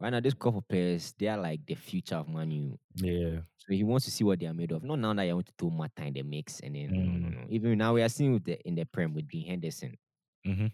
right 0.00 0.10
now, 0.10 0.20
this 0.20 0.34
couple 0.34 0.62
players, 0.62 1.14
they 1.18 1.26
are 1.28 1.38
like 1.38 1.64
the 1.66 1.74
future 1.74 2.16
of 2.16 2.28
Man 2.28 2.50
U. 2.50 2.78
Yeah. 2.94 3.40
So 3.56 3.72
he 3.72 3.82
wants 3.82 4.04
to 4.04 4.10
see 4.10 4.24
what 4.24 4.38
they 4.38 4.46
are 4.46 4.54
made 4.54 4.72
of. 4.72 4.84
Not 4.84 4.98
now 5.00 5.14
that 5.14 5.24
you 5.24 5.34
want 5.34 5.46
to 5.46 5.52
throw 5.58 5.70
Mata 5.70 6.04
in 6.04 6.12
the 6.12 6.22
mix, 6.22 6.60
and 6.60 6.74
then 6.74 6.92
no, 6.92 7.00
no, 7.00 7.28
Mm. 7.28 7.34
no. 7.34 7.46
Even 7.48 7.78
now 7.78 7.94
we 7.94 8.02
are 8.02 8.08
seeing 8.08 8.34
with 8.34 8.44
the 8.44 8.60
in 8.66 8.74
the 8.74 8.84
Prem 8.84 9.14
with 9.14 9.28
Dean 9.28 9.46
Henderson. 9.46 9.96
Mhm. 10.46 10.70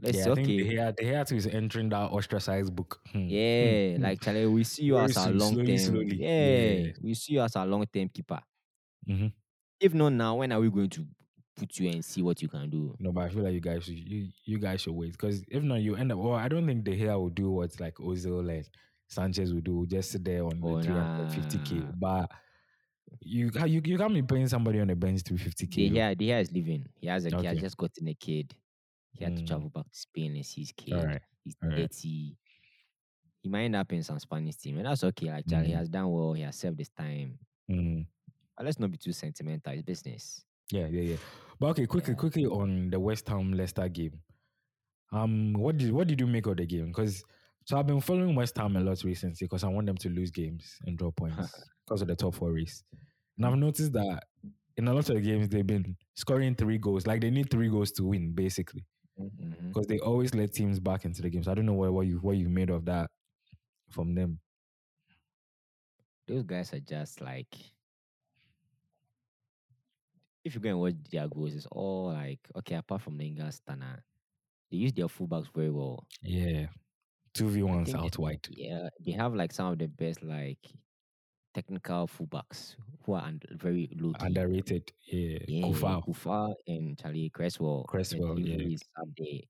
Let's 0.00 0.18
yeah, 0.18 0.30
I 0.30 0.34
think 0.34 0.48
okay, 0.48 0.92
De 0.92 1.04
Gea, 1.04 1.26
too 1.26 1.36
is 1.36 1.46
entering 1.46 1.88
that 1.88 2.10
ostracized 2.12 2.74
book. 2.74 3.00
Hmm. 3.12 3.26
Yeah, 3.28 3.96
Hmm. 3.96 4.02
like 4.02 4.20
Charlie, 4.20 4.46
we 4.46 4.64
see 4.64 4.84
you 4.84 4.94
Very 4.94 5.04
as 5.06 5.16
a 5.16 5.30
long 5.30 5.56
term. 5.56 5.66
Yeah, 6.12 6.78
Yeah. 6.86 6.92
we 7.02 7.14
see 7.14 7.34
you 7.34 7.40
as 7.40 7.56
a 7.56 7.64
long 7.64 7.84
term 7.86 8.08
keeper. 8.08 8.40
Mhm. 9.08 9.32
If 9.80 9.94
not 9.94 10.10
now, 10.12 10.36
when 10.36 10.52
are 10.52 10.60
we 10.60 10.70
going 10.70 10.90
to 10.90 11.06
put 11.56 11.76
you 11.78 11.88
and 11.90 12.04
see 12.04 12.22
what 12.22 12.40
you 12.42 12.48
can 12.48 12.68
do? 12.70 12.94
No, 13.00 13.12
but 13.12 13.24
I 13.24 13.28
feel 13.30 13.42
like 13.42 13.54
you 13.54 13.60
guys 13.60 13.84
should 13.84 13.98
you, 13.98 14.28
you 14.44 14.58
guys 14.58 14.80
should 14.82 14.94
wait 14.94 15.12
because 15.12 15.42
if 15.48 15.62
not, 15.62 15.76
you 15.80 15.96
end 15.96 16.12
up. 16.12 16.18
Well, 16.18 16.34
I 16.34 16.48
don't 16.48 16.66
think 16.66 16.84
De 16.84 16.92
Gea 16.96 17.18
will 17.18 17.30
do 17.30 17.50
what 17.50 17.78
like 17.80 17.94
Ozil 17.96 18.48
and 18.56 18.68
Sanchez 19.08 19.52
will 19.54 19.62
do. 19.62 19.86
Just 19.86 20.10
sit 20.12 20.24
there 20.24 20.44
on 20.44 20.60
Oh, 20.62 20.80
the 20.80 20.88
350k. 20.88 21.74
nah. 21.80 21.92
But 21.98 22.30
you 23.22 23.50
you 23.66 23.80
you 23.84 23.96
can't 23.98 24.12
be 24.14 24.22
paying 24.22 24.48
somebody 24.48 24.80
on 24.80 24.88
the 24.88 24.94
bench 24.96 25.22
350k. 25.22 25.88
De 25.88 25.90
Gea, 25.90 26.14
De 26.16 26.26
Gea 26.28 26.40
is 26.42 26.52
leaving. 26.52 26.86
He 27.00 27.06
has 27.08 27.24
a 27.24 27.30
he 27.30 27.34
has 27.46 27.54
Okay. 27.54 27.60
just 27.60 27.76
gotten 27.76 28.06
a 28.08 28.14
kid. 28.14 28.54
He 29.18 29.24
had 29.24 29.36
to 29.36 29.42
Mm. 29.42 29.46
travel 29.46 29.70
back 29.70 29.90
to 29.90 29.98
Spain 29.98 30.36
and 30.36 30.46
see 30.46 30.60
his 30.62 30.72
kid. 30.72 30.94
All 30.94 31.06
right. 31.06 31.22
He's 31.44 31.56
all 31.62 31.68
right. 31.70 31.78
30. 31.92 32.36
He 33.42 33.48
might 33.48 33.64
end 33.64 33.76
up 33.76 33.92
in 33.92 34.02
some 34.02 34.18
Spanish 34.18 34.56
team, 34.56 34.78
and 34.78 34.86
that's 34.86 35.04
okay. 35.04 35.30
Like 35.30 35.46
Mm. 35.46 35.74
has 35.74 35.88
done 35.88 36.10
well. 36.10 36.32
He 36.34 36.42
has 36.42 36.56
served 36.56 36.78
his 36.78 36.88
time. 36.90 37.38
Mm. 37.70 38.06
But 38.56 38.66
let's 38.66 38.78
not 38.78 38.90
be 38.90 38.98
too 38.98 39.12
sentimental. 39.12 39.72
It's 39.72 39.82
business. 39.82 40.44
Yeah, 40.70 40.86
yeah, 40.88 41.02
yeah. 41.02 41.16
But 41.58 41.68
okay, 41.70 41.86
quickly, 41.86 42.12
Yeah. 42.14 42.18
quickly 42.18 42.46
on 42.46 42.90
the 42.90 43.00
West 43.00 43.28
Ham 43.28 43.52
Leicester 43.52 43.88
game. 43.88 44.20
Um, 45.12 45.54
what 45.54 45.76
did 45.78 45.92
what 45.92 46.06
did 46.06 46.20
you 46.20 46.26
make 46.26 46.46
of 46.46 46.56
the 46.58 46.66
game? 46.66 46.88
Because 46.88 47.24
so 47.64 47.78
I've 47.78 47.86
been 47.86 48.00
following 48.00 48.34
West 48.34 48.56
Ham 48.58 48.76
a 48.76 48.80
lot 48.80 49.02
recently 49.04 49.36
because 49.46 49.64
I 49.64 49.68
want 49.68 49.86
them 49.86 49.96
to 49.96 50.08
lose 50.10 50.30
games 50.30 50.78
and 50.84 50.98
draw 50.98 51.10
points 51.10 51.36
because 51.86 52.02
of 52.02 52.08
the 52.08 52.16
top 52.16 52.34
four 52.34 52.52
race. 52.52 52.82
And 53.36 53.46
I've 53.46 53.56
noticed 53.56 53.92
that 53.92 54.24
in 54.76 54.88
a 54.88 54.92
lot 54.94 55.08
of 55.08 55.14
the 55.16 55.20
games 55.20 55.48
they've 55.48 55.66
been 55.66 55.96
scoring 56.14 56.54
three 56.54 56.78
goals. 56.78 57.06
Like 57.06 57.20
they 57.20 57.30
need 57.30 57.50
three 57.50 57.68
goals 57.68 57.92
to 57.92 58.04
win, 58.04 58.32
basically, 58.32 58.84
Mhm. 59.18 59.68
because 59.68 59.86
they 59.86 59.98
always 59.98 60.34
let 60.34 60.52
teams 60.52 60.78
back 60.78 61.04
into 61.04 61.22
the 61.22 61.30
game. 61.30 61.42
So 61.42 61.50
I 61.50 61.54
don't 61.54 61.66
know 61.66 61.74
what, 61.74 61.92
what 61.92 62.06
you 62.06 62.18
what 62.18 62.36
you 62.36 62.48
made 62.48 62.70
of 62.70 62.84
that 62.86 63.10
from 63.90 64.14
them. 64.14 64.38
Those 66.26 66.44
guys 66.44 66.72
are 66.72 66.80
just 66.80 67.20
like. 67.20 67.54
If 70.44 70.54
you 70.54 70.60
go 70.60 70.68
and 70.70 70.80
watch 70.80 70.94
their 71.10 71.28
goals, 71.28 71.54
it's 71.54 71.66
all 71.66 72.12
like 72.12 72.40
okay. 72.56 72.76
Apart 72.76 73.02
from 73.02 73.18
Lingard, 73.18 73.52
Stana, 73.52 74.00
they 74.70 74.76
use 74.78 74.92
their 74.92 75.06
fullbacks 75.06 75.52
very 75.54 75.70
well. 75.70 76.06
Yeah, 76.22 76.66
Two 77.34 77.48
V 77.48 77.62
ones 77.62 77.94
out 77.94 78.16
wide. 78.18 78.46
Yeah, 78.50 78.88
they 79.04 79.12
have 79.12 79.34
like 79.34 79.52
some 79.52 79.72
of 79.72 79.78
the 79.78 79.88
best 79.88 80.22
like 80.22 80.58
technical 81.54 82.06
fullbacks 82.08 82.76
who 83.04 83.14
are 83.14 83.22
und- 83.26 83.44
very 83.52 83.88
low. 83.98 84.12
Underrated. 84.20 84.92
Yeah, 85.06 85.38
Yeah, 85.48 85.62
Coufal. 85.66 86.04
Coufal 86.06 86.54
and 86.66 86.98
Charlie 86.98 87.30
Cresswell. 87.30 87.84
Cresswell, 87.88 88.38
yeah. 88.38 88.56
delivery 88.56 88.74
is 88.74 88.82
up 89.00 89.08
there. 89.16 89.40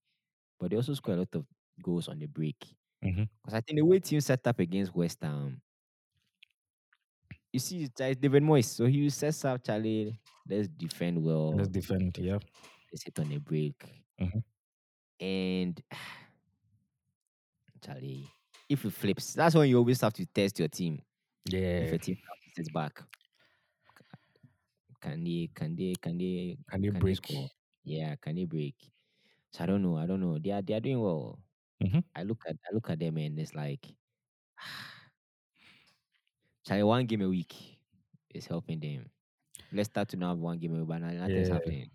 But 0.58 0.70
they 0.70 0.76
also 0.76 0.94
score 0.94 1.14
a 1.14 1.18
lot 1.18 1.34
of 1.34 1.44
goals 1.82 2.08
on 2.08 2.18
the 2.18 2.26
break. 2.26 2.56
Because 3.00 3.54
I 3.54 3.60
think 3.60 3.78
the 3.78 3.84
way 3.84 4.00
team 4.00 4.20
set 4.20 4.44
up 4.46 4.58
against 4.58 4.94
West 4.94 5.18
Ham, 5.22 5.60
you 7.52 7.60
see, 7.60 7.84
it's 7.84 7.94
David 8.20 8.42
Moyes. 8.42 8.64
So 8.66 8.86
he 8.86 9.08
sets 9.10 9.44
up 9.44 9.62
Charlie. 9.64 10.18
Let's 10.48 10.68
defend 10.68 11.22
well. 11.22 11.54
Let's 11.54 11.68
defend. 11.68 12.18
Yeah. 12.18 12.38
Let's 12.92 13.04
hit 13.04 13.18
on 13.20 13.28
the 13.28 13.38
break. 13.38 13.82
Mhm. 14.20 14.42
And 15.20 15.82
Charlie, 17.84 18.28
if 18.68 18.84
it 18.84 18.92
flips, 18.92 19.34
that's 19.34 19.54
when 19.54 19.68
you 19.68 19.78
always 19.78 20.00
have 20.00 20.12
to 20.14 20.26
test 20.26 20.58
your 20.58 20.68
team. 20.68 21.00
If 21.78 21.84
Yeah. 21.86 21.92
a 21.92 21.98
team 21.98 22.16
sits 22.54 22.70
back, 22.70 23.02
can 25.00 25.24
they, 25.24 25.50
can 25.54 25.76
they, 25.76 25.94
can 26.00 26.18
they, 26.18 26.58
Can 26.70 26.80
they 26.80 26.90
can 26.90 27.00
break? 27.00 27.16
score? 27.16 27.50
Yeah, 27.84 28.16
can 28.16 28.36
they 28.36 28.44
break? 28.44 28.76
So 29.52 29.64
I 29.64 29.66
don't 29.66 29.82
know. 29.82 29.96
I 29.98 30.06
don't 30.06 30.20
know. 30.20 30.38
They 30.38 30.50
are 30.52 30.62
they 30.62 30.74
are 30.74 30.80
doing 30.80 31.00
well. 31.00 31.40
Mhm. 31.80 32.02
I 32.14 32.22
look 32.24 32.42
at 32.48 32.56
I 32.70 32.74
look 32.74 32.90
at 32.90 33.00
them 33.00 33.18
and 33.18 33.38
it's 33.40 33.54
like, 33.54 33.86
Charlie, 36.64 36.82
one 36.84 37.06
game 37.06 37.22
a 37.22 37.28
week 37.28 37.80
is 38.30 38.46
helping 38.46 38.78
them. 38.80 39.10
Let's 39.72 39.90
start 39.90 40.08
to 40.10 40.18
now 40.18 40.30
have 40.30 40.38
one 40.38 40.58
game 40.58 40.74
a 40.74 40.78
week, 40.80 40.88
but 40.88 40.98
no- 41.00 41.12
nothing's 41.12 41.48
Yeah. 41.48 41.50
happening. 41.50 41.90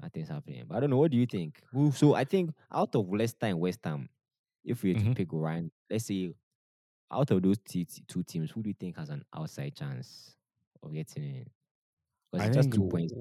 Nothing's 0.00 0.28
happening. 0.28 0.64
But 0.66 0.76
I 0.76 0.80
don't 0.80 0.90
know. 0.90 0.98
What 0.98 1.10
do 1.10 1.16
you 1.16 1.26
think? 1.26 1.62
So 1.92 2.14
I 2.14 2.24
think 2.24 2.50
out 2.72 2.94
of 2.94 3.08
Leicester 3.08 3.46
and 3.46 3.60
West 3.60 3.80
Ham, 3.84 4.08
if 4.64 4.82
we 4.82 4.94
Mhm. 4.94 4.96
to 4.96 5.10
pick 5.10 5.32
one, 5.32 5.70
let's 5.90 6.06
say 6.06 6.34
out 7.12 7.30
of 7.30 7.42
those 7.42 7.58
t- 7.58 7.86
two 8.08 8.22
teams, 8.22 8.50
who 8.50 8.62
do 8.62 8.70
you 8.70 8.74
think 8.78 8.96
has 8.96 9.10
an 9.10 9.22
outside 9.36 9.74
chance 9.74 10.34
of 10.82 10.92
getting 10.92 11.24
in? 11.24 11.46
Because 12.30 12.44
I 12.44 12.48
it's 12.48 12.56
just 12.56 12.70
think 12.70 12.74
two 12.82 12.88
points. 12.88 13.12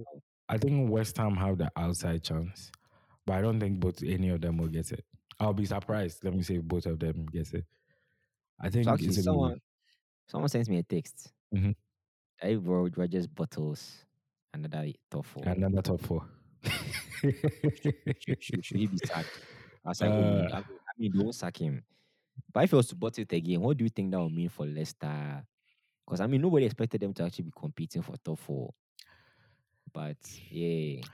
I 0.49 0.57
think 0.57 0.89
West 0.89 1.17
Ham 1.17 1.35
have 1.35 1.57
the 1.57 1.69
outside 1.75 2.23
chance, 2.23 2.71
but 3.25 3.33
I 3.33 3.41
don't 3.41 3.59
think 3.59 3.79
both 3.79 4.01
any 4.03 4.29
of 4.29 4.41
them 4.41 4.57
will 4.57 4.67
get 4.67 4.91
it. 4.91 5.05
I'll 5.39 5.53
be 5.53 5.65
surprised. 5.65 6.23
Let 6.23 6.33
me 6.33 6.43
say 6.43 6.55
if 6.55 6.63
both 6.63 6.85
of 6.85 6.99
them 6.99 7.25
get 7.31 7.53
it. 7.53 7.65
I 8.59 8.69
think 8.69 8.85
So 8.85 8.91
actually, 8.91 9.13
someone 9.13 9.59
someone 10.27 10.49
sent 10.49 10.69
me 10.69 10.77
a 10.77 10.83
text. 10.83 11.31
Mhm. 11.53 11.75
I 12.43 12.55
wrote 12.55 12.97
Rodgers 12.97 13.27
bottles 13.27 14.05
another 14.53 14.91
top 15.09 15.25
four. 15.25 15.43
another 15.45 15.81
top 15.81 16.01
four. 16.01 16.25
should, 17.21 18.41
should, 18.43 18.65
should 18.65 18.77
he 18.77 18.87
be 18.87 18.97
sacked? 18.97 19.29
I 19.85 19.89
was 19.89 20.01
like, 20.01 20.11
Uh, 20.11 20.49
I 20.57 20.63
mean, 20.97 21.11
don't 21.13 21.33
sack 21.33 21.57
him. 21.57 21.83
But 22.53 22.65
if 22.65 22.71
he 22.71 22.75
was 22.75 22.87
to 22.89 22.95
bottle 22.95 23.21
it 23.23 23.33
again, 23.33 23.61
what 23.61 23.77
do 23.77 23.83
you 23.85 23.89
think 23.89 24.11
that 24.11 24.21
would 24.21 24.33
mean 24.33 24.49
for 24.49 24.65
Leicester? 24.65 25.45
Because 26.05 26.21
I 26.21 26.27
mean, 26.27 26.41
nobody 26.41 26.65
expected 26.65 27.01
them 27.01 27.13
to 27.15 27.23
actually 27.25 27.45
be 27.45 27.53
competing 27.55 28.01
for 28.03 28.17
top 28.17 28.39
four. 28.39 28.73
But 29.93 30.17
yeah, 30.51 31.05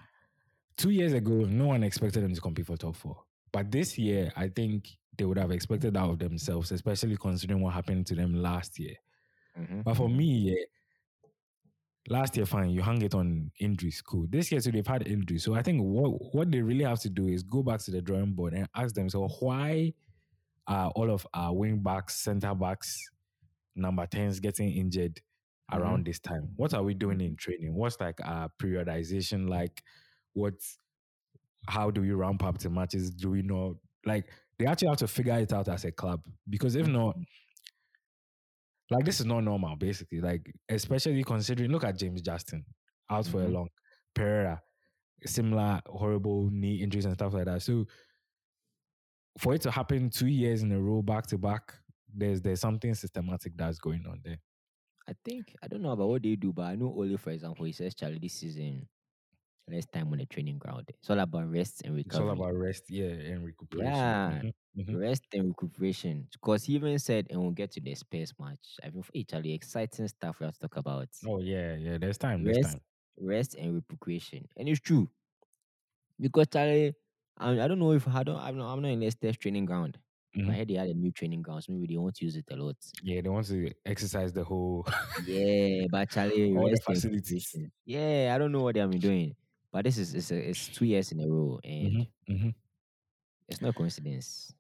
Two 0.78 0.92
years 0.92 1.14
ago, 1.14 1.46
no 1.46 1.68
one 1.68 1.84
expected 1.84 2.24
them 2.24 2.34
to 2.34 2.42
compete 2.42 2.68
for 2.68 2.78
top 2.78 2.96
four. 2.96 3.24
But 3.52 3.72
this 3.72 3.98
year, 3.98 4.32
I 4.36 4.50
think 4.50 4.98
they 5.18 5.26
would 5.26 5.38
have 5.38 5.52
expected 5.52 5.96
that 5.96 6.04
of 6.04 6.20
themselves, 6.20 6.72
especially 6.72 7.18
considering 7.18 7.62
what 7.62 7.74
happened 7.74 8.06
to 8.08 8.16
them 8.16 8.36
last 8.36 8.78
year. 8.78 8.96
mhm, 9.56 9.84
But 9.84 9.96
for 9.96 10.10
me, 10.10 10.26
yeah, 10.52 10.66
last 12.10 12.36
year, 12.38 12.46
fine, 12.46 12.70
you 12.70 12.82
hung 12.82 13.02
it 13.02 13.14
on 13.14 13.52
injuries, 13.60 14.02
cool. 14.02 14.28
This 14.30 14.52
year, 14.52 14.62
so 14.62 14.72
they've 14.72 14.86
had 14.88 15.08
injuries. 15.08 15.44
So 15.44 15.54
I 15.56 15.62
think 15.64 15.82
what 15.82 16.34
what 16.34 16.52
they 16.52 16.62
really 16.62 16.84
have 16.84 17.00
to 17.02 17.10
do 17.10 17.28
is 17.28 17.44
go 17.44 17.64
back 17.64 17.80
to 17.82 17.92
the 17.92 18.02
drawing 18.02 18.34
board 18.34 18.54
and 18.54 18.68
ask 18.76 18.96
themselves 18.96 19.36
why 19.40 19.94
are 20.68 20.90
all 20.92 21.12
of 21.12 21.26
our 21.34 21.54
wing 21.54 21.80
backs, 21.80 22.16
center 22.16 22.54
backs, 22.56 23.00
number 23.76 24.06
10s 24.06 24.42
getting 24.42 24.72
injured 24.72 25.22
around 25.72 26.06
this 26.06 26.20
time? 26.20 26.50
What 26.56 26.74
are 26.74 26.84
we 26.84 26.94
doing 26.94 27.22
in 27.22 27.36
training? 27.36 27.74
What's 27.76 28.00
like 28.00 28.20
our 28.24 28.50
periodization 28.62 29.50
like? 29.50 29.82
What's 30.34 30.78
how 31.68 31.92
do 31.92 32.02
we 32.02 32.12
ramp 32.12 32.44
up 32.44 32.58
to 32.60 32.70
matches? 32.70 33.10
Do 33.12 33.30
we 33.32 33.42
know 33.42 33.80
like 34.06 34.30
they 34.58 34.66
actually 34.66 34.90
have 34.90 34.98
to 34.98 35.08
figure 35.08 35.38
it 35.38 35.54
out 35.54 35.68
as 35.68 35.86
a 35.86 35.92
club 35.92 36.22
because 36.50 36.76
if 36.76 36.88
not, 36.88 37.18
like 38.90 39.06
this 39.06 39.20
is 39.20 39.26
not 39.26 39.42
normal, 39.44 39.76
basically. 39.76 40.22
Like, 40.22 40.52
especially 40.70 41.24
considering 41.24 41.72
look 41.72 41.84
at 41.84 41.98
James 41.98 42.22
Justin 42.22 42.66
out 43.10 43.26
for 43.28 43.44
a 43.44 43.48
Mhm. 43.48 43.54
long 43.54 43.70
Pereira, 44.14 44.62
similar 45.26 45.82
horrible 45.86 46.50
knee 46.52 46.82
injuries 46.82 47.06
and 47.06 47.14
stuff 47.16 47.34
like 47.34 47.46
that. 47.46 47.62
So 47.62 47.86
for 49.38 49.54
it 49.54 49.62
to 49.62 49.72
happen 49.72 50.10
two 50.10 50.28
years 50.28 50.64
in 50.64 50.72
a 50.72 50.80
row 50.80 51.02
back 51.02 51.28
to 51.28 51.38
back, 51.38 51.74
there's 52.14 52.42
there's 52.42 52.62
something 52.62 52.94
systematic 52.94 53.54
that's 53.56 53.80
going 53.80 54.06
on 54.08 54.22
there. 54.24 54.40
I 55.08 55.14
think 55.24 55.56
I 55.64 55.68
don't 55.68 55.82
know 55.82 55.92
about 55.92 56.10
what 56.10 56.24
they 56.24 56.36
do, 56.36 56.52
but 56.52 56.64
I 56.64 56.76
know 56.76 56.88
Ole, 56.88 57.18
for 57.18 57.30
example, 57.32 57.66
he 57.66 57.72
says, 57.72 57.96
Charlie, 57.96 58.20
this 58.20 58.34
season, 58.34 58.88
less 59.70 59.86
time 59.86 60.12
on 60.12 60.18
the 60.18 60.26
training 60.26 60.58
ground. 60.58 60.86
It's 60.90 61.10
all 61.10 61.20
about 61.20 61.50
rest 61.50 61.84
and 61.86 61.96
recovery. 61.96 62.32
It's 62.32 62.40
all 62.40 62.46
about 62.46 62.56
rest, 62.58 62.84
yeah, 62.90 63.06
and 63.06 63.46
recuperation. 63.46 63.94
Yeah. 63.94 64.42
Mhm, 64.44 64.54
mhm. 64.78 65.00
Rest 65.00 65.24
and 65.34 65.48
recuperation. 65.48 66.28
Because 66.32 66.66
he 66.66 66.74
even 66.74 67.00
said, 67.00 67.28
and 67.30 67.42
we'll 67.42 67.52
get 67.52 67.72
to 67.72 67.82
the 67.82 67.96
Spurs 67.96 68.34
match. 68.40 68.78
I 68.84 68.90
mean, 68.90 69.04
hey, 69.14 69.24
Charlie, 69.24 69.54
exciting 69.54 70.08
stuff 70.08 70.40
we 70.40 70.46
have 70.46 70.56
to 70.56 70.62
talk 70.62 70.78
about. 70.78 71.08
Oh 71.26 71.40
yeah, 71.40 71.76
yeah. 71.76 71.98
There's 71.98 72.18
time. 72.18 72.44
There's 72.44 72.58
rest, 72.58 72.72
time. 72.72 72.82
rest 73.20 73.56
and 73.56 73.76
recuperation. 73.76 74.48
And 74.58 74.68
it's 74.68 74.82
true. 74.82 75.10
Because 76.20 76.48
Charlie, 76.52 76.96
I, 77.38 77.62
I 77.62 77.68
don't 77.68 77.80
know 77.80 77.92
if 77.94 78.08
I 78.08 78.24
don't 78.24 78.38
I'm 78.38 78.58
not, 78.58 78.74
I'm 78.74 78.82
not 78.82 78.90
in 78.90 79.00
Leicester's 79.00 79.38
training 79.38 79.66
ground. 79.66 80.00
Mhm. 80.36 80.50
I 80.50 80.54
heard 80.54 80.68
they 80.68 80.74
had 80.76 80.88
a 80.90 80.94
new 80.94 81.12
training 81.12 81.42
ground, 81.42 81.64
so 81.64 81.72
maybe 81.74 81.94
they 81.94 81.98
want 81.98 82.16
to 82.16 82.26
use 82.26 82.36
it 82.36 82.46
a 82.52 82.56
lot. 82.56 82.76
Yeah, 83.02 83.22
they 83.22 83.30
want 83.30 83.48
to 83.48 83.72
exercise 83.86 84.34
the 84.34 84.44
whole. 84.44 84.86
Yeah, 85.26 85.88
but 85.90 86.10
Charlie, 86.12 86.56
All 86.58 86.70
the 86.70 86.80
facilities. 86.86 87.56
Yeah, 87.86 88.34
I 88.36 88.38
don't 88.38 88.52
know 88.52 88.62
what 88.62 88.76
they 88.76 88.82
have 88.82 88.92
been 88.92 89.00
doing. 89.00 89.36
But 89.72 89.86
this 89.86 89.98
is 89.98 90.14
it's, 90.14 90.32
a, 90.32 90.50
it's 90.50 90.68
two 90.70 90.86
years 90.86 91.12
in 91.12 91.20
a 91.22 91.28
row, 91.28 91.60
and 91.64 91.92
Mhm, 91.92 92.08
mhm. 92.30 92.56
it's 93.48 93.62
no 93.62 93.74
coincidence. 93.74 94.54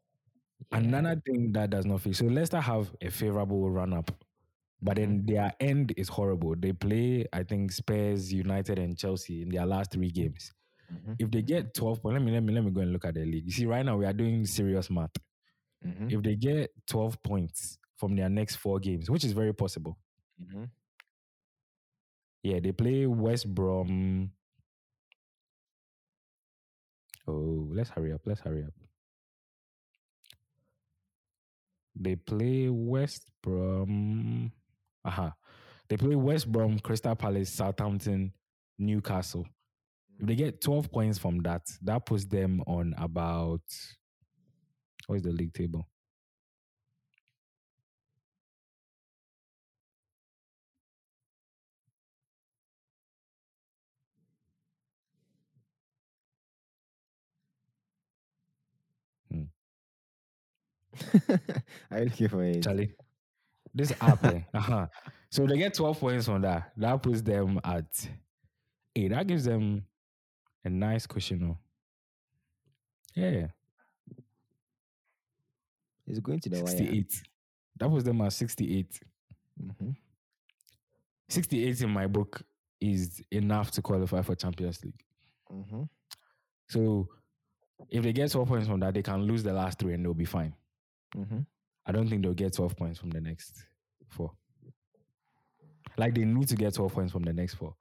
Yeah. 0.71 0.77
Another 0.79 1.21
thing 1.25 1.51
that 1.53 1.69
does 1.69 1.85
not 1.85 2.01
fit. 2.01 2.15
So 2.15 2.25
Leicester 2.25 2.59
have 2.59 2.95
a 3.01 3.09
favorable 3.11 3.69
run 3.69 3.93
up, 3.93 4.11
but 4.81 4.97
then 4.97 5.25
their 5.25 5.53
end 5.59 5.93
is 5.97 6.09
horrible. 6.09 6.55
They 6.57 6.73
play, 6.73 7.25
I 7.33 7.43
think, 7.43 7.71
Spurs, 7.71 8.33
United, 8.33 8.79
and 8.79 8.97
Chelsea 8.97 9.43
in 9.43 9.49
their 9.49 9.65
last 9.65 9.91
three 9.91 10.11
games. 10.11 10.53
Mhm. 10.91 11.15
If 11.19 11.31
they 11.31 11.41
get 11.41 11.73
12 11.73 12.01
points, 12.01 12.13
let 12.13 12.23
me 12.23 12.31
let 12.31 12.43
me 12.43 12.53
let 12.53 12.63
me 12.63 12.71
go 12.71 12.81
and 12.81 12.91
look 12.93 13.05
at 13.05 13.13
the 13.15 13.25
league. 13.25 13.45
You 13.45 13.51
see, 13.51 13.65
right 13.65 13.85
now 13.85 13.97
we 13.97 14.05
are 14.05 14.13
doing 14.13 14.45
serious 14.45 14.89
math. 14.89 15.11
Mhm, 15.85 16.11
if 16.11 16.21
they 16.23 16.35
get 16.35 16.71
12 16.87 17.21
points 17.23 17.77
from 17.97 18.15
their 18.15 18.29
next 18.29 18.55
four 18.57 18.79
games, 18.79 19.09
which 19.09 19.23
is 19.25 19.33
very 19.33 19.53
possible. 19.53 19.97
mhm. 20.39 20.69
Yeah, 22.43 22.59
they 22.59 22.71
play 22.71 23.05
West 23.07 23.53
Brom. 23.53 24.31
Oh, 27.27 27.67
let's 27.73 27.89
hurry 27.89 28.13
up. 28.13 28.21
Let's 28.25 28.39
hurry 28.41 28.63
up. 28.63 28.73
They 31.95 32.15
play 32.15 32.69
West 32.69 33.25
Brom. 33.41 34.51
Aha. 35.03 35.33
They 35.89 35.97
play 35.97 36.15
West 36.15 36.51
Brom, 36.51 36.79
Crystal 36.79 37.15
Palace, 37.15 37.51
Southampton, 37.51 38.33
Newcastle. 38.77 39.45
If 40.19 40.25
they 40.25 40.35
get 40.35 40.61
12 40.61 40.91
points 40.91 41.17
from 41.17 41.39
that, 41.39 41.63
that 41.83 42.05
puts 42.05 42.25
them 42.25 42.61
on 42.67 42.93
about 42.97 43.61
what 45.07 45.15
is 45.17 45.21
the 45.23 45.31
league 45.31 45.53
table? 45.53 45.87
Are 61.91 61.99
you 61.99 62.05
looking 62.05 62.27
for 62.29 62.43
it? 62.43 62.63
Charlie. 62.63 62.93
This 63.73 63.93
app, 64.01 64.23
eh, 64.25 64.41
uh-huh. 64.53 64.87
So 65.31 65.45
they 65.45 65.57
get 65.57 65.73
12 65.73 65.99
points 65.99 66.25
from 66.25 66.41
that. 66.41 66.71
That 66.77 67.01
puts 67.03 67.21
them 67.21 67.59
at 67.63 67.85
eight. 68.95 69.09
That 69.09 69.27
gives 69.27 69.45
them 69.45 69.83
a 70.67 70.69
nice 70.69 71.07
cushion. 71.07 71.43
oh. 71.49 71.57
Yeah, 73.15 73.47
It's 76.05 76.19
going 76.19 76.39
to 76.41 76.49
the 76.49 76.57
wire. 76.63 76.67
68. 76.67 77.21
That 77.79 77.89
was 77.89 78.03
them 78.03 78.21
at 78.21 78.31
68. 78.33 78.99
Mhm. 79.61 79.95
68 81.29 81.81
in 81.81 81.89
my 81.89 82.07
book 82.07 82.41
is 82.79 83.21
enough 83.31 83.71
to 83.71 83.81
qualify 83.81 84.21
for 84.21 84.35
Champions 84.35 84.83
League. 84.83 85.03
Mhm. 85.51 85.89
So 86.69 87.09
if 87.89 88.03
they 88.03 88.13
get 88.13 88.31
12 88.31 88.47
points 88.47 88.67
from 88.67 88.79
that, 88.81 88.93
they 88.93 89.01
can 89.03 89.23
lose 89.23 89.43
the 89.43 89.53
last 89.53 89.79
three 89.79 89.93
and 89.93 90.05
they'll 90.05 90.13
be 90.13 90.25
fine. 90.25 90.55
Mhm. 91.15 91.45
I 91.85 91.91
don't 91.91 92.07
think 92.09 92.21
they'll 92.23 92.33
get 92.33 92.53
12 92.53 92.75
points 92.77 92.99
from 92.99 93.09
the 93.09 93.21
next 93.21 93.65
four. 94.09 94.31
Like 95.97 96.13
they 96.13 96.25
need 96.25 96.47
to 96.49 96.55
get 96.55 96.73
12 96.75 96.93
points 96.93 97.11
from 97.11 97.23
the 97.23 97.33
next 97.33 97.55
four. 97.55 97.75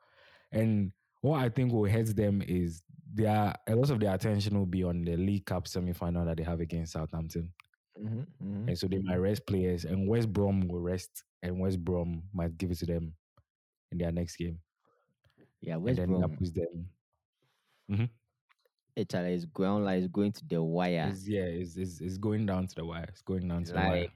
And 0.51 0.93
what 1.27 1.43
I 1.43 1.49
think 1.49 1.73
will 1.73 1.91
hurt 1.91 2.15
them 2.15 2.43
is 2.43 2.83
their 3.15 3.55
a 3.67 3.75
lot 3.75 3.91
of 3.91 4.01
their 4.01 4.15
attention 4.15 4.59
will 4.59 4.67
be 4.67 4.85
on 4.85 5.05
the 5.05 5.17
League 5.17 5.47
Cup 5.47 5.67
semi 5.67 5.93
final 5.93 6.25
that 6.25 6.37
they 6.37 6.43
have 6.43 6.61
against 6.61 6.93
Southampton. 6.93 7.53
Mhm. 7.99 8.27
Mhm. 8.43 8.69
And 8.69 8.79
so 8.79 8.87
they 8.89 8.99
might 8.99 9.17
rest 9.17 9.47
players 9.47 9.85
and 9.85 10.07
West 10.09 10.33
Brom 10.33 10.69
will 10.69 10.81
rest 10.81 11.25
and 11.43 11.59
West 11.59 11.83
Brom 11.83 12.23
might 12.33 12.57
give 12.59 12.71
it 12.71 12.79
to 12.79 12.87
them 12.87 13.15
in 13.91 13.99
their 13.99 14.13
next 14.13 14.37
game. 14.37 14.61
Yeah, 15.61 15.77
West 15.77 15.99
and 15.99 16.13
then 16.13 16.19
Brom. 16.21 16.31
that 16.31 16.39
puts 16.39 16.51
them 16.51 16.91
Actually, 18.99 19.35
is 19.35 19.45
going 19.47 19.85
like 19.85 19.99
is 19.99 20.09
going 20.09 20.33
to 20.33 20.45
the 20.47 20.63
wire. 20.63 21.09
It's, 21.11 21.29
yeah, 21.29 21.43
it's, 21.43 21.77
it's, 21.77 22.01
it's 22.01 22.17
going 22.17 22.47
down 22.47 22.67
to 22.67 22.75
the 22.75 22.85
wire. 22.85 23.05
It's 23.09 23.21
going 23.23 23.47
down 23.49 23.65
to 23.65 23.73
the 23.73 23.79
wire. 23.79 24.09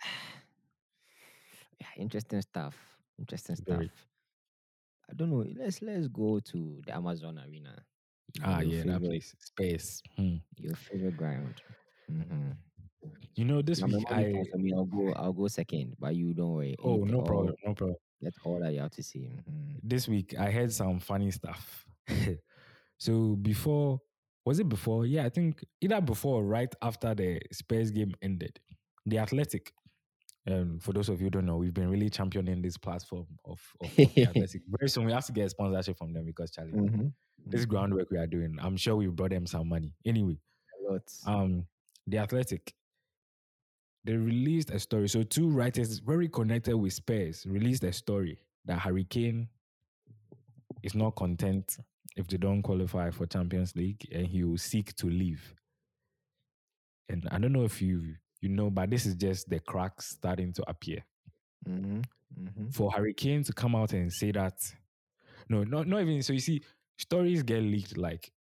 yeah, 1.80 1.86
interesting 1.96 2.40
stuff. 2.42 2.76
Interesting 3.18 3.56
Very. 3.66 3.86
stuff. 3.86 4.06
I 5.10 5.14
don't 5.14 5.30
know. 5.30 5.44
Let's 5.56 5.80
let's 5.82 6.08
go 6.08 6.38
to 6.40 6.80
the 6.86 6.94
Amazon 6.94 7.40
Arena. 7.46 7.74
Ah, 8.42 8.60
your 8.60 8.84
yeah, 8.84 8.92
that 8.92 9.02
place. 9.02 9.34
Space. 9.40 10.02
Hmm. 10.16 10.36
Your 10.58 10.76
favorite 10.76 11.16
ground. 11.16 11.54
Mm-hmm. 12.10 12.50
You 13.34 13.44
know, 13.44 13.62
this 13.62 13.82
week 13.82 14.04
I. 14.10 14.44
for 14.50 14.58
me. 14.58 14.72
I'll 14.74 14.84
go. 14.84 15.12
I'll 15.14 15.32
go 15.32 15.48
second, 15.48 15.94
but 15.98 16.14
you 16.14 16.34
don't 16.34 16.52
worry. 16.54 16.76
Oh, 16.82 16.96
no 17.04 17.18
all- 17.18 17.24
problem. 17.24 17.54
No 17.64 17.74
problem. 17.74 17.96
That's 18.20 18.36
all 18.44 18.58
that 18.60 18.72
you 18.74 18.80
have 18.80 18.90
to 18.92 19.02
say. 19.02 19.30
Mhm. 19.48 19.78
This 19.82 20.08
week 20.08 20.34
I 20.38 20.50
heard 20.50 20.72
some 20.72 20.98
funny 20.98 21.30
stuff. 21.30 21.86
so 22.98 23.36
before, 23.36 24.00
was 24.44 24.58
it 24.58 24.68
before? 24.68 25.06
Yeah, 25.06 25.24
I 25.24 25.28
think 25.28 25.64
either 25.80 26.00
before 26.00 26.40
or 26.42 26.44
right 26.44 26.74
after 26.82 27.14
the 27.14 27.40
Spurs 27.52 27.90
game 27.92 28.12
ended. 28.20 28.58
The 29.06 29.18
Athletic. 29.18 29.72
Um, 30.50 30.78
for 30.78 30.92
those 30.92 31.08
of 31.08 31.20
you 31.20 31.26
who 31.26 31.30
don't 31.30 31.46
know, 31.46 31.56
we've 31.56 31.74
been 31.74 31.90
really 31.90 32.08
championing 32.08 32.62
this 32.62 32.78
platform 32.78 33.26
of, 33.44 33.60
of, 33.80 33.88
of 33.98 33.98
Athletic. 34.18 34.62
Very 34.78 34.88
soon 34.88 35.04
we 35.04 35.12
have 35.12 35.26
to 35.26 35.32
get 35.32 35.46
a 35.46 35.50
sponsorship 35.50 35.98
from 35.98 36.12
them 36.14 36.24
because 36.24 36.50
Charlie, 36.50 36.72
Mhm. 36.72 37.12
this 37.46 37.64
groundwork 37.66 38.10
we 38.10 38.16
are 38.18 38.26
doing, 38.26 38.56
I'm 38.60 38.76
sure 38.76 38.96
we've 38.96 39.14
brought 39.14 39.30
them 39.30 39.46
some 39.46 39.68
money. 39.68 39.94
Anyway, 40.06 40.38
um 41.26 41.66
the 42.06 42.16
athletic 42.16 42.72
they 44.04 44.16
released 44.16 44.70
a 44.70 44.78
story 44.78 45.06
so 45.06 45.22
two 45.22 45.50
writers 45.50 45.98
very 45.98 46.28
connected 46.28 46.74
with 46.74 46.94
spurs 46.94 47.44
released 47.46 47.84
a 47.84 47.92
story 47.92 48.38
that 48.64 48.78
Harry 48.78 49.04
Kane 49.04 49.48
is 50.82 50.94
not 50.94 51.14
content 51.16 51.76
if 52.16 52.26
they 52.26 52.38
don't 52.38 52.62
qualify 52.62 53.10
for 53.10 53.26
champions 53.26 53.76
league 53.76 54.00
and 54.10 54.26
he 54.26 54.44
will 54.44 54.56
seek 54.56 54.94
to 54.96 55.10
leave 55.10 55.54
and 57.10 57.28
i 57.30 57.38
don't 57.38 57.52
know 57.52 57.64
if 57.64 57.82
you 57.82 58.14
you 58.40 58.48
know 58.48 58.70
but 58.70 58.90
this 58.90 59.06
is 59.06 59.14
just 59.16 59.48
the 59.48 59.60
cracks 59.60 60.10
starting 60.10 60.52
to 60.52 60.62
appear 60.70 61.04
Mhm. 61.66 62.04
Mhm. 62.38 62.74
for 62.74 62.92
Harry 62.92 63.14
Kane 63.14 63.42
to 63.44 63.52
come 63.52 63.74
out 63.74 63.92
and 63.92 64.12
say 64.12 64.30
that 64.32 64.54
no 65.48 65.64
not, 65.64 65.86
not 65.86 66.00
even 66.02 66.22
so 66.22 66.32
you 66.32 66.40
see 66.40 66.62
stories 66.98 67.42
get 67.42 67.62
leaked 67.62 67.96
like 67.96 68.32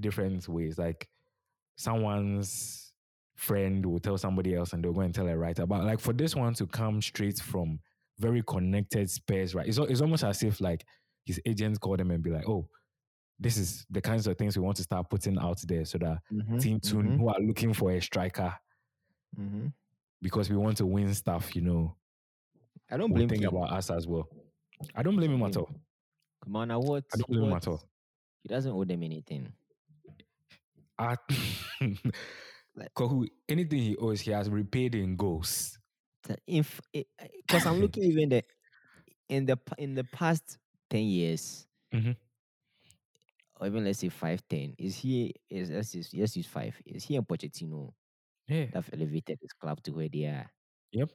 different 0.00 0.48
ways 0.48 0.78
like 0.78 1.08
someone's 1.76 2.92
friend 3.36 3.84
will 3.86 4.00
tell 4.00 4.18
somebody 4.18 4.54
else 4.54 4.72
and 4.72 4.84
they'll 4.84 4.92
go 4.92 5.00
and 5.02 5.14
tell 5.14 5.28
a 5.28 5.36
writer 5.36 5.66
but 5.66 5.84
like 5.84 6.00
for 6.00 6.12
this 6.12 6.34
one 6.34 6.54
to 6.54 6.66
come 6.66 7.00
straight 7.00 7.38
from 7.38 7.78
very 8.18 8.42
connected 8.42 9.08
Spurs 9.08 9.54
right 9.54 9.66
it's, 9.68 9.78
it's 9.78 10.00
almost 10.00 10.24
as 10.24 10.42
if 10.42 10.60
like 10.60 10.84
his 11.24 11.40
agents 11.46 11.78
call 11.78 11.96
them 11.96 12.10
and 12.10 12.22
be 12.22 12.30
like 12.30 12.48
oh 12.48 12.68
this 13.38 13.56
is 13.56 13.86
the 13.90 14.00
kinds 14.00 14.26
of 14.26 14.36
things 14.36 14.56
we 14.56 14.64
want 14.64 14.76
to 14.76 14.82
start 14.82 15.08
putting 15.08 15.38
out 15.38 15.60
there 15.68 15.84
so 15.84 15.98
that 15.98 16.18
Mhm. 16.32 16.60
team 16.60 16.80
two 16.80 16.96
Mhm. 16.96 17.16
who 17.18 17.28
are 17.28 17.40
looking 17.40 17.72
for 17.74 17.92
a 17.92 18.00
striker 18.00 18.52
Mhm. 19.36 19.72
because 20.22 20.48
we 20.50 20.56
want 20.56 20.76
to 20.78 20.86
win 20.86 21.12
stuff 21.14 21.54
you 21.54 21.62
know 21.62 21.94
I 22.90 22.96
don't 22.96 23.12
blame 23.12 23.28
Kane. 23.28 23.44
about 23.44 23.70
us 23.72 23.90
as 23.90 24.06
well 24.06 24.28
i 24.94 25.02
don't 25.02 25.16
blame 25.16 25.32
him 25.34 25.42
at 25.42 25.56
all 25.56 25.68
Come 26.44 26.56
on, 26.56 26.68
now 26.68 26.78
what? 26.80 27.04
I 27.12 27.16
don't 27.16 27.28
blame 27.28 27.44
him 27.50 27.52
at 27.56 27.66
all. 27.66 27.82
He 28.42 28.48
doesn't 28.48 28.70
owe 28.72 28.84
them 28.84 29.02
anything. 29.02 29.52
I, 30.96 31.16
Kohu, 32.96 33.26
anything 33.48 33.80
he 33.80 33.96
owes, 33.96 34.20
he 34.20 34.30
has 34.30 34.48
repaid 34.48 34.94
in 34.94 35.16
goals. 35.16 35.78
Because 36.46 37.66
I'm 37.66 37.80
looking 37.80 38.04
even 38.12 38.28
the 38.28 38.44
in 39.28 39.46
the 39.46 39.58
in 39.78 39.94
the 39.94 40.04
past 40.04 40.58
ten 40.88 41.02
years, 41.06 41.66
Mhm. 41.92 42.16
or 43.60 43.66
even 43.66 43.84
let's 43.84 43.98
say 43.98 44.08
five, 44.08 44.40
ten, 44.48 44.74
is 44.78 44.96
he 44.96 45.34
is 45.50 45.70
let's 45.70 45.92
use, 45.94 46.14
let's 46.14 46.36
use 46.36 46.46
five. 46.46 46.80
Is 46.86 47.02
he 47.04 47.16
and 47.16 47.26
Pochettino 47.26 47.92
Yeah. 48.48 48.66
have 48.72 48.88
elevated 48.92 49.38
this 49.40 49.52
club 49.52 49.82
to 49.84 49.92
where 49.92 50.08
they 50.08 50.24
are? 50.26 50.50
Yep. 50.92 51.10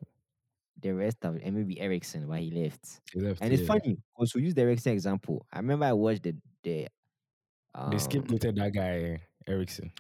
The 0.81 0.91
rest 0.93 1.17
of 1.23 1.35
and 1.41 1.55
maybe 1.55 1.79
Eriksen 1.79 2.27
why 2.27 2.39
he 2.39 2.51
left. 2.51 3.01
He 3.13 3.19
left, 3.19 3.41
And 3.41 3.53
it's 3.53 3.65
funny 3.65 3.97
because 4.15 4.33
we 4.33 4.41
use 4.43 4.55
the 4.55 4.61
Eriksen 4.63 4.93
example. 4.93 5.45
I 5.51 5.57
remember 5.59 5.85
I 5.85 5.93
watched 5.93 6.23
the 6.23 6.35
the 6.63 6.87
um, 7.75 7.91
They 7.91 7.97
scapegoated 7.97 8.55
that 8.57 8.73
guy, 8.73 9.21
Eriksen. 9.47 9.91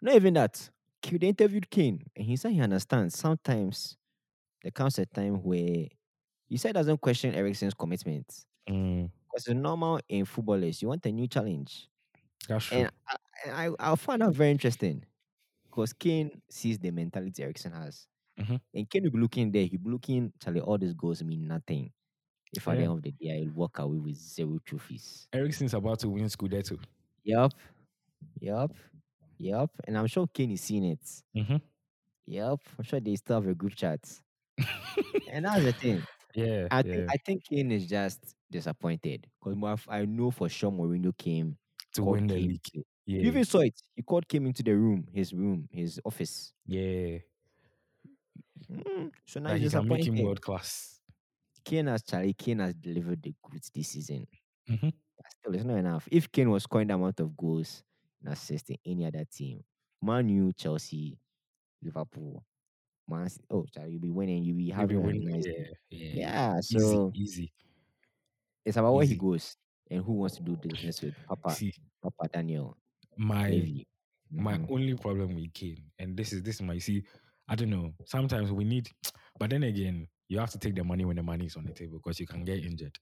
Not 0.00 0.14
even 0.14 0.34
that. 0.34 0.70
They 1.02 1.28
interviewed 1.28 1.70
Kane, 1.70 2.04
and 2.14 2.26
he 2.26 2.36
said 2.36 2.52
he 2.52 2.60
understands. 2.60 3.18
Sometimes 3.18 3.96
there 4.62 4.72
comes 4.72 4.98
a 4.98 5.06
time 5.06 5.42
where 5.42 5.86
he 6.48 6.56
said 6.58 6.74
doesn't 6.74 7.00
question 7.00 7.34
Eriksen's 7.34 7.74
commitment. 7.74 8.46
Mm, 8.68 9.10
Because 9.28 9.46
it's 9.48 9.56
normal 9.56 10.00
in 10.08 10.24
footballers. 10.26 10.82
You 10.82 10.88
want 10.88 11.06
a 11.06 11.12
new 11.12 11.28
challenge. 11.28 11.88
that's 12.48 12.66
true. 12.66 12.78
And 12.78 12.90
I, 13.08 13.66
I, 13.68 13.92
I 13.92 13.96
found 13.96 14.22
that 14.22 14.32
very 14.32 14.50
interesting. 14.50 15.04
Because 15.70 15.92
Kane 15.92 16.42
sees 16.48 16.78
the 16.78 16.90
mentality 16.90 17.42
Eriksen 17.42 17.72
has. 17.72 18.06
Mhm. 18.38 18.60
And 18.74 18.90
Kane 18.90 19.04
will 19.04 19.10
be 19.10 19.18
looking 19.18 19.52
there, 19.52 19.64
he'll 19.66 19.80
be 19.80 19.90
looking, 19.90 20.32
Charlie, 20.42 20.60
all 20.60 20.78
these 20.78 20.94
goals 20.94 21.22
mean 21.22 21.46
nothing. 21.46 21.92
If 22.52 22.66
at 22.66 22.76
the 22.76 22.82
end 22.82 22.92
of 22.92 23.02
the 23.02 23.12
day, 23.12 23.44
I'll 23.46 23.52
walk 23.54 23.78
away 23.78 23.98
with 23.98 24.16
zero 24.16 24.58
trophies. 24.64 25.28
Eriksen's 25.32 25.74
about 25.74 26.00
to 26.00 26.08
win 26.08 26.24
Scudetto. 26.24 26.78
Yup. 27.22 27.52
Yup. 28.40 28.72
Yup. 29.38 29.70
And 29.86 29.96
I'm 29.96 30.08
sure 30.08 30.26
Kane 30.26 30.50
is 30.50 30.60
seeing 30.62 30.84
it. 30.84 31.22
Mm-hmm. 31.36 31.56
Yep, 32.26 32.60
I'm 32.78 32.84
sure 32.84 33.00
they 33.00 33.16
still 33.16 33.40
have 33.40 33.48
a 33.48 33.54
group 33.54 33.74
chat. 33.74 34.00
and 35.30 35.44
that's 35.44 35.64
the 35.64 35.72
thing. 35.72 36.02
Yeah. 36.34 36.68
I 36.70 36.78
yeah. 36.78 36.82
think 36.82 37.10
I 37.10 37.16
think 37.24 37.44
Kane 37.44 37.72
is 37.72 37.86
just 37.86 38.34
disappointed 38.50 39.26
because 39.42 39.86
I 39.88 40.04
know 40.04 40.30
for 40.30 40.48
sure 40.48 40.70
Mourinho 40.70 41.16
came 41.16 41.56
to 41.94 42.04
win 42.04 42.26
the 42.26 42.34
league. 42.34 42.62
to- 42.72 42.84
Yeah. 43.10 43.22
You 43.22 43.26
even 43.28 43.44
saw 43.44 43.58
it. 43.60 43.74
He 43.96 44.02
called 44.02 44.28
came 44.28 44.46
into 44.46 44.62
the 44.62 44.72
room, 44.72 45.04
his 45.12 45.32
room, 45.32 45.68
his 45.72 46.00
office. 46.04 46.52
yeah. 46.66 47.18
Mm, 48.70 49.10
so 49.26 49.40
now 49.40 49.54
he's 49.54 49.72
he 49.72 49.78
can 49.78 49.88
make 49.88 50.24
world 50.24 50.40
class. 50.40 51.00
Kane 51.64 51.86
has 51.88 52.02
Charlie. 52.04 52.34
Kane 52.34 52.60
has 52.60 52.74
delivered 52.74 53.20
the 53.22 53.34
goods 53.42 53.70
this 53.74 53.88
season. 53.88 54.26
Mhm. 54.68 54.92
But 55.16 55.26
still, 55.32 55.54
it's 55.54 55.64
not 55.64 55.78
enough. 55.78 56.08
If 56.12 56.30
Kane 56.30 56.50
was 56.50 56.62
scoring 56.62 56.86
the 56.88 56.94
amount 56.94 57.18
of 57.20 57.36
goals 57.36 57.82
and 58.22 58.32
assists 58.32 58.70
in 58.70 58.76
any 58.86 59.06
other 59.06 59.24
team, 59.24 59.64
Man 60.00 60.28
U, 60.28 60.52
Chelsea, 60.52 61.18
Liverpool. 61.82 62.44
Man, 63.08 63.28
oh, 63.50 63.66
sorry, 63.74 63.90
you'll 63.90 64.00
be 64.00 64.10
winning. 64.10 64.44
You'll 64.44 64.56
be 64.58 64.70
having 64.70 64.98
a 64.98 65.00
winning. 65.00 65.28
nice. 65.28 65.44
Yeah, 65.46 65.64
yeah. 65.90 66.12
Yeah, 66.14 66.58
Easy, 66.58 66.78
so 66.78 67.12
easy. 67.16 67.52
it's 68.64 68.76
about 68.76 68.94
where 68.94 69.04
he 69.06 69.16
goes 69.16 69.56
and 69.90 70.04
who 70.04 70.12
wants 70.12 70.36
to 70.36 70.42
do 70.44 70.54
business 70.56 71.02
with 71.02 71.14
Papa 71.26 71.50
See, 71.56 71.74
Papa 72.00 72.28
Daniel 72.32 72.76
my 73.20 73.70
my 74.38 74.58
Mhm. 74.58 74.70
only 74.70 74.94
problem 74.96 75.34
with 75.36 75.52
Kane, 75.52 75.90
and 75.98 76.16
this 76.16 76.32
is 76.32 76.42
this 76.42 76.56
is 76.56 76.62
my 76.62 76.78
see, 76.78 77.04
I 77.48 77.54
don't 77.54 77.70
know. 77.70 77.94
Sometimes 78.06 78.50
we 78.52 78.64
need, 78.64 78.90
but 79.38 79.50
then 79.50 79.64
again, 79.64 80.08
you 80.28 80.38
have 80.38 80.50
to 80.52 80.58
take 80.58 80.74
the 80.74 80.84
money 80.84 81.04
when 81.04 81.16
the 81.16 81.22
money 81.22 81.46
is 81.46 81.56
on 81.56 81.64
the 81.66 81.72
table 81.72 81.98
because 81.98 82.18
you 82.20 82.26
can 82.26 82.44
get 82.44 82.64
injured. 82.64 82.98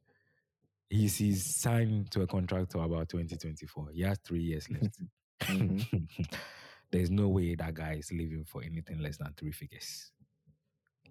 He's, 0.90 1.16
he's 1.18 1.56
signed 1.60 2.10
to 2.12 2.22
a 2.22 2.26
contract 2.26 2.70
to 2.72 2.80
about 2.80 3.10
2024. 3.10 3.90
He 3.92 4.02
has 4.02 4.18
three 4.26 4.40
years 4.42 4.68
left. 4.70 4.98
Mhm. 5.48 5.86
There's 6.90 7.10
no 7.10 7.28
way 7.28 7.54
that 7.54 7.74
guy 7.74 7.94
is 7.94 8.10
leaving 8.12 8.44
for 8.44 8.62
anything 8.62 8.98
less 8.98 9.18
than 9.18 9.32
three 9.36 9.52
figures. 9.52 10.10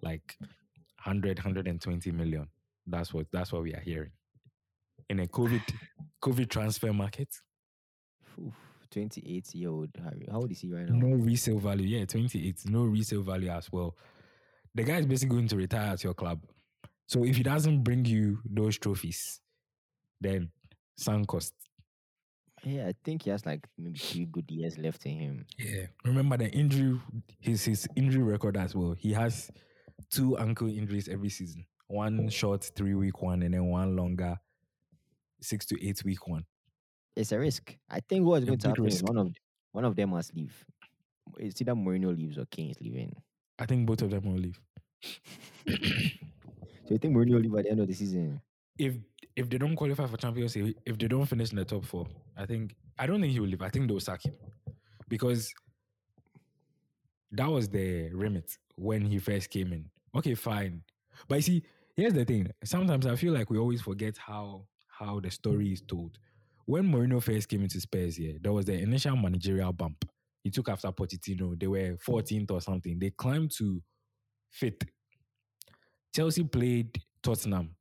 Like 0.02 0.36
100, 1.04 1.38
120 1.38 2.10
million. 2.12 2.48
That's 2.86 3.14
what 3.14 3.26
that's 3.32 3.52
what 3.52 3.62
we 3.62 3.74
are 3.74 3.80
hearing. 3.80 4.12
In 5.08 5.20
a 5.20 5.26
COVID 5.26 5.62
COVID 6.22 6.48
transfer 6.50 6.92
market, 6.92 7.28
Oof, 8.40 8.54
28 8.90 9.54
year 9.54 9.68
old 9.70 9.90
Harry. 10.02 10.26
How 10.30 10.38
old 10.38 10.50
is 10.50 10.60
he 10.60 10.70
right 10.70 10.88
now? 10.88 11.06
no 11.06 11.16
resale 11.16 11.58
value. 11.58 11.98
Yeah, 11.98 12.04
28. 12.04 12.62
No 12.66 12.84
resale 12.84 13.22
value 13.22 13.50
as 13.50 13.70
well. 13.70 13.96
The 14.74 14.84
guy 14.84 14.98
is 14.98 15.06
basically 15.06 15.36
going 15.36 15.48
to 15.48 15.56
retire 15.56 15.92
at 15.92 16.04
your 16.04 16.14
club. 16.14 16.40
So 17.06 17.24
if 17.24 17.36
he 17.36 17.42
doesn't 17.42 17.82
bring 17.82 18.04
you 18.04 18.38
those 18.44 18.78
trophies, 18.78 19.40
then 20.20 20.50
sunk 20.96 21.26
cost. 21.28 21.54
Yeah, 22.64 22.88
I 22.88 22.94
think 23.04 23.22
he 23.22 23.30
has 23.30 23.46
like 23.46 23.66
maybe 23.78 23.98
three 23.98 24.24
good 24.26 24.50
years 24.50 24.76
left 24.78 25.06
in 25.06 25.18
him. 25.18 25.46
Yeah. 25.58 25.86
Remember 26.04 26.36
the 26.36 26.50
injury, 26.50 27.00
his 27.40 27.64
his 27.64 27.88
injury 27.96 28.22
record 28.24 28.56
as 28.56 28.74
well. 28.74 28.94
He 28.98 29.12
has 29.12 29.50
two 30.10 30.36
ankle 30.38 30.68
injuries 30.68 31.08
every 31.08 31.28
season. 31.30 31.64
One 31.86 32.28
short 32.28 32.70
three 32.76 32.94
week 32.94 33.22
one, 33.22 33.42
and 33.42 33.54
then 33.54 33.64
one 33.66 33.96
longer 33.96 34.36
six 35.40 35.64
to 35.66 35.86
eight 35.86 36.02
week 36.04 36.26
one. 36.26 36.44
It's 37.18 37.32
a 37.32 37.38
risk. 37.38 37.76
I 37.90 37.98
think 37.98 38.24
what's 38.24 38.44
going 38.44 38.58
to 38.58 38.68
happen 38.68 38.86
is 38.86 39.02
one 39.02 39.18
of 39.18 39.34
one 39.72 39.84
of 39.84 39.96
them 39.96 40.10
must 40.10 40.34
leave. 40.36 40.64
It's 41.36 41.60
either 41.60 41.74
Mourinho 41.74 42.16
leaves 42.16 42.38
or 42.38 42.46
Kane 42.46 42.70
is 42.70 42.80
leaving. 42.80 43.12
I 43.58 43.66
think 43.66 43.86
both 43.86 44.02
of 44.02 44.10
them 44.10 44.24
will 44.24 44.40
leave. 44.40 44.60
So 46.86 46.94
you 46.94 46.98
think 46.98 47.14
Mourinho 47.14 47.34
will 47.34 47.40
leave 47.40 47.54
at 47.54 47.64
the 47.64 47.70
end 47.70 47.80
of 47.80 47.86
the 47.86 47.92
season? 47.92 48.40
If 48.78 48.94
if 49.36 49.50
they 49.50 49.58
don't 49.58 49.76
qualify 49.76 50.06
for 50.06 50.16
Champions 50.16 50.56
League, 50.56 50.76
if 50.86 50.96
they 50.96 51.06
don't 51.06 51.26
finish 51.26 51.50
in 51.50 51.56
the 51.56 51.64
top 51.66 51.84
four, 51.84 52.06
I 52.34 52.46
think 52.46 52.74
I 52.98 53.06
don't 53.06 53.20
think 53.20 53.34
he 53.34 53.40
will 53.40 53.48
leave. 53.48 53.60
I 53.60 53.68
think 53.68 53.88
they'll 53.88 54.00
sack 54.00 54.24
him 54.24 54.34
because 55.08 55.52
that 57.32 57.50
was 57.50 57.68
the 57.68 58.08
remit 58.14 58.56
when 58.76 59.04
he 59.04 59.18
first 59.18 59.50
came 59.50 59.74
in. 59.74 59.90
Okay, 60.16 60.34
fine, 60.34 60.82
but 61.28 61.34
you 61.34 61.42
see, 61.42 61.62
here's 61.94 62.14
the 62.14 62.24
thing. 62.24 62.50
Sometimes 62.64 63.06
I 63.06 63.16
feel 63.16 63.34
like 63.34 63.50
we 63.50 63.58
always 63.58 63.82
forget 63.82 64.16
how 64.16 64.66
how 64.86 65.20
the 65.20 65.30
story 65.30 65.72
is 65.72 65.82
told. 65.82 66.18
When 66.68 66.84
Mourinho 66.84 67.22
first 67.22 67.48
came 67.48 67.62
into 67.62 67.80
Spurs, 67.80 68.16
here 68.16 68.34
there 68.42 68.52
was 68.52 68.66
the 68.66 68.74
initial 68.74 69.16
managerial 69.16 69.72
bump. 69.72 70.04
He 70.44 70.50
took 70.50 70.68
after 70.68 70.92
Pochettino. 70.92 71.58
They 71.58 71.66
were 71.66 71.96
14th 71.96 72.50
or 72.50 72.60
something. 72.60 72.98
They 72.98 73.08
climbed 73.08 73.52
to 73.52 73.80
fifth. 74.50 74.82
Chelsea 76.14 76.44
played 76.44 77.00
Tottenham 77.22 77.74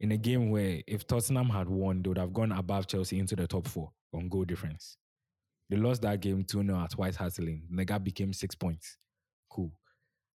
in 0.00 0.12
a 0.12 0.18
game 0.18 0.50
where 0.50 0.82
if 0.86 1.06
Tottenham 1.06 1.48
had 1.48 1.66
won, 1.70 2.02
they 2.02 2.08
would 2.08 2.18
have 2.18 2.34
gone 2.34 2.52
above 2.52 2.86
Chelsea 2.86 3.18
into 3.18 3.36
the 3.36 3.46
top 3.46 3.66
four 3.66 3.90
on 4.12 4.28
goal 4.28 4.44
difference. 4.44 4.98
They 5.70 5.78
lost 5.78 6.02
that 6.02 6.20
game 6.20 6.44
2 6.44 6.62
0 6.62 6.78
at 6.78 6.92
White 6.98 7.16
Hart 7.16 7.38
Lane. 7.38 7.62
The 7.70 7.86
gap 7.86 8.04
became 8.04 8.34
six 8.34 8.54
points. 8.54 8.98
Cool. 9.50 9.72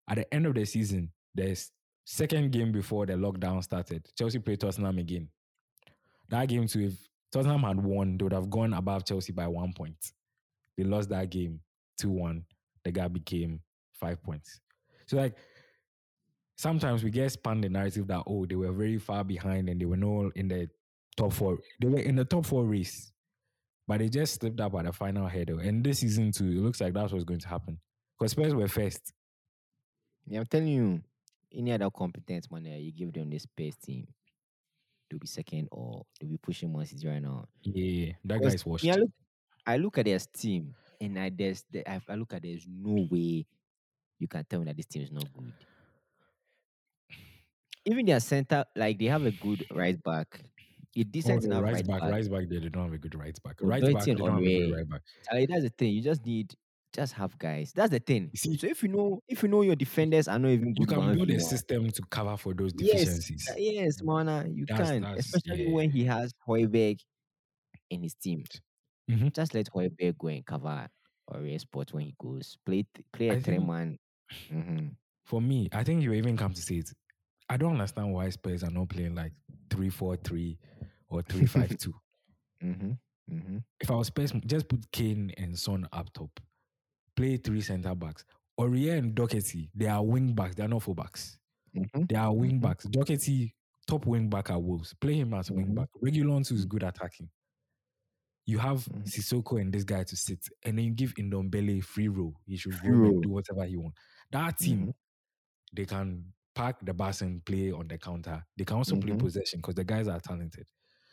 At 0.09 0.18
the 0.18 0.33
end 0.33 0.47
of 0.47 0.55
the 0.55 0.64
season, 0.66 1.11
the 1.35 1.61
second 2.05 2.53
game 2.53 2.70
before 2.70 3.07
the 3.07 3.14
lockdown 3.14 3.61
started, 3.61 4.09
Chelsea 4.16 4.39
played 4.39 4.61
Tottenham 4.61 4.99
again. 4.99 5.30
That 6.28 6.47
game, 6.47 6.68
too, 6.68 6.83
if 6.83 7.09
Tottenham 7.33 7.62
had 7.62 7.83
won, 7.83 8.18
they 8.18 8.24
would 8.24 8.33
have 8.33 8.51
gone 8.51 8.74
above 8.74 9.07
Chelsea 9.07 9.33
by 9.33 9.49
one 9.49 9.72
point. 9.72 10.12
They 10.76 10.85
lost 10.85 11.09
that 11.09 11.30
game 11.30 11.61
2 11.99 12.11
1. 12.11 12.45
The 12.85 12.93
gap 12.93 13.12
became 13.12 13.61
five 13.95 14.22
points. 14.22 14.61
So, 15.07 15.16
like, 15.16 15.37
sometimes 16.57 17.03
we 17.03 17.11
get 17.11 17.33
spun 17.33 17.61
the 17.61 17.68
narrative 17.68 18.07
that 18.09 18.22
oh 18.26 18.47
they 18.47 18.55
were 18.55 18.72
very 18.72 18.99
far 18.99 19.24
behind 19.24 19.68
and 19.68 19.80
they 19.80 19.85
were 19.85 19.97
not 19.97 20.37
in 20.37 20.49
the 20.49 20.68
top 21.16 21.33
four. 21.33 21.59
They 21.80 21.89
were 21.89 22.01
in 22.01 22.16
the 22.16 22.24
top 22.24 22.47
four 22.47 22.64
race, 22.64 23.12
but 23.89 23.99
they 23.99 24.09
just 24.09 24.35
slipped 24.41 24.61
up 24.61 24.74
at 24.74 24.85
the 24.85 24.93
final 24.93 25.28
hurdle. 25.28 25.59
And 25.59 25.83
this 25.83 26.01
season 26.01 26.33
too, 26.33 26.51
it 26.51 26.59
looks 26.59 26.80
like 26.80 26.93
that's 26.93 27.12
what's 27.12 27.24
going 27.24 27.41
to 27.41 27.49
happen 27.49 27.78
because 28.18 28.33
Spurs 28.33 28.55
were 28.55 28.68
first. 28.68 29.12
Yeah, 30.26 30.41
I'm 30.41 30.47
telling 30.47 30.68
you, 30.68 31.03
any 31.55 31.72
other 31.72 31.91
competent 31.91 32.51
man, 32.51 32.66
eh, 32.66 32.76
you 32.76 32.93
give 32.93 33.12
them 33.12 33.30
this 33.30 33.43
Spurs 33.43 33.76
team 33.76 34.07
to 35.12 35.18
be 35.18 35.26
second 35.26 35.68
or 35.70 36.04
to 36.20 36.26
be 36.26 36.36
pushing 36.38 36.72
Man 36.72 36.86
City 36.86 37.06
right 37.06 37.22
now. 37.22 37.46
Yeah, 37.62 38.12
that 38.24 38.42
guy's 38.42 38.66
washed. 38.66 38.84
me, 38.84 38.90
I 38.90 38.96
look, 38.96 39.10
I 39.66 39.76
look 39.76 39.98
at 39.98 40.06
their 40.06 40.18
team 40.18 40.74
and 41.00 41.18
I 41.18 41.30
there's 41.30 41.64
the, 41.70 41.88
I, 41.88 42.00
I 42.08 42.14
look 42.14 42.32
at 42.32 42.42
there's 42.42 42.66
no 42.68 43.06
way 43.10 43.46
you 44.18 44.28
can 44.28 44.44
tell 44.44 44.60
me 44.60 44.66
that 44.66 44.76
this 44.76 44.86
team 44.86 45.02
is 45.02 45.12
not 45.12 45.26
good. 45.32 45.52
Even 47.84 48.06
their 48.06 48.20
center, 48.20 48.64
like 48.76 48.98
they 48.98 49.06
have 49.06 49.26
a 49.26 49.32
good 49.32 49.66
right 49.72 50.00
back, 50.02 50.40
a 50.96 51.00
Oh, 51.00 51.04
decent 51.04 51.44
enough 51.44 51.62
right 51.62 51.74
right 51.74 51.86
back, 51.86 52.00
back. 52.00 52.12
right 52.12 52.30
back. 52.30 52.48
They, 52.48 52.58
don't 52.60 52.84
have 52.84 52.92
a 52.92 52.98
good 52.98 53.14
right 53.16 53.38
back. 53.42 53.56
Right 53.60 53.82
back, 53.82 54.04
they 54.04 54.14
don't 54.14 54.30
have 54.30 54.38
a 54.38 54.44
good 54.44 54.76
right 54.76 54.88
back. 54.88 55.00
Like, 55.32 55.48
that's 55.48 55.62
the 55.62 55.70
thing. 55.70 55.92
You 55.92 56.02
just 56.02 56.24
need 56.24 56.54
just 56.93 57.12
have 57.14 57.38
guys. 57.38 57.72
That's 57.74 57.90
the 57.90 57.99
thing. 57.99 58.30
See, 58.34 58.57
So 58.57 58.66
if 58.66 58.82
you 58.82 58.88
know 58.90 59.20
if 59.28 59.43
you 59.43 59.49
know 59.49 59.62
your 59.62 59.76
defenders 59.76 60.28
are 60.28 60.38
not 60.38 60.49
even 60.51 60.74
good, 60.74 60.80
you 60.80 60.86
can 60.86 61.14
build 61.16 61.30
a 61.30 61.40
system 61.40 61.90
to 61.90 62.03
cover 62.11 62.36
for 62.36 62.55
those 62.55 62.72
deficiencies. 62.72 63.49
uh, 63.51 63.55
yes, 63.57 64.03
Mana, 64.03 64.47
you 64.49 64.66
That's- 64.66 64.88
can, 64.90 65.03
that's- 65.03 65.26
especially 65.26 65.64
yeah. 65.66 65.72
when 65.72 65.90
he 65.90 66.05
has 66.05 66.32
Højbjerg 66.47 66.99
in 67.90 68.03
his 68.03 68.14
team. 68.14 68.45
Mhm. 69.11 69.32
Just 69.34 69.55
let 69.55 69.68
Højbjerg 69.70 70.16
go 70.18 70.28
and 70.28 70.45
cover 70.45 70.88
Aurier 71.30 71.59
spot 71.61 71.93
when 71.93 72.05
he 72.07 72.14
goes. 72.18 72.59
Play 72.66 72.84
play 73.12 73.28
a 73.28 73.40
three 73.40 73.59
man. 73.59 73.99
hmm 74.51 74.88
For 75.24 75.40
me, 75.40 75.68
I 75.72 75.84
think 75.84 76.03
you 76.03 76.12
even 76.12 76.36
come 76.36 76.53
to 76.53 76.61
say 76.61 76.76
it. 76.76 76.93
I 77.49 77.57
don't 77.57 77.72
understand 77.72 78.12
why 78.12 78.28
Spurs 78.30 78.62
are 78.64 78.70
not 78.70 78.88
playing 78.88 79.14
like 79.14 79.32
three 79.70 79.88
four 79.90 80.16
three 80.16 80.59
or 81.09 81.22
three 81.22 81.47
five 81.47 81.76
two. 81.78 81.95
hmm 82.61 82.93
hmm 83.28 83.59
if 83.80 83.90
I 83.90 83.95
was 83.95 84.09
Spurs, 84.09 84.32
just 84.47 84.68
put 84.68 84.90
Kane 84.90 85.32
and 85.38 85.57
Son 85.59 85.86
up 85.93 86.12
top. 86.12 86.30
Play 87.16 87.36
three 87.38 87.60
centre 87.60 87.94
backs. 87.94 88.24
Aurier 88.58 88.98
and 88.98 89.14
Doherty, 89.14 89.70
they 89.74 89.86
are 89.86 90.02
wing 90.04 90.34
backs. 90.34 90.54
They 90.54 90.62
are 90.64 90.68
not 90.68 90.82
full 90.82 90.94
backs. 90.94 91.38
hmm 91.74 92.04
They 92.08 92.16
are 92.16 92.32
wing 92.34 92.58
Mhm. 92.58 92.60
backs. 92.60 92.84
Doherty, 92.84 93.54
top 93.86 94.06
wing 94.06 94.28
back 94.30 94.50
at 94.50 94.62
Wolves. 94.62 94.94
Play 94.94 95.14
him 95.14 95.34
as 95.34 95.50
wing 95.50 95.68
Mhm. 95.68 95.74
back. 95.74 95.88
Reguilón 96.02 96.46
too 96.46 96.54
is 96.54 96.64
good 96.66 96.82
attacking. 96.82 97.30
You 98.44 98.58
have 98.58 98.84
Mhm. 98.86 99.04
Sissoko 99.04 99.60
and 99.60 99.72
this 99.72 99.84
guy 99.84 100.04
to 100.04 100.16
sit, 100.16 100.48
and 100.64 100.76
then 100.76 100.84
you 100.86 100.90
give 100.92 101.14
Ndombele 101.14 101.82
free 101.84 102.08
role. 102.08 102.34
He 102.44 102.56
should 102.56 102.74
Free 102.74 102.90
role 102.90 102.98
role. 102.98 103.10
and 103.10 103.22
do 103.22 103.28
whatever 103.30 103.64
he 103.64 103.76
wants. 103.76 103.98
That 104.30 104.58
team, 104.58 104.88
Mhm. 104.88 104.94
they 105.72 105.86
can 105.86 106.32
park 106.54 106.78
the 106.84 106.92
bus 106.92 107.22
and 107.22 107.44
play 107.44 107.70
on 107.72 107.88
the 107.88 107.98
counter. 107.98 108.44
They 108.56 108.64
can 108.64 108.76
also 108.78 108.96
play 108.96 109.12
Mhm. 109.12 109.18
possession 109.18 109.60
because 109.60 109.76
the 109.76 109.84
guys 109.84 110.08
are 110.08 110.20
talented. 110.20 110.68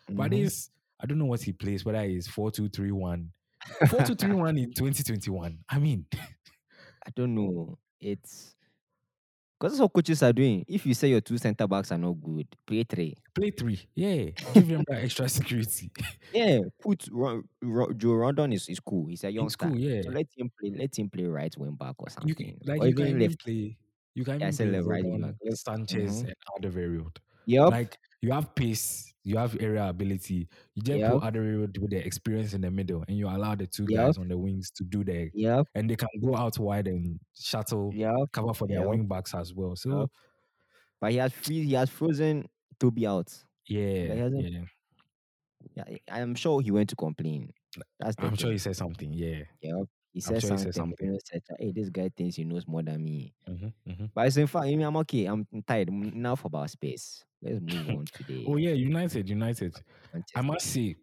But 0.07 0.31
this, 0.31 0.71
I 0.99 1.05
don't 1.05 1.19
know 1.19 1.25
what 1.27 1.41
he 1.43 1.53
plays, 1.53 1.85
whether 1.85 2.01
it's 2.01 2.27
4 2.27 2.51
2 2.51 2.67
3 2.69 2.91
1. 2.91 3.31
4 3.89 4.01
2 4.03 4.15
3 4.15 4.33
1 4.33 4.57
in 4.57 4.73
2021. 4.73 5.59
I 5.69 5.79
mean, 5.79 6.05
I 7.05 7.09
don't 7.15 7.35
know. 7.35 7.77
It's 7.99 8.55
because 9.59 9.73
that's 9.73 9.81
what 9.81 9.91
coaches 9.93 10.23
are 10.23 10.31
doing. 10.31 10.63
If 10.69 10.85
you 10.85 10.93
say 10.93 11.09
your 11.09 11.19
two 11.19 11.37
center 11.37 11.67
backs 11.67 11.91
are 11.91 11.97
not 11.97 12.13
good, 12.21 12.47
play 12.65 12.83
three. 12.83 13.15
play 13.35 13.51
three. 13.51 13.79
Yeah. 13.93 14.29
Give 14.53 14.67
them 14.69 14.83
that 14.87 15.03
extra 15.03 15.27
security. 15.27 15.91
Yeah, 16.33 16.59
put 16.81 17.07
Ro- 17.11 17.43
Ro- 17.61 17.91
Joe 17.93 18.09
Rodon 18.09 18.53
is, 18.53 18.69
is 18.69 18.79
cool. 18.79 19.07
He's 19.07 19.23
a 19.25 19.31
young 19.31 19.47
It's 19.47 19.55
cool, 19.57 19.75
yeah. 19.77 20.01
So 20.03 20.11
let 20.11 20.27
him 20.37 20.49
play. 20.59 20.71
Let 20.77 20.97
him 20.97 21.09
play 21.09 21.25
right 21.25 21.53
wing 21.57 21.75
back 21.75 21.95
or 21.97 22.09
something. 22.09 22.29
You 22.29 22.35
can, 22.35 22.57
like, 22.63 22.81
or 22.81 22.87
you 22.87 22.95
can 22.95 23.19
left. 23.19 23.43
play. 23.43 23.77
You 24.15 24.23
can 24.23 24.39
Yeah, 24.39 24.45
I 24.45 24.49
even 24.49 24.53
said 24.53 24.69
play 24.69 24.77
left, 24.77 24.87
right 24.87 25.03
wing 25.03 25.19
Rodon, 25.19 25.21
back. 25.23 25.35
Left. 25.43 25.57
Sanchez, 25.57 26.23
Mhm. 26.23 26.27
and 26.27 26.35
Alderweireld. 26.73 27.17
Yep. 27.47 27.69
Like, 27.71 27.97
you 28.21 28.31
have 28.31 28.55
pace, 28.55 29.08
you 29.23 29.37
have 29.37 29.57
area 29.59 29.87
ability. 29.89 30.47
You 30.75 30.81
just 30.83 30.99
Yep. 30.99 31.05
put 31.05 31.21
Alderweireld 31.21 31.77
with 31.79 31.91
the 31.91 31.97
experience 32.05 32.53
in 32.53 32.61
the 32.61 32.71
middle, 32.71 33.03
and 33.07 33.17
you 33.17 33.27
allow 33.27 33.55
the 33.55 33.67
two 33.67 33.87
Yep. 33.87 33.97
guys 34.07 34.17
on 34.17 34.27
the 34.27 34.37
wings 34.37 34.71
to 34.71 34.83
do 34.83 35.03
the, 35.03 35.31
yep. 35.33 35.67
and 35.75 35.89
they 35.89 35.95
can 35.95 36.09
go 36.21 36.35
out 36.35 36.57
wide 36.59 36.87
and 36.87 37.19
shuttle, 37.37 37.91
Yep. 37.93 38.29
cover 38.31 38.53
for 38.53 38.67
their 38.67 38.81
Yep. 38.81 38.89
wing 38.89 39.07
backs 39.07 39.33
as 39.33 39.53
well. 39.53 39.75
So, 39.75 40.01
Yep. 40.01 40.09
But 41.01 41.11
he 41.11 41.17
has 41.17 41.33
free. 41.33 41.63
He 41.65 41.73
has 41.73 41.89
frozen 41.89 42.49
to 42.79 42.91
be 42.91 43.07
out. 43.07 43.43
yeah, 43.67 44.19
yeah. 44.33 44.65
Yeah, 45.75 45.83
I'm 46.09 46.35
sure 46.35 46.61
he 46.61 46.71
went 46.71 46.89
to 46.89 46.95
complain. 46.95 47.51
That's 47.99 48.15
the 48.15 48.27
I'm 48.27 48.35
sure 48.35 48.51
he 48.51 48.57
said 48.57 48.75
something. 48.75 49.11
Yeah. 49.13 49.43
Yep. 49.61 49.87
He 50.13 50.21
said 50.21 50.41
sure 50.41 50.51
he 50.51 50.57
said 50.57 50.73
something. 50.75 50.97
something. 50.97 51.11
know, 51.11 51.19
said, 51.25 51.41
Hey, 51.59 51.71
this 51.71 51.89
guy 51.89 52.09
thinks 52.15 52.35
he 52.35 52.43
knows 52.43 52.67
more 52.67 52.81
than 52.81 53.03
me. 53.03 53.33
hmm 53.45 53.67
hmm 53.85 54.05
But 54.15 54.27
it's 54.27 54.37
in 54.37 54.47
fact, 54.47 54.65
I 54.65 54.69
mean, 54.75 54.81
I'm 54.83 54.97
okay. 54.97 55.25
I'm 55.25 55.47
tired. 55.67 55.89
Enough 55.89 56.45
about 56.45 56.69
Spurs. 56.69 57.23
Let's 57.41 57.61
move 57.61 57.89
on 57.89 58.05
today. 58.13 58.45
Oh 58.47 58.57
yeah, 58.57 58.71
United, 58.71 59.29
United. 59.29 59.75
I 60.35 60.41
must 60.41 60.65
say, 60.67 60.95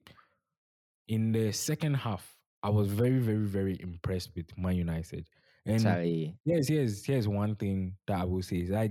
in 1.09 1.33
the 1.33 1.53
second 1.53 1.95
half, 1.95 2.37
I 2.63 2.71
was 2.71 2.89
very, 2.89 3.19
very, 3.19 3.47
very 3.47 3.79
impressed 3.81 4.31
with 4.35 4.47
Man 4.59 4.77
United. 4.77 5.27
And 5.65 5.83
Charlie. 5.83 6.37
Yes, 6.45 6.69
yes, 6.71 7.05
here's 7.05 7.27
one 7.29 7.57
thing 7.57 7.97
that 8.07 8.21
I 8.21 8.25
will 8.25 8.43
say 8.43 8.57
is 8.57 8.73
I 8.73 8.91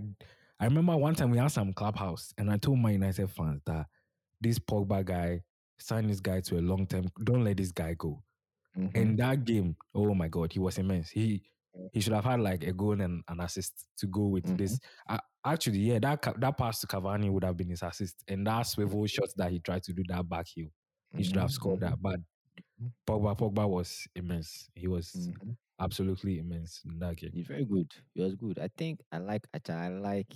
I 0.60 0.66
remember 0.66 0.96
one 0.96 1.16
time 1.16 1.32
we 1.32 1.38
had 1.38 1.52
some 1.52 1.74
clubhouse 1.74 2.34
and 2.38 2.50
I 2.50 2.58
told 2.58 2.80
my 2.80 2.92
United 2.92 3.30
fans 3.30 3.62
that 3.66 3.86
this 4.42 4.60
Pogba 4.60 5.04
guy, 5.06 5.42
sign 5.80 6.08
this 6.08 6.20
guy 6.20 6.40
to 6.42 6.58
a 6.58 6.62
long 6.62 6.88
term, 6.88 7.10
don't 7.24 7.44
let 7.44 7.58
this 7.58 7.72
guy 7.72 7.94
go. 7.98 8.22
Mhm. 8.78 8.96
And 8.96 9.20
that 9.20 9.46
game, 9.46 9.76
oh 9.94 10.14
my 10.14 10.28
god, 10.28 10.52
he 10.54 10.60
was 10.60 10.78
immense. 10.78 11.10
He 11.10 11.44
he 11.92 12.02
should 12.02 12.14
have 12.14 12.26
had 12.26 12.40
like 12.42 12.64
a 12.64 12.74
goal 12.74 13.00
and 13.02 13.24
an 13.28 13.40
assist 13.40 13.88
to 13.98 14.08
go 14.08 14.28
with 14.28 14.46
Mhm. 14.46 14.58
this. 14.58 14.80
Uh, 15.08 15.18
actually, 15.46 15.80
yeah, 15.80 16.00
that 16.00 16.22
that 16.40 16.58
pass 16.58 16.80
to 16.82 16.88
Cavani 16.88 17.32
would 17.32 17.44
have 17.44 17.58
been 17.58 17.70
his 17.70 17.84
assist, 17.84 18.24
and 18.28 18.46
that 18.48 18.64
swivel 18.64 19.06
shot 19.08 19.30
that 19.38 19.52
he 19.52 19.60
tried 19.60 19.84
to 19.84 19.94
do 19.94 20.04
that 20.10 20.28
back 20.28 20.48
heel, 20.48 20.70
he 21.16 21.24
should 21.24 21.38
have 21.38 21.52
Mhm, 21.52 21.52
scored 21.52 21.82
that. 21.82 22.02
But 22.02 22.20
Mhm. 22.80 22.94
Pogba, 23.08 23.38
Pogba 23.38 23.70
was 23.70 24.08
immense. 24.16 24.70
He 24.76 24.88
was 24.88 25.14
mhm. 25.14 25.56
absolutely 25.80 26.40
immense 26.40 26.84
in 26.86 27.00
that 27.00 27.18
game. 27.18 27.34
He's 27.34 27.48
very 27.48 27.66
good. 27.66 27.92
He 28.14 28.22
was 28.22 28.36
good. 28.36 28.58
I 28.60 28.70
think 28.70 29.02
I 29.12 29.18
like. 29.20 29.48
I 29.70 29.90
like 29.90 30.34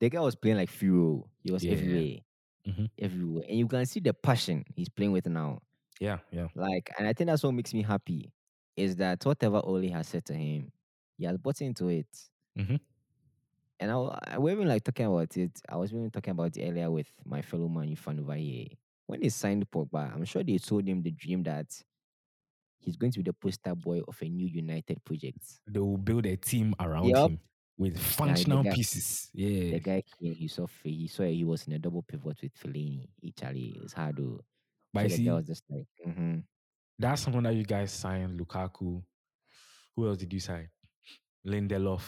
the 0.00 0.10
guy 0.10 0.20
was 0.20 0.36
playing 0.36 0.56
like 0.58 0.70
Furo. 0.70 1.28
He 1.42 1.52
was 1.52 1.64
Yeah. 1.64 1.70
everywhere. 1.70 2.18
Mhm. 2.66 2.86
Everywhere. 2.98 3.44
And 3.48 3.58
you 3.58 3.68
can 3.68 3.86
see 3.86 4.00
the 4.00 4.14
passion 4.14 4.64
he's 4.76 4.88
playing 4.90 5.12
with 5.12 5.26
now. 5.26 5.60
Yeah, 6.00 6.20
yeah. 6.30 6.48
Like, 6.54 6.90
and 6.98 7.06
I 7.08 7.14
think 7.14 7.28
that's 7.28 7.44
what 7.44 7.52
makes 7.54 7.74
me 7.74 7.82
happy 7.82 8.32
is 8.76 8.96
that 8.96 9.24
whatever 9.24 9.60
Ole 9.64 9.88
has 9.90 10.08
said 10.08 10.24
to 10.26 10.34
him, 10.34 10.70
he 11.16 11.24
has 11.24 11.36
bought 11.38 11.60
into 11.62 11.88
it. 11.88 12.06
Mhm. 12.58 12.80
And 13.78 13.90
I, 13.90 14.38
we 14.38 14.52
even 14.52 14.68
like 14.68 14.84
talking 14.84 15.06
about 15.06 15.36
it. 15.36 15.50
I 15.68 15.76
was 15.76 15.92
even 15.92 16.10
talking 16.10 16.30
about 16.32 16.56
it 16.56 16.66
earlier 16.68 16.90
with 16.90 17.08
my 17.24 17.42
fellow 17.42 17.68
man 17.68 17.94
fan 17.96 18.20
over 18.20 18.34
here. 18.34 18.68
When 19.06 19.20
they 19.20 19.28
signed 19.28 19.70
Pogba, 19.70 20.14
I'm 20.14 20.24
sure 20.24 20.42
they 20.42 20.58
told 20.58 20.86
him 20.86 21.02
the 21.02 21.10
dream 21.10 21.42
that 21.44 21.66
he's 22.78 22.96
going 22.96 23.12
to 23.12 23.18
be 23.18 23.24
the 23.24 23.32
poster 23.34 23.74
boy 23.74 24.00
of 24.08 24.16
a 24.22 24.28
new 24.28 24.46
United 24.46 25.04
project. 25.04 25.38
They 25.66 25.78
will 25.80 25.98
build 25.98 26.26
a 26.26 26.36
team 26.36 26.74
around 26.80 27.08
Yup. 27.08 27.30
him 27.30 27.40
with 27.78 27.98
functional 27.98 28.62
guy- 28.62 28.74
pieces. 28.74 29.28
Yeah. 29.34 29.72
The 29.72 29.80
guy 29.80 30.02
came, 30.18 30.34
he 30.34 30.48
saw 30.48 30.66
he 30.82 31.06
saw 31.06 31.24
he 31.24 31.44
was 31.44 31.66
in 31.66 31.74
a 31.74 31.78
double 31.78 32.02
pivot 32.02 32.40
with 32.42 32.54
Fellaini. 32.58 33.08
Italy, 33.22 33.74
it 33.76 33.82
was 33.82 33.92
hard 33.92 34.16
to. 34.16 34.40
but 34.94 35.10
so 35.10 35.16
see, 35.16 35.30
was 35.30 35.44
just 35.46 35.64
like, 35.70 35.86
mhm. 36.06 36.42
That's 36.98 37.22
someone 37.22 37.44
that 37.44 37.54
you 37.54 37.64
guys 37.64 37.92
signed, 37.92 38.40
Lukaku. 38.40 39.02
Who 39.96 40.08
else 40.08 40.18
did 40.18 40.32
you 40.32 40.40
sign? 40.40 40.70
Lindelof. 41.46 42.02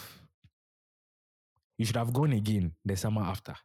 You 1.77 1.85
should 1.85 1.95
have 1.95 2.13
gone 2.13 2.33
again 2.33 2.75
the 2.85 2.95
summer 2.95 3.21
after. 3.21 3.55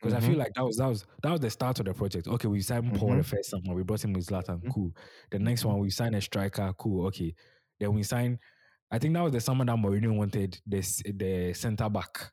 Because 0.00 0.14
I 0.14 0.20
feel 0.20 0.36
Mhm. 0.36 0.38
like 0.38 0.52
that 0.54 0.64
was 0.64 0.76
that 0.76 0.86
was 0.86 1.06
that 1.22 1.30
was 1.30 1.40
the 1.40 1.50
start 1.50 1.78
of 1.80 1.86
the 1.86 1.94
project. 1.94 2.28
Okay, 2.28 2.48
we 2.48 2.60
signed 2.60 2.94
Paul 2.94 3.16
the 3.16 3.22
first 3.22 3.50
summer. 3.50 3.74
We 3.74 3.82
brought 3.84 4.04
him 4.04 4.12
with 4.12 4.26
Zlatan. 4.26 4.62
Mhm. 4.62 4.68
Cool. 4.68 4.92
The 5.30 5.38
next 5.38 5.64
one 5.64 5.78
we 5.78 5.90
signed 5.90 6.14
a 6.14 6.20
striker. 6.20 6.72
Cool. 6.78 7.06
Okay. 7.06 7.34
Then 7.80 7.94
we 7.94 8.02
signed. 8.02 8.38
I 8.90 8.98
think 8.98 9.14
that 9.14 9.22
was 9.22 9.32
the 9.32 9.40
summer 9.40 9.64
that 9.64 9.76
Mourinho 9.76 10.16
wanted 10.16 10.60
the 10.66 10.80
the 11.16 11.52
center 11.54 11.88
back, 11.88 12.32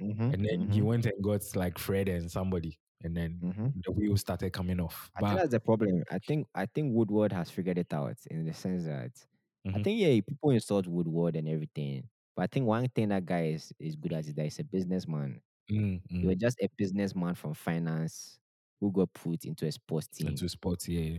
Mhm, 0.00 0.32
and 0.32 0.44
then 0.44 0.68
he 0.70 0.80
mhm, 0.80 0.82
went 0.82 1.06
and 1.06 1.22
got 1.22 1.42
like 1.56 1.78
Fred 1.78 2.08
and 2.08 2.30
somebody, 2.30 2.78
and 3.02 3.16
then 3.16 3.42
mhm. 3.42 3.74
the 3.74 3.92
wheels 3.92 4.20
started 4.20 4.52
coming 4.52 4.80
off. 4.80 5.10
I 5.16 5.22
think 5.22 5.38
that's 5.40 5.50
the 5.50 5.60
problem. 5.60 6.02
I 6.10 6.18
think 6.18 6.46
I 6.54 6.66
think 6.66 6.94
Woodward 6.94 7.32
has 7.32 7.50
figured 7.50 7.78
it 7.78 7.92
out 7.92 8.16
in 8.30 8.44
the 8.44 8.54
sense 8.54 8.84
that 8.84 9.26
I 9.72 9.78
Mhm. 9.78 9.84
think 9.84 10.00
yeah, 10.00 10.20
people 10.26 10.50
insult 10.50 10.86
Woodward 10.86 11.36
and 11.36 11.48
everything. 11.48 12.08
But 12.36 12.42
I 12.44 12.46
think 12.46 12.66
one 12.66 12.88
thing 12.88 13.08
that 13.08 13.26
guy 13.26 13.46
is, 13.48 13.72
is 13.80 13.96
good 13.96 14.12
at 14.12 14.26
is 14.26 14.34
that 14.34 14.44
he's 14.44 14.60
a 14.60 14.64
businessman. 14.64 15.42
mm, 15.70 16.00
He 16.20 16.26
mm, 16.26 16.28
was 16.28 16.36
just 16.38 16.58
a 16.62 16.68
businessman 16.76 17.34
from 17.36 17.54
finance 17.54 18.40
who 18.80 18.92
got 18.92 19.12
put 19.14 19.44
into 19.46 19.66
a 19.66 19.72
sports 19.72 20.08
team. 20.08 20.42
into 20.42 20.48
sports, 20.48 20.88
yeah. 20.88 21.18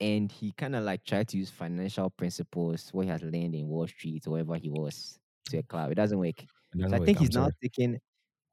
and 0.00 0.30
he 0.30 0.52
kind 0.52 0.76
of 0.76 0.84
like 0.84 1.04
tried 1.04 1.28
to 1.28 1.38
use 1.38 1.50
financial 1.50 2.10
principles, 2.10 2.90
what 2.92 3.04
he 3.06 3.10
has 3.10 3.22
learned 3.22 3.54
in 3.54 3.66
Wall 3.68 3.86
Street 3.86 4.26
or 4.26 4.32
wherever 4.32 4.56
he 4.56 4.68
was 4.68 5.18
to 5.48 5.58
a 5.58 5.62
club. 5.62 5.90
It 5.92 5.94
doesn't 5.96 6.18
work. 6.18 6.42
It 6.42 6.48
doesn't 6.82 6.96
I 6.96 6.98
work, 6.98 7.10
think 7.10 7.18
I'm 7.18 7.20
he's 7.20 7.32
now 7.32 7.48
sorry. 7.48 7.52
taking. 7.62 7.98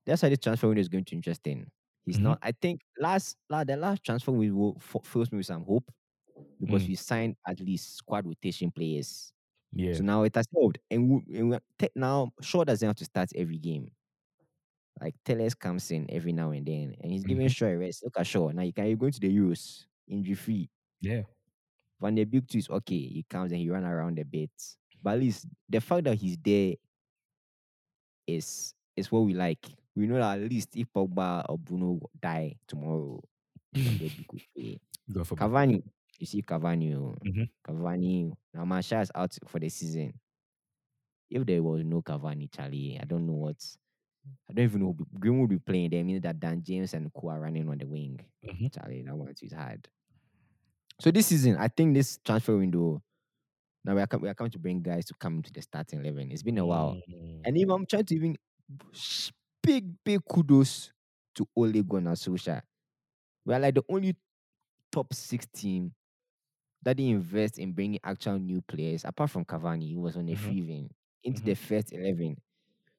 That's 0.06 0.24
why 0.24 0.30
this 0.30 0.40
transfer 0.40 0.68
window 0.68 0.82
is 0.82 0.90
going 0.90 1.06
to 1.06 1.12
be 1.12 1.18
interesting. 1.18 1.70
He's 2.06 2.20
Mhm. 2.20 2.22
not. 2.22 2.40
I 2.42 2.52
think 2.52 2.82
last, 3.00 3.38
la 3.50 3.64
the 3.64 3.78
last 3.78 4.04
transfer 4.04 4.32
window 4.32 4.76
f- 4.78 4.98
fills 5.06 5.32
me 5.32 5.38
with 5.38 5.46
some 5.48 5.64
hope 5.66 5.92
because 6.60 6.84
Mm. 6.84 6.88
we 6.88 6.96
signed 6.96 7.38
at 7.48 7.60
least 7.62 7.96
squad 7.98 8.26
rotation 8.28 8.72
players. 8.72 9.34
Yeah. 9.74 9.94
So 9.94 10.04
now 10.04 10.24
it 10.24 10.36
has 10.36 10.48
helped, 10.54 10.80
and, 10.92 11.10
we, 11.28 11.40
and 11.40 11.50
we, 11.52 11.58
te- 11.78 11.90
now 11.96 12.32
Shaw 12.42 12.64
doesn't 12.66 12.88
have 12.88 12.98
to 12.98 13.06
start 13.06 13.30
every 13.36 13.60
game. 13.60 13.92
Like 15.02 15.16
Telles 15.26 15.56
comes 15.56 15.90
in 15.92 16.10
every 16.12 16.34
now 16.34 16.52
and 16.52 16.66
then, 16.66 16.96
and 17.02 17.12
he's 17.12 17.24
giving 17.24 17.48
Mhm. 17.48 17.50
Shaw 17.50 17.68
a 17.68 17.78
rest. 17.78 18.04
Look 18.04 18.18
at 18.20 18.28
Shaw 18.28 18.50
now. 18.52 18.62
You 18.64 18.74
can 18.74 18.88
you 18.88 18.96
going 18.98 19.12
to 19.12 19.20
the 19.20 19.36
Euros 19.36 19.86
injury 20.08 20.36
free. 20.36 20.70
yeah. 21.02 21.24
Van 22.00 22.16
der 22.16 22.26
Beek 22.26 22.48
too 22.48 22.60
is 22.60 22.70
okay. 22.70 23.08
He 23.08 23.24
comes 23.30 23.52
and 23.52 23.62
he 23.62 23.70
run 23.70 23.84
around 23.86 24.20
a 24.20 24.26
bit. 24.26 24.52
But 25.02 25.16
at 25.16 25.20
least 25.20 25.48
the 25.70 25.82
fact 25.82 26.04
that 26.06 26.18
he's 26.18 26.38
there 26.38 26.76
is 28.28 28.74
is 28.96 29.12
what 29.12 29.22
we 29.22 29.34
like. 29.34 29.66
We 29.96 30.08
know 30.08 30.16
that 30.16 30.42
at 30.42 30.50
least 30.50 30.76
if 30.76 30.88
Pogba 30.94 31.46
or 31.50 31.58
Bruno 31.58 32.00
die 32.22 32.56
tomorrow, 32.68 33.22
Beek 33.74 34.32
will 34.32 34.40
play. 34.56 34.80
Go 35.12 35.24
for 35.24 35.36
Cavani, 35.36 35.84
you 36.20 36.26
see 36.26 36.42
Cavani, 36.42 36.96
oh, 36.96 37.16
Mhm. 37.24 37.50
Cavani. 37.68 38.34
Now 38.54 38.66
Martial 38.66 39.02
is 39.02 39.12
out 39.14 39.38
for 39.48 39.60
the 39.60 39.70
season. 39.70 40.14
If 41.30 41.46
there 41.46 41.62
was 41.64 41.84
no 41.84 42.02
Cavani, 42.02 42.52
Charlie, 42.52 43.00
I 43.02 43.06
don't 43.06 43.26
know 43.28 43.34
what. 43.34 43.58
I 44.50 44.54
don't 44.54 44.66
even 44.66 44.82
know. 44.82 44.96
who 44.98 45.06
Green 45.20 45.40
would 45.42 45.50
be 45.50 45.60
playing. 45.60 45.90
That 45.90 46.04
means 46.04 46.22
that 46.22 46.40
Dan 46.40 46.64
James 46.64 46.94
and 46.94 47.12
are 47.16 47.40
running 47.40 47.68
on 47.70 47.78
the 47.78 47.86
wing. 47.86 48.20
Mhm. 48.44 48.74
Charlie, 48.74 49.02
that 49.04 49.16
one 49.16 49.34
is 49.42 49.54
hard. 49.54 49.88
So 51.02 51.12
this 51.12 51.28
season, 51.28 51.58
I 51.58 51.68
think 51.68 51.94
this 51.94 52.20
transfer 52.24 52.58
window. 52.58 53.02
Now 53.84 53.96
we 53.96 54.02
are, 54.02 54.08
we 54.20 54.30
are 54.30 54.34
coming 54.34 54.52
to 54.52 54.60
bring 54.60 54.82
guys 54.82 55.06
to 55.06 55.14
come 55.16 55.38
into 55.38 55.52
the 55.52 55.62
starting 55.62 56.00
eleven. 56.00 56.32
It's 56.32 56.44
been 56.44 56.58
a 56.58 56.66
while, 56.66 56.96
Mm, 57.10 57.42
and 57.46 57.58
even 57.58 57.72
I'm 57.72 57.86
trying 57.86 58.06
to 58.06 58.16
even 58.16 58.38
sh- 58.94 59.32
big 59.64 59.96
big 60.04 60.22
kudos 60.26 60.92
to 61.36 61.48
Ole 61.56 61.84
Gunnar 61.84 62.16
Solskjaer. 62.16 62.62
We 63.46 63.54
are 63.56 63.60
like 63.60 63.76
the 63.76 63.84
only 63.90 64.16
top 64.92 65.14
six 65.14 65.46
team 65.48 65.94
that 66.84 66.98
they 66.98 67.08
invest 67.10 67.60
in 67.60 67.74
bringing 67.74 68.00
actual 68.04 68.40
new 68.40 68.62
players. 68.62 69.06
Apart 69.06 69.32
from 69.32 69.46
Cavani, 69.46 69.88
he 69.88 69.98
was 69.98 70.18
on 70.18 70.30
a 70.30 70.34
Mhm. 70.34 70.38
free 70.38 70.62
vein 70.62 70.90
into 71.24 71.42
Mhm. 71.42 71.46
the 71.46 71.56
first 71.56 71.94
eleven. 71.94 72.38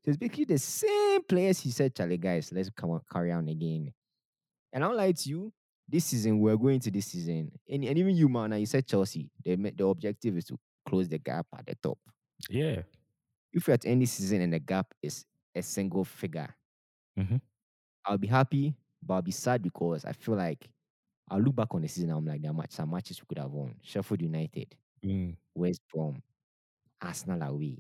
So 0.04 0.10
it's 0.10 0.18
basically 0.18 0.46
the 0.46 0.58
same 0.58 1.22
players. 1.24 1.60
He 1.60 1.70
said, 1.70 1.94
"Charlie, 1.94 2.18
guys, 2.18 2.52
let's 2.52 2.70
come 2.70 2.90
on, 2.92 3.02
carry 3.12 3.32
on 3.32 3.48
again." 3.48 3.92
And 4.72 4.84
I'll 4.84 4.96
lie 4.96 5.12
to 5.12 5.28
you, 5.30 5.52
this 5.88 6.06
season 6.06 6.40
we're 6.40 6.56
going 6.56 6.80
to 6.80 6.90
this 6.90 7.06
season, 7.08 7.52
and, 7.68 7.84
and 7.84 7.98
even 7.98 8.16
you, 8.16 8.28
man, 8.28 8.58
you 8.58 8.66
said 8.66 8.86
Chelsea. 8.86 9.30
The 9.44 9.56
the 9.56 9.86
objective 9.86 10.36
is 10.38 10.46
to 10.46 10.58
close 10.88 11.08
the 11.08 11.18
gap 11.18 11.46
at 11.56 11.66
the 11.66 11.74
top. 11.76 11.98
Yeah. 12.50 12.82
If 13.52 13.68
we're 13.68 13.74
at 13.74 13.86
any 13.86 14.06
season 14.06 14.40
and 14.42 14.52
the 14.52 14.60
gap 14.60 14.94
is 15.02 15.24
a 15.55 15.62
single 15.62 16.05
figure, 16.05 16.55
Mhm. 17.18 17.40
I'll 18.05 18.18
be 18.18 18.28
happy, 18.28 18.76
but 19.02 19.14
I'll 19.14 19.22
be 19.22 19.32
sad 19.32 19.62
because 19.62 20.05
I 20.05 20.12
feel 20.12 20.36
like 20.36 20.70
I'll 21.28 21.40
look 21.40 21.57
back 21.57 21.74
on 21.74 21.82
the 21.82 21.88
season. 21.88 22.11
I'm 22.11 22.26
like, 22.26 22.42
there 22.42 22.50
are 22.52 22.55
much, 22.55 22.72
some 22.72 22.90
matches 22.90 23.20
we 23.22 23.26
could 23.28 23.38
have 23.38 23.52
won. 23.52 23.78
Sheffield 23.82 24.22
United, 24.22 24.76
Mm. 25.02 25.36
West 25.55 25.82
Brom, 25.92 26.22
Arsenal 27.02 27.42
away. 27.42 27.78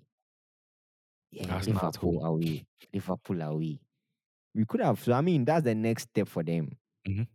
Yeah, 1.30 1.46
Arsenal 1.48 1.82
Liverpool 1.82 2.24
away, 2.24 2.66
Liverpool 2.92 3.40
away. 3.42 3.80
We 4.54 4.64
could 4.64 4.80
have. 4.80 5.00
So 5.02 5.12
I 5.12 5.20
mean, 5.20 5.44
that's 5.44 5.64
the 5.64 5.74
next 5.74 6.04
step 6.10 6.28
for 6.28 6.42
them. 6.42 6.78
Mhm. 7.06 7.26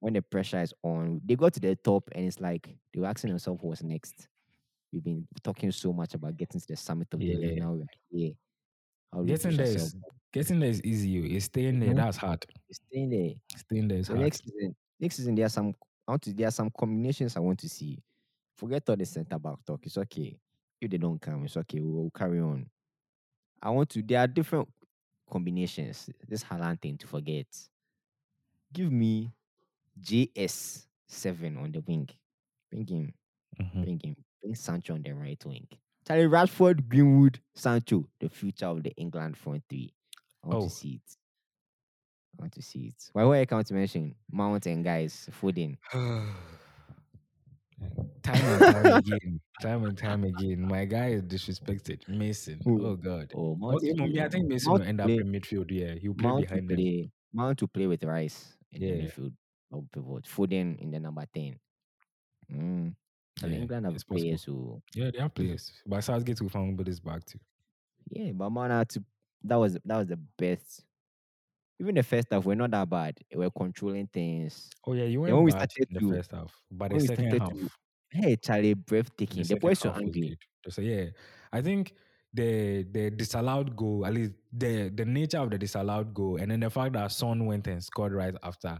When 0.00 0.12
the 0.14 0.22
pressure 0.22 0.62
is 0.62 0.74
on, 0.82 1.20
they 1.24 1.34
got 1.34 1.54
to 1.54 1.60
the 1.60 1.74
top, 1.74 2.08
and 2.12 2.24
it's 2.26 2.40
like 2.40 2.78
they 2.92 3.00
were 3.00 3.06
asking 3.06 3.30
themselves, 3.30 3.62
"What's 3.62 3.82
next?" 3.82 4.28
We've 4.92 5.04
been 5.04 5.28
talking 5.42 5.72
so 5.72 5.92
much 5.92 6.14
about 6.14 6.36
getting 6.36 6.60
to 6.60 6.66
the 6.68 6.76
summit 6.76 7.14
of 7.14 7.24
the 7.26 7.34
league. 7.34 7.56
Yeah. 7.56 7.58
Now 7.58 7.74
we're 8.12 8.34
Getting 9.24 9.56
there 9.56 9.76
getting 10.32 10.60
there 10.60 10.70
is 10.70 10.84
easy. 10.84 11.34
It's 11.36 11.46
staying 11.46 11.80
there. 11.80 11.90
Mhm. 11.90 11.96
That's 11.96 12.16
hard. 12.18 12.44
We're 12.68 12.74
staying 12.74 13.10
there. 13.10 13.30
Staying 13.56 13.88
there 13.88 13.98
is 13.98 14.08
hard. 14.08 14.20
next 14.20 14.44
season, 14.44 14.76
next 15.00 15.16
season 15.16 15.34
there 15.34 15.46
are 15.46 15.50
some 15.50 15.74
I 16.06 16.12
want 16.12 16.22
to 16.22 16.32
there 16.32 16.48
are 16.48 16.52
some 16.52 16.70
combinations 16.78 17.36
I 17.36 17.40
want 17.40 17.58
to 17.60 17.68
see. 17.68 18.02
Forget 18.56 18.88
all 18.88 18.96
the 18.96 19.06
centre 19.06 19.38
back 19.38 19.56
talk. 19.66 19.80
It's 19.86 19.96
okay. 19.98 20.38
If 20.80 20.90
they 20.90 20.98
don't 20.98 21.20
come, 21.20 21.44
it's 21.44 21.56
okay. 21.56 21.80
We'll, 21.80 22.02
we'll 22.02 22.10
carry 22.10 22.40
on. 22.40 22.68
I 23.62 23.70
want 23.70 23.88
to. 23.90 24.02
There 24.02 24.20
are 24.20 24.26
different 24.26 24.68
combinations. 25.30 26.08
This 26.26 26.44
Haaland 26.44 26.80
thing 26.80 26.96
to 26.98 27.06
forget. 27.06 27.46
Give 28.72 28.90
me 28.92 29.32
JS 30.00 30.86
seven 31.06 31.56
on 31.56 31.72
the 31.72 31.80
wing. 31.80 32.08
Bring 32.70 32.86
him. 32.86 33.14
Mhm. 33.60 33.82
Bring 33.84 34.00
him. 34.04 34.16
Bring 34.42 34.54
Sancho 34.54 34.94
on 34.94 35.02
the 35.02 35.12
right 35.14 35.42
wing. 35.44 35.66
Charlie 36.08 36.24
Rashford, 36.26 36.88
Greenwood, 36.88 37.38
Sancho, 37.54 38.04
the 38.18 38.30
future 38.30 38.66
of 38.66 38.82
the 38.82 38.90
England 38.96 39.36
front 39.36 39.62
three. 39.68 39.92
I 40.42 40.48
want 40.48 40.62
Oh. 40.64 40.64
to 40.68 40.70
see 40.74 40.94
it. 41.04 41.16
I 42.38 42.42
want 42.42 42.52
to 42.54 42.62
see 42.62 42.86
it. 42.86 43.10
Why 43.12 43.24
were 43.24 43.34
I 43.36 43.44
count 43.44 43.66
to 43.66 43.74
mention 43.74 44.14
Mount 44.32 44.64
and 44.66 44.82
guys 44.82 45.28
Foden? 45.40 45.76
time 48.22 48.44
and 48.44 48.60
time 48.74 48.86
again. 48.96 49.40
Time 49.60 49.84
and 49.84 49.98
time 49.98 50.24
again. 50.24 50.62
My 50.66 50.84
guy 50.86 51.08
is 51.10 51.22
disrespected. 51.22 52.08
Mason. 52.08 52.58
Who? 52.64 52.86
Oh 52.86 52.96
God. 52.96 53.30
Oh, 53.34 53.54
Mount 53.56 53.76
Okay, 53.76 53.92
to 53.92 53.96
mommy, 53.98 54.20
I 54.22 54.28
think 54.30 54.46
Mason 54.48 54.70
Mount 54.70 54.80
will 54.82 54.88
end 54.88 55.00
up 55.00 55.06
play- 55.06 55.16
in 55.18 55.30
midfield. 55.30 55.70
Yeah, 55.70 55.94
he'll 56.00 56.14
play 56.14 56.28
Mount 56.28 56.48
behind 56.48 56.68
them. 56.70 56.76
play. 56.76 57.10
Mount 57.34 57.58
to 57.58 57.68
play 57.68 57.86
with 57.86 58.02
Rice 58.04 58.56
in 58.72 58.82
Yeah. 58.82 58.94
the 58.94 59.02
midfield. 59.02 59.32
Or 59.70 59.82
pivot. 59.92 60.24
Foden 60.24 60.78
in 60.80 60.90
the 60.90 60.98
number 61.00 61.26
ten. 61.34 61.58
Mm. 62.50 62.94
Yeah, 63.42 63.48
England 63.58 63.86
have 63.86 63.94
it's 63.94 64.04
possible. 64.04 64.22
players 64.24 64.44
who 64.44 64.82
Yeah, 64.94 65.10
they 65.12 65.18
have 65.20 65.34
players. 65.34 65.72
But 65.86 66.02
Southgate 66.02 66.40
will 66.40 66.48
find 66.48 66.78
this 66.78 67.00
back 67.00 67.24
too. 67.24 67.38
yeah, 68.10 68.32
but 68.32 68.50
man, 68.50 68.70
had 68.70 68.88
to 68.90 69.04
that 69.44 69.56
was 69.56 69.74
that 69.84 69.96
was 69.98 70.06
the 70.08 70.18
best. 70.36 70.84
Even 71.80 71.94
the 71.94 72.02
first 72.02 72.26
half, 72.32 72.44
we're 72.44 72.56
not 72.56 72.72
that 72.72 72.90
bad. 72.90 73.16
We're 73.32 73.50
controlling 73.50 74.08
things. 74.08 74.68
Oh 74.86 74.94
yeah, 74.94 75.04
you 75.04 75.20
when 75.20 75.32
went 75.32 75.44
we 75.44 75.50
started 75.52 75.86
in 75.90 75.94
the 75.94 76.00
to- 76.00 76.10
first 76.16 76.32
half, 76.32 76.52
but 76.70 76.90
the 76.90 77.00
second 77.00 77.38
half, 77.40 77.50
to- 77.52 77.70
Hey, 78.10 78.36
Charlie, 78.36 78.74
breathtaking. 78.74 79.38
The, 79.38 79.44
second 79.44 79.60
boys 79.60 79.84
were 79.84 79.90
half 79.92 80.00
angry. 80.00 80.36
So 80.68 80.80
yeah, 80.82 81.04
I 81.52 81.60
think 81.62 81.94
the 82.34 82.82
the 82.90 83.10
disallowed 83.10 83.76
goal, 83.76 84.04
at 84.06 84.14
least 84.14 84.32
the 84.52 84.88
the 84.88 85.04
nature 85.04 85.38
of 85.38 85.50
the 85.50 85.58
disallowed 85.58 86.12
goal, 86.14 86.36
and 86.38 86.50
then 86.50 86.60
the 86.60 86.70
fact 86.70 86.94
that 86.94 87.12
Son 87.12 87.46
went 87.46 87.66
and 87.68 87.82
scored 87.84 88.12
right 88.12 88.34
after, 88.42 88.78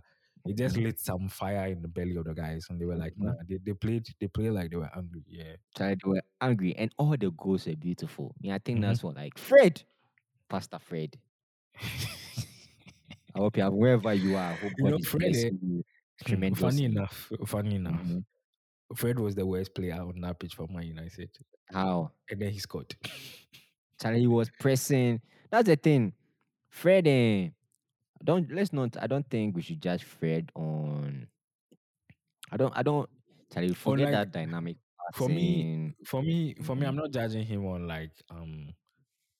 it 0.49 0.57
just 0.57 0.77
lit 0.77 0.99
some 0.99 1.29
fire 1.29 1.67
in 1.69 1.83
the 1.83 1.89
belly 1.89 2.17
of 2.17 2.25
the 2.25 2.35
guys, 2.35 2.67
and 2.71 2.81
they 2.81 2.85
were 2.87 2.97
like, 2.97 3.15
Mhm. 3.17 3.25
nah, 3.25 3.35
they, 3.49 3.59
they 3.65 3.73
played 3.75 4.07
they 4.21 4.29
played 4.29 4.51
like 4.53 4.71
they 4.71 4.77
were 4.77 4.91
angry. 4.97 5.23
Yeah, 5.27 5.57
they 5.79 5.97
were 6.05 6.23
angry, 6.41 6.75
and 6.77 6.93
all 6.99 7.17
the 7.17 7.31
goals 7.31 7.67
were 7.67 7.77
beautiful. 7.77 8.35
Yeah, 8.41 8.55
I 8.55 8.59
think 8.59 8.79
Mhm. 8.79 8.83
that's 8.83 9.03
what 9.03 9.17
like 9.17 9.37
Fred, 9.39 9.83
Pastor 10.49 10.79
Fred. 10.79 11.19
I 13.35 13.39
hope 13.39 13.57
you 13.57 13.63
have 13.63 13.73
wherever 13.75 14.13
you 14.15 14.35
are. 14.37 14.53
I 14.53 14.57
hope 14.57 14.73
You 14.79 14.91
know, 14.91 14.97
is 14.97 15.07
Fred, 15.09 15.35
eh, 15.37 15.51
you 15.63 15.85
tremendously. 16.25 16.69
funny 16.71 16.85
enough, 16.85 17.33
funny 17.47 17.75
enough, 17.77 18.03
Mhm. 18.03 18.25
Fred 18.97 19.19
was 19.19 19.35
the 19.35 19.45
worst 19.47 19.75
player 19.75 20.01
on 20.01 20.21
that 20.23 20.39
pitch 20.41 20.55
for 20.55 20.67
Man 20.69 20.85
United, 20.85 21.31
How 21.71 22.11
and 22.31 22.41
then 22.41 22.51
he 22.51 22.59
scored. 22.59 22.95
Charlie 24.01 24.27
was 24.27 24.51
pressing. 24.59 25.21
That's 25.51 25.67
the 25.69 25.77
thing. 25.77 26.13
Fred, 26.71 27.07
don't 28.25 28.51
let's 28.53 28.73
not. 28.73 28.97
I 29.01 29.07
don't 29.07 29.29
think 29.31 29.57
we 29.57 29.63
should 29.63 29.81
judge 29.81 30.05
Fred 30.05 30.51
on. 30.55 31.27
I 32.51 32.57
don't. 32.57 32.73
I 32.77 32.83
don't. 32.83 33.09
Charlie, 33.53 33.75
forget 33.75 34.07
like, 34.07 34.13
that 34.13 34.33
dynamic. 34.33 34.77
for 35.15 35.29
me, 35.29 35.95
for 36.05 36.23
me, 36.23 36.55
for 36.63 36.77
me, 36.77 36.87
I'm 36.87 36.95
Mhm. 36.95 36.99
not 36.99 37.11
judging 37.13 37.45
him 37.47 37.65
on 37.67 37.87
like 37.87 38.13
um 38.31 38.75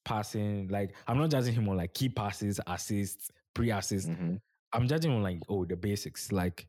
passing. 0.05 0.69
Like 0.69 0.95
I'm 1.07 1.19
not 1.19 1.31
judging 1.31 1.55
him 1.55 1.69
on 1.69 1.77
like 1.77 1.93
key 1.95 2.09
passes, 2.09 2.61
assists, 2.67 3.31
pre-assists. 3.55 4.09
Mhm. 4.09 4.41
I'm 4.73 4.87
judging 4.89 5.13
on 5.13 5.23
like 5.23 5.41
oh 5.49 5.65
the 5.65 5.77
basics, 5.77 6.33
like 6.33 6.69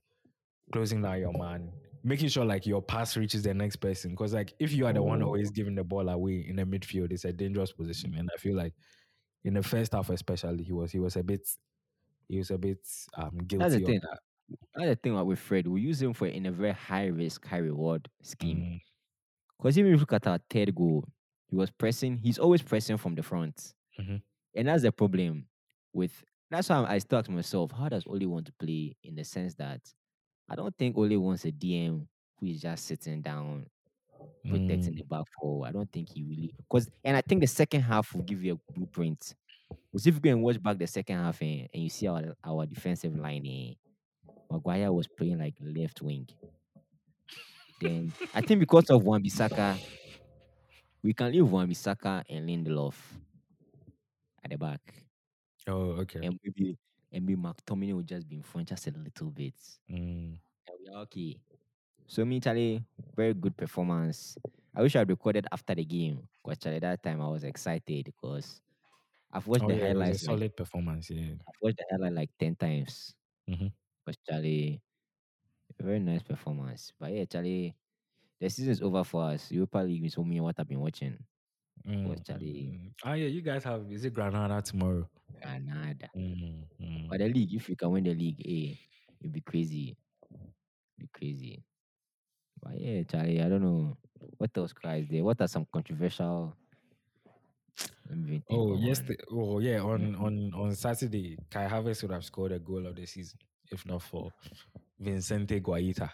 closing 0.74 1.01
down 1.01 1.20
your 1.20 1.34
man, 1.38 1.72
making 2.03 2.28
sure 2.30 2.45
like 2.45 2.66
your 2.66 2.82
pass 2.82 3.16
reaches 3.18 3.43
the 3.43 3.53
next 3.53 3.78
person. 3.78 4.12
Because 4.12 4.34
like 4.34 4.53
if 4.60 4.74
you 4.74 4.86
are 4.86 4.93
the 4.93 5.01
one 5.03 5.22
Oh. 5.22 5.28
always 5.28 5.51
giving 5.51 5.76
the 5.76 5.84
ball 5.84 6.10
away 6.10 6.45
in 6.47 6.57
the 6.57 6.64
midfield, 6.66 7.12
it's 7.14 7.26
a 7.26 7.32
dangerous 7.34 7.72
position. 7.72 8.14
And 8.16 8.30
I 8.34 8.38
feel 8.38 8.55
like 8.55 8.74
in 9.45 9.53
the 9.53 9.64
first 9.64 9.93
half 9.93 10.10
especially, 10.10 10.64
he 10.64 10.74
was 10.74 10.91
he 10.91 10.99
was 10.99 11.16
a 11.16 11.24
bit 11.24 11.47
he 12.30 12.40
was 12.40 12.52
a 12.52 12.60
bit 12.60 12.80
um 13.16 13.40
guilty 13.48 13.84
of 13.84 13.84
thing. 13.86 14.02
that. 14.02 14.20
That's 14.76 14.90
the 14.90 14.96
thing 14.98 15.26
with 15.26 15.40
Fred. 15.40 15.68
We 15.68 15.82
use 15.82 16.02
him 16.02 16.14
for 16.14 16.28
in 16.28 16.46
a 16.48 16.52
very 16.52 16.74
high 16.74 17.08
risk, 17.08 17.46
high 17.46 17.58
reward 17.60 18.10
scheme. 18.24 18.68
Mm, 18.68 18.82
Because 19.58 19.78
even 19.80 19.92
if 19.94 19.98
you 19.98 20.00
look 20.02 20.14
at 20.14 20.28
our 20.28 20.40
third 20.50 20.76
goal, 20.76 21.06
he 21.48 21.56
was 21.56 21.72
pressing. 21.72 22.18
He's 22.20 22.40
always 22.40 22.62
pressing 22.64 22.98
from 22.98 23.16
the 23.16 23.24
front, 23.24 23.74
Mhm. 23.98 24.22
and 24.56 24.68
that's 24.68 24.84
the 24.84 24.92
problem 24.92 25.48
with. 25.94 26.24
That's 26.52 26.70
why 26.70 26.86
I 26.88 27.00
still 27.00 27.20
ask 27.20 27.30
myself, 27.30 27.72
how 27.72 27.90
does 27.90 28.06
Ole 28.08 28.28
want 28.28 28.48
to 28.48 28.54
play? 28.54 28.98
In 29.04 29.16
the 29.16 29.24
sense 29.26 29.56
that 29.56 29.82
I 30.50 30.56
don't 30.56 30.76
think 30.78 30.98
Ole 30.98 31.18
wants 31.18 31.46
a 31.46 31.52
DM 31.52 32.08
who 32.40 32.48
is 32.48 32.62
just 32.62 32.86
sitting 32.86 33.22
down, 33.22 33.68
protecting 34.50 34.94
mm, 34.94 34.98
the 34.98 35.04
back 35.04 35.26
four. 35.40 35.68
I 35.68 35.72
don't 35.72 35.92
think 35.92 36.10
he 36.14 36.24
really 36.24 36.54
because, 36.58 36.90
and 37.04 37.18
I 37.18 37.22
think 37.22 37.42
the 37.42 37.48
second 37.48 37.82
half 37.82 38.14
will 38.14 38.24
give 38.24 38.44
you 38.44 38.54
a 38.56 38.74
blueprint. 38.74 39.36
Because 39.91 40.07
if 40.07 40.15
you 40.15 40.20
go 40.22 40.30
and 40.32 40.43
watch 40.43 40.61
back 40.61 40.78
the 40.78 40.88
second 40.88 41.17
half 41.17 41.41
eh, 41.41 41.67
and 41.74 41.84
you 41.84 41.89
see 41.89 42.07
our 42.07 42.36
our 42.43 42.65
defensive 42.65 43.15
line, 43.15 43.45
eh, 43.45 43.74
Maguire 44.51 44.91
was 44.91 45.07
playing 45.07 45.39
like 45.39 45.55
left 45.61 46.01
wing. 46.01 46.28
Then 47.82 48.11
I 48.34 48.41
think 48.41 48.59
because 48.59 48.89
of 48.89 49.03
Wan 49.03 49.24
Bissaka, 49.24 49.78
we 51.03 51.13
can 51.13 51.32
leave 51.32 51.49
Wan 51.49 51.70
Bissaka 51.70 52.24
and 52.30 52.49
Lindelof 52.49 52.95
at 54.43 54.51
the 54.51 54.57
back, 54.57 54.82
Oh, 55.67 55.91
okay. 56.01 56.26
and 56.26 56.39
maybe 56.43 56.78
and 57.11 57.26
maybe 57.26 57.39
McTominay 57.41 57.93
will 57.93 58.03
just 58.03 58.28
be 58.28 58.38
in 58.38 58.43
front 58.43 58.67
just 58.70 58.88
a 58.88 58.91
little 58.91 59.30
bit, 59.32 59.55
Mm. 59.89 60.38
we 60.80 60.93
are 60.93 61.01
okay. 61.03 61.39
So 62.07 62.26
me, 62.26 62.39
Charlie, 62.39 62.84
very 63.15 63.34
good 63.34 63.55
performance. 63.55 64.38
I 64.76 64.82
wish 64.82 64.95
I'd 64.95 65.09
recorded 65.09 65.45
after 65.51 65.76
the 65.76 65.86
game 65.86 66.28
because 66.43 66.57
Charlie 66.59 66.80
that 66.80 67.01
time 67.03 67.22
I 67.22 67.28
was 67.28 67.43
excited 67.43 68.05
because 68.05 68.61
I've 69.32 69.46
watched 69.48 69.64
Oh, 69.64 69.68
the 69.68 69.76
yeah, 69.76 69.84
it 69.86 69.96
was 69.96 69.96
a 69.96 70.00
highlights. 70.04 70.24
Like, 70.28 70.38
solid 70.38 70.56
performance. 70.58 71.10
Yeah. 71.10 71.34
I've 71.48 71.62
watched 71.62 71.78
the 71.78 71.86
highlight 71.92 72.14
like 72.14 72.30
ten 72.40 72.56
times. 72.56 73.14
Mhm. 73.50 73.72
Because 74.06 74.18
Charlie, 74.28 74.82
very 75.80 76.00
nice 76.00 76.24
performance. 76.24 76.94
But 77.00 77.14
yeah, 77.14 77.26
Charlie, 77.26 77.76
the 78.40 78.50
season's 78.50 78.82
over 78.82 79.04
for 79.04 79.24
us. 79.32 79.52
Europa 79.52 79.78
League 79.80 80.06
is 80.06 80.18
me 80.18 80.40
what 80.42 80.56
I've 80.60 80.68
been 80.68 80.80
watching. 80.80 81.18
Mm, 81.88 82.26
Charlie- 82.26 82.72
mm. 82.74 82.92
Oh 83.06 83.14
yeah, 83.14 83.28
you 83.28 83.42
guys 83.42 83.64
have 83.64 83.90
is 83.92 84.04
it 84.06 84.14
Granada 84.14 84.62
tomorrow? 84.62 85.08
Granada. 85.42 86.10
Mm, 86.16 86.64
mm. 86.82 87.08
But 87.10 87.20
the 87.20 87.30
league, 87.30 87.54
if 87.54 87.70
you 87.70 87.76
can 87.76 87.92
win 87.92 88.04
the 88.04 88.14
league, 88.14 88.42
eh, 88.46 88.76
it'd 89.22 89.32
be 89.32 89.42
crazy. 89.42 89.96
It'd 90.32 90.42
Be 90.98 91.08
crazy. 91.14 91.64
But 92.62 92.80
yeah, 92.80 93.04
Charlie, 93.04 93.42
I 93.42 93.48
don't 93.48 93.62
know. 93.62 93.98
What 94.38 94.52
else 94.58 94.74
guys 94.74 95.08
there? 95.10 95.24
What 95.24 95.40
are 95.40 95.48
some 95.48 95.66
controversial 95.72 96.54
let 98.09 98.17
me 98.17 98.24
even 98.28 98.41
think 98.41 98.43
Oh 98.49 98.76
yes, 98.78 99.01
oh 99.32 99.59
yeah. 99.59 99.80
On 99.82 99.99
Mhm. 99.99 100.22
on 100.22 100.53
on 100.53 100.76
Saturday, 100.76 101.38
Kai 101.49 101.67
Havertz 101.67 102.01
would 102.03 102.11
have 102.11 102.26
scored 102.26 102.51
a 102.51 102.59
goal 102.59 102.86
of 102.88 102.95
the 102.95 103.05
season 103.05 103.39
if 103.72 103.86
not 103.86 104.01
for 104.01 104.32
Vicente 104.99 105.59
Guaita, 105.61 106.09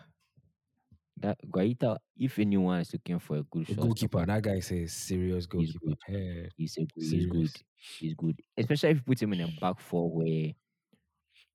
that 1.17 1.37
Guaita, 1.49 1.97
if 2.17 2.37
anyone 2.39 2.81
is 2.81 2.91
looking 2.93 3.19
for 3.19 3.37
a 3.37 3.43
good 3.43 3.67
shot 3.67 3.77
goalkeeper. 3.77 4.25
That 4.25 4.43
guy 4.43 4.55
is 4.57 4.71
a 4.71 4.87
serious 4.87 5.45
goalkeeper. 5.45 5.79
good. 5.85 5.97
Yeah. 6.09 6.47
he's 6.57 6.77
a 6.77 6.81
good, 6.81 7.03
he's 7.03 7.25
good. 7.27 7.51
He's 7.99 8.13
good. 8.15 8.39
Especially 8.57 8.89
if 8.89 8.97
you 8.97 9.03
put 9.03 9.21
him 9.21 9.33
in 9.33 9.41
a 9.41 9.47
back 9.61 9.79
four 9.79 10.09
where 10.11 10.51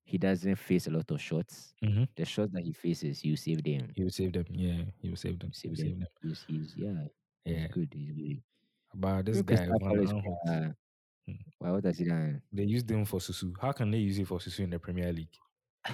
he 0.03 0.17
doesn't 0.17 0.55
face 0.57 0.87
a 0.87 0.89
lot 0.91 1.09
of 1.11 1.21
shots. 1.21 1.73
Mhm. 1.83 2.07
The 2.15 2.25
shots 2.25 2.51
that 2.53 2.63
he 2.63 2.73
faces, 2.73 3.23
you 3.23 3.35
save 3.37 3.63
them. 3.63 3.91
He 3.95 4.03
will 4.03 4.09
save 4.11 4.33
them. 4.33 4.45
Yeah, 4.49 4.83
he 4.99 5.09
will 5.09 5.15
save 5.17 5.39
them. 5.39 5.51
You 5.63 5.69
He 5.69 5.75
save 5.75 5.91
will 5.91 5.99
them. 5.99 6.07
save 6.21 6.21
them. 6.21 6.29
He's, 6.29 6.45
he's 6.47 6.75
yeah, 6.77 7.05
Yeah. 7.45 7.59
he's 7.59 7.71
good. 7.71 7.93
He's 7.93 8.11
good. 8.11 8.41
But 8.93 9.25
this 9.25 9.41
guy, 9.41 9.67
Van 9.79 10.23
uh, 10.47 10.73
Hmm. 11.27 11.33
why 11.59 11.69
what 11.71 11.83
has 11.85 11.99
he 11.99 12.05
done? 12.05 12.41
they 12.51 12.63
used 12.63 12.89
him 12.89 13.05
for 13.05 13.19
Susu. 13.19 13.53
How 13.61 13.71
can 13.71 13.91
they 13.91 13.99
use 13.99 14.17
it 14.17 14.27
for 14.27 14.39
Susu 14.39 14.61
in 14.61 14.71
the 14.71 14.79
Premier 14.79 15.11
League? 15.13 15.27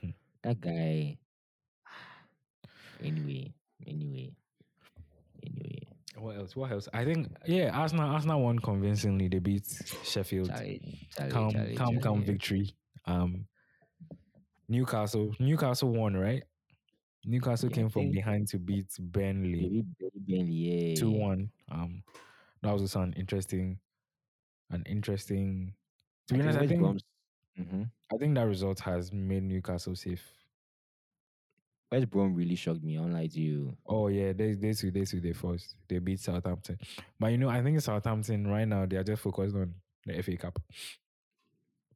Hmm. 0.00 0.10
that 0.42 0.60
guy. 0.60 1.18
Anyway, 3.02 3.52
anyway, 3.86 4.32
anyway. 5.44 5.82
What 6.16 6.36
else? 6.36 6.56
What 6.56 6.72
else? 6.72 6.88
I 6.94 7.04
think 7.04 7.28
yeah, 7.44 7.70
Arsenal 7.78 8.08
Arsenal 8.08 8.40
won 8.42 8.58
convincingly. 8.58 9.28
They 9.28 9.38
beat 9.38 9.66
Sheffield. 10.02 10.48
Charlie, 10.48 11.08
Charlie, 11.14 11.30
calm, 11.32 11.50
Charlie, 11.52 11.74
calm, 11.74 12.00
calm 12.00 12.22
victory. 12.24 12.74
Um, 13.04 13.46
Newcastle, 14.68 15.34
Newcastle 15.38 15.90
won, 15.90 16.16
right? 16.16 16.42
Newcastle 17.26 17.68
Yeah, 17.68 17.74
came 17.74 17.88
from 17.88 18.10
behind 18.12 18.46
to 18.48 18.58
beat 18.58 18.86
Burnley 18.98 19.84
Burnley, 20.00 20.42
yeah. 20.44 20.94
two 20.94 21.10
one. 21.10 21.50
Um, 21.70 22.02
that 22.62 22.72
was 22.72 22.82
also 22.82 23.02
an 23.02 23.12
interesting, 23.14 23.78
an 24.70 24.82
interesting. 24.86 25.74
To 26.28 26.34
be 26.34 26.40
honest, 26.40 26.58
I 26.58 26.66
think 26.66 26.82
Mhm. 27.58 27.90
I 28.12 28.16
think 28.18 28.34
that 28.36 28.42
result 28.46 28.80
has 28.80 29.12
made 29.12 29.42
Newcastle 29.42 29.96
safe. 29.96 30.22
West 31.90 32.10
Brom 32.10 32.34
really 32.34 32.54
shocked 32.56 32.82
me. 32.82 32.96
Unlike 32.96 33.34
you, 33.36 33.76
Oh 33.86 34.08
yeah, 34.08 34.32
they 34.32 34.54
they 34.54 34.72
two 34.72 34.90
they 34.90 35.04
two 35.04 35.20
they 35.20 35.32
first 35.32 35.76
they 35.88 35.98
beat 35.98 36.20
Southampton, 36.20 36.78
but 37.18 37.28
you 37.28 37.38
know 37.38 37.48
I 37.48 37.62
think 37.62 37.80
Southampton 37.80 38.46
right 38.46 38.66
now 38.68 38.86
they 38.86 38.96
are 38.96 39.04
just 39.04 39.22
focused 39.22 39.54
on 39.54 39.74
the 40.04 40.18
FA 40.22 40.36
Cup. 40.36 40.60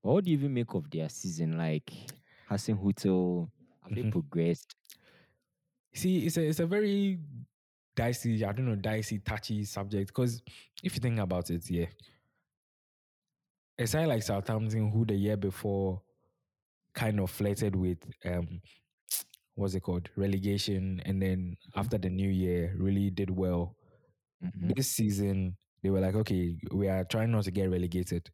what 0.02 0.24
do 0.24 0.30
you 0.30 0.38
even 0.38 0.54
make 0.54 0.72
of 0.74 0.90
their 0.90 1.08
season? 1.08 1.58
Like 1.58 1.92
Hasenhüttl, 2.48 3.50
have 3.82 3.94
they 3.94 4.02
Mhm. 4.04 4.12
progressed? 4.12 4.74
See, 5.93 6.26
it's 6.26 6.36
a 6.36 6.47
it's 6.47 6.61
a 6.61 6.66
very 6.66 7.18
dicey, 7.97 8.45
I 8.45 8.53
don't 8.53 8.66
know, 8.66 8.76
dicey, 8.76 9.18
touchy 9.18 9.64
subject. 9.64 10.09
Because 10.09 10.43
if 10.82 10.95
you 10.95 11.01
think 11.01 11.18
about 11.18 11.51
it, 11.51 11.68
yeah, 11.70 11.86
a 13.78 13.86
side 13.86 14.07
like 14.09 14.22
Southampton, 14.22 14.91
who 14.91 15.05
the 15.05 15.14
year 15.14 15.36
before 15.36 16.03
kind 16.95 17.20
of 17.20 17.30
flirted 17.30 17.76
with 17.76 17.99
um, 18.26 18.62
what's 19.55 19.74
it 19.74 19.82
called, 19.82 20.11
relegation, 20.16 21.01
and 21.07 21.22
then 21.22 21.57
after 21.76 21.99
the 21.99 22.11
new 22.11 22.30
year, 22.30 22.74
really 22.78 23.11
did 23.11 23.30
well. 23.30 23.76
Mhm. 24.41 24.72
This 24.74 24.93
season, 24.93 25.59
they 25.82 25.91
were 25.91 26.01
like, 26.01 26.16
okay, 26.16 26.59
we 26.72 26.88
are 26.88 27.05
trying 27.05 27.32
not 27.32 27.45
to 27.45 27.51
get 27.53 27.70
relegated. 27.70 28.30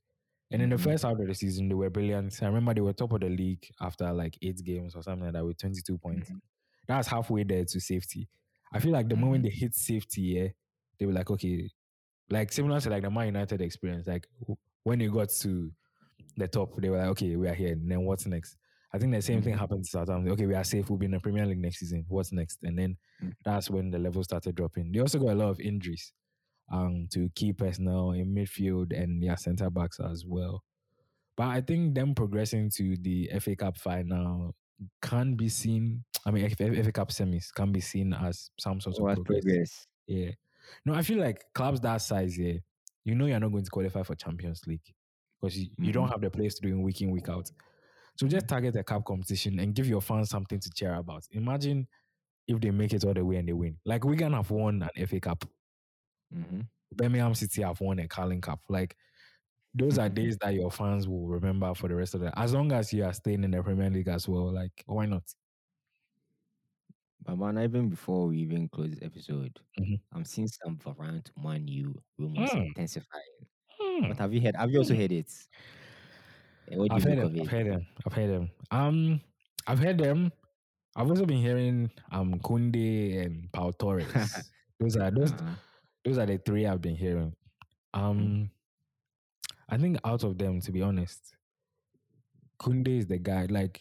And 0.52 0.62
in 0.62 0.70
the 0.70 0.78
Mhm. 0.78 0.78
first 0.78 1.04
half 1.04 1.18
of 1.18 1.26
the 1.26 1.34
season, 1.34 1.68
they 1.68 1.74
were 1.76 1.90
brilliant. 1.90 2.42
I 2.42 2.46
remember 2.46 2.74
they 2.74 2.82
were 2.82 2.92
top 2.94 3.12
of 3.12 3.20
the 3.20 3.30
league 3.30 3.66
after 3.80 4.12
like 4.12 4.38
eight 4.42 4.62
games 4.64 4.96
or 4.96 5.02
something 5.02 5.24
like 5.26 5.34
that 5.34 5.44
with 5.46 5.58
22 5.58 5.98
points. 5.98 6.32
That's 6.86 7.08
halfway 7.08 7.44
there 7.44 7.64
to 7.64 7.80
safety. 7.80 8.28
I 8.72 8.78
feel 8.80 8.92
like 8.92 9.08
the 9.08 9.16
moment 9.16 9.44
they 9.44 9.50
hit 9.50 9.74
safety, 9.74 10.22
yeah, 10.22 10.48
they 10.98 11.06
were 11.06 11.12
like, 11.12 11.30
okay, 11.30 11.70
like 12.30 12.52
similar 12.52 12.80
to 12.80 12.90
like 12.90 13.02
the 13.02 13.10
Man 13.10 13.26
United 13.26 13.60
experience. 13.60 14.06
Like 14.06 14.26
when 14.82 14.98
they 14.98 15.06
got 15.06 15.30
to 15.40 15.70
the 16.36 16.48
top, 16.48 16.74
they 16.76 16.88
were 16.90 16.98
like, 16.98 17.08
okay, 17.08 17.36
we 17.36 17.48
are 17.48 17.54
here. 17.54 17.72
And 17.72 17.90
then 17.90 18.02
what's 18.04 18.26
next? 18.26 18.56
I 18.92 18.98
think 18.98 19.12
the 19.12 19.20
same 19.22 19.42
thing 19.42 19.54
Mhm. 19.54 19.58
happened 19.58 19.84
to 19.84 19.90
Southampton. 19.90 20.32
Okay, 20.32 20.46
we 20.46 20.54
are 20.54 20.64
safe. 20.64 20.88
We'll 20.88 20.98
be 20.98 21.06
in 21.06 21.12
the 21.12 21.20
Premier 21.20 21.44
League 21.46 21.58
next 21.58 21.80
season. 21.80 22.04
What's 22.08 22.32
next? 22.32 22.62
And 22.62 22.78
then 22.78 22.96
Mm. 23.22 23.34
that's 23.44 23.68
when 23.70 23.90
the 23.90 23.98
level 23.98 24.22
started 24.24 24.54
dropping. 24.54 24.92
They 24.92 25.00
also 25.00 25.18
got 25.18 25.32
a 25.32 25.34
lot 25.34 25.50
of 25.50 25.60
injuries 25.60 26.12
um, 26.68 27.06
to 27.12 27.28
key 27.36 27.52
personnel 27.52 28.10
in 28.12 28.34
midfield 28.34 28.92
and 28.92 29.22
their 29.22 29.36
centre 29.36 29.70
backs 29.70 30.00
as 30.00 30.24
well. 30.26 30.64
But 31.36 31.48
I 31.48 31.60
think 31.60 31.94
them 31.94 32.12
progressing 32.14 32.70
to 32.70 32.96
the 32.96 33.30
FA 33.38 33.54
Cup 33.54 33.76
final 33.76 34.54
can 35.02 35.34
be 35.34 35.48
seen. 35.48 36.04
I 36.24 36.30
mean, 36.30 36.48
FA 36.50 36.92
Cup 36.92 37.08
semis 37.10 37.52
can 37.54 37.72
be 37.72 37.80
seen 37.80 38.12
as 38.12 38.50
some 38.58 38.80
sort 38.80 38.96
of 38.98 39.02
progress. 39.24 39.24
progress. 39.42 39.86
Yeah. 40.06 40.30
No, 40.84 40.94
I 40.94 41.02
feel 41.02 41.18
like 41.18 41.44
clubs 41.54 41.80
that 41.80 41.98
size, 41.98 42.36
yeah, 42.36 42.54
you 43.04 43.14
know 43.14 43.26
you're 43.26 43.38
not 43.40 43.52
going 43.52 43.64
to 43.64 43.70
qualify 43.70 44.02
for 44.02 44.14
Champions 44.16 44.62
League 44.66 44.82
because 45.40 45.56
you, 45.58 45.68
you 45.78 45.92
don't 45.92 46.08
Mhm. 46.08 46.12
have 46.12 46.20
the 46.20 46.30
players 46.30 46.56
to 46.56 46.62
do 46.68 46.76
it 46.76 46.80
week 46.82 47.00
in, 47.02 47.10
week 47.10 47.28
out. 47.28 47.50
So 48.16 48.26
just 48.26 48.48
target 48.48 48.74
the 48.74 48.82
cup 48.82 49.04
competition 49.04 49.58
and 49.60 49.74
give 49.74 49.86
your 49.86 50.00
fans 50.00 50.30
something 50.30 50.58
to 50.58 50.70
cheer 50.70 50.94
about. 50.94 51.24
Imagine 51.32 51.86
if 52.48 52.60
they 52.60 52.70
make 52.70 52.92
it 52.94 53.04
all 53.04 53.12
the 53.14 53.24
way 53.24 53.36
and 53.36 53.48
they 53.48 53.52
win. 53.52 53.76
Like 53.84 54.04
Wigan 54.04 54.32
have 54.32 54.50
won 54.50 54.82
an 54.82 55.06
FA 55.06 55.20
Cup. 55.20 55.44
hmm 56.32 56.62
Birmingham 56.94 57.34
City 57.34 57.62
have 57.62 57.80
won 57.80 57.98
a 57.98 58.08
Carling 58.08 58.40
Cup. 58.40 58.60
Like 58.68 58.96
those 59.76 59.98
are 59.98 60.08
days 60.08 60.36
that 60.38 60.54
your 60.54 60.70
fans 60.70 61.08
will 61.08 61.28
remember 61.28 61.74
for 61.74 61.88
the 61.88 61.94
rest 61.96 62.14
of 62.14 62.20
the 62.20 62.36
as 62.38 62.54
long 62.54 62.72
as 62.72 62.92
you 62.92 63.04
are 63.04 63.12
staying 63.12 63.44
in 63.44 63.50
the 63.52 63.62
Premier 63.62 63.90
League 63.90 64.08
as 64.08 64.28
well. 64.28 64.52
Like, 64.52 64.82
why 64.86 65.06
not? 65.06 65.32
But 67.22 67.36
man, 67.36 67.58
even 67.58 67.88
before 67.88 68.28
we 68.28 68.38
even 68.38 68.68
close 68.68 68.90
this 68.90 69.02
episode, 69.02 69.60
Mhm. 69.78 69.96
I'm 70.12 70.24
seeing 70.24 70.48
some 70.48 70.78
Varane 70.78 71.24
to 71.24 71.32
Man 71.40 71.66
U 71.68 72.02
rumors 72.18 72.54
Hmm. 72.54 72.72
intensifying. 72.74 73.48
Hmm. 73.78 74.08
But 74.08 74.18
have 74.18 74.32
you 74.34 74.40
heard? 74.40 74.56
Have 74.56 74.70
you 74.70 74.78
also 74.78 74.94
Hmm. 74.94 74.96
heard 74.96 75.12
it? 75.12 75.32
Eh, 76.68 76.76
What 76.76 76.90
do 76.90 76.96
you 76.96 77.00
I've 77.00 77.04
heard 77.04 77.18
think 77.18 77.18
them. 77.18 77.30
of 77.30 77.34
I've 77.40 77.46
it? 77.46 77.50
heard 77.50 77.66
them. 77.66 77.86
I've 78.06 78.12
heard 78.12 78.30
them. 78.30 78.50
Um, 78.70 79.20
I've 79.66 79.78
heard 79.78 79.98
them. 79.98 80.32
I've 80.96 81.08
also 81.10 81.26
been 81.26 81.38
hearing 81.42 81.90
um 82.12 82.40
Kunde 82.40 83.24
and 83.24 83.52
Pau 83.52 83.70
Torres. 83.72 84.52
those 84.80 84.96
are 84.96 85.10
those 85.10 85.32
Uh-huh. 85.32 85.56
those 86.04 86.18
are 86.18 86.26
the 86.26 86.38
three 86.38 86.66
I've 86.66 86.82
been 86.82 86.96
hearing. 86.96 87.34
Um, 87.94 88.50
I 89.68 89.78
think 89.78 89.98
out 90.04 90.22
of 90.24 90.38
them, 90.38 90.60
to 90.60 90.72
be 90.72 90.82
honest, 90.82 91.34
Kunde 92.60 92.88
is 92.98 93.06
the 93.06 93.18
guy. 93.18 93.46
Like, 93.50 93.80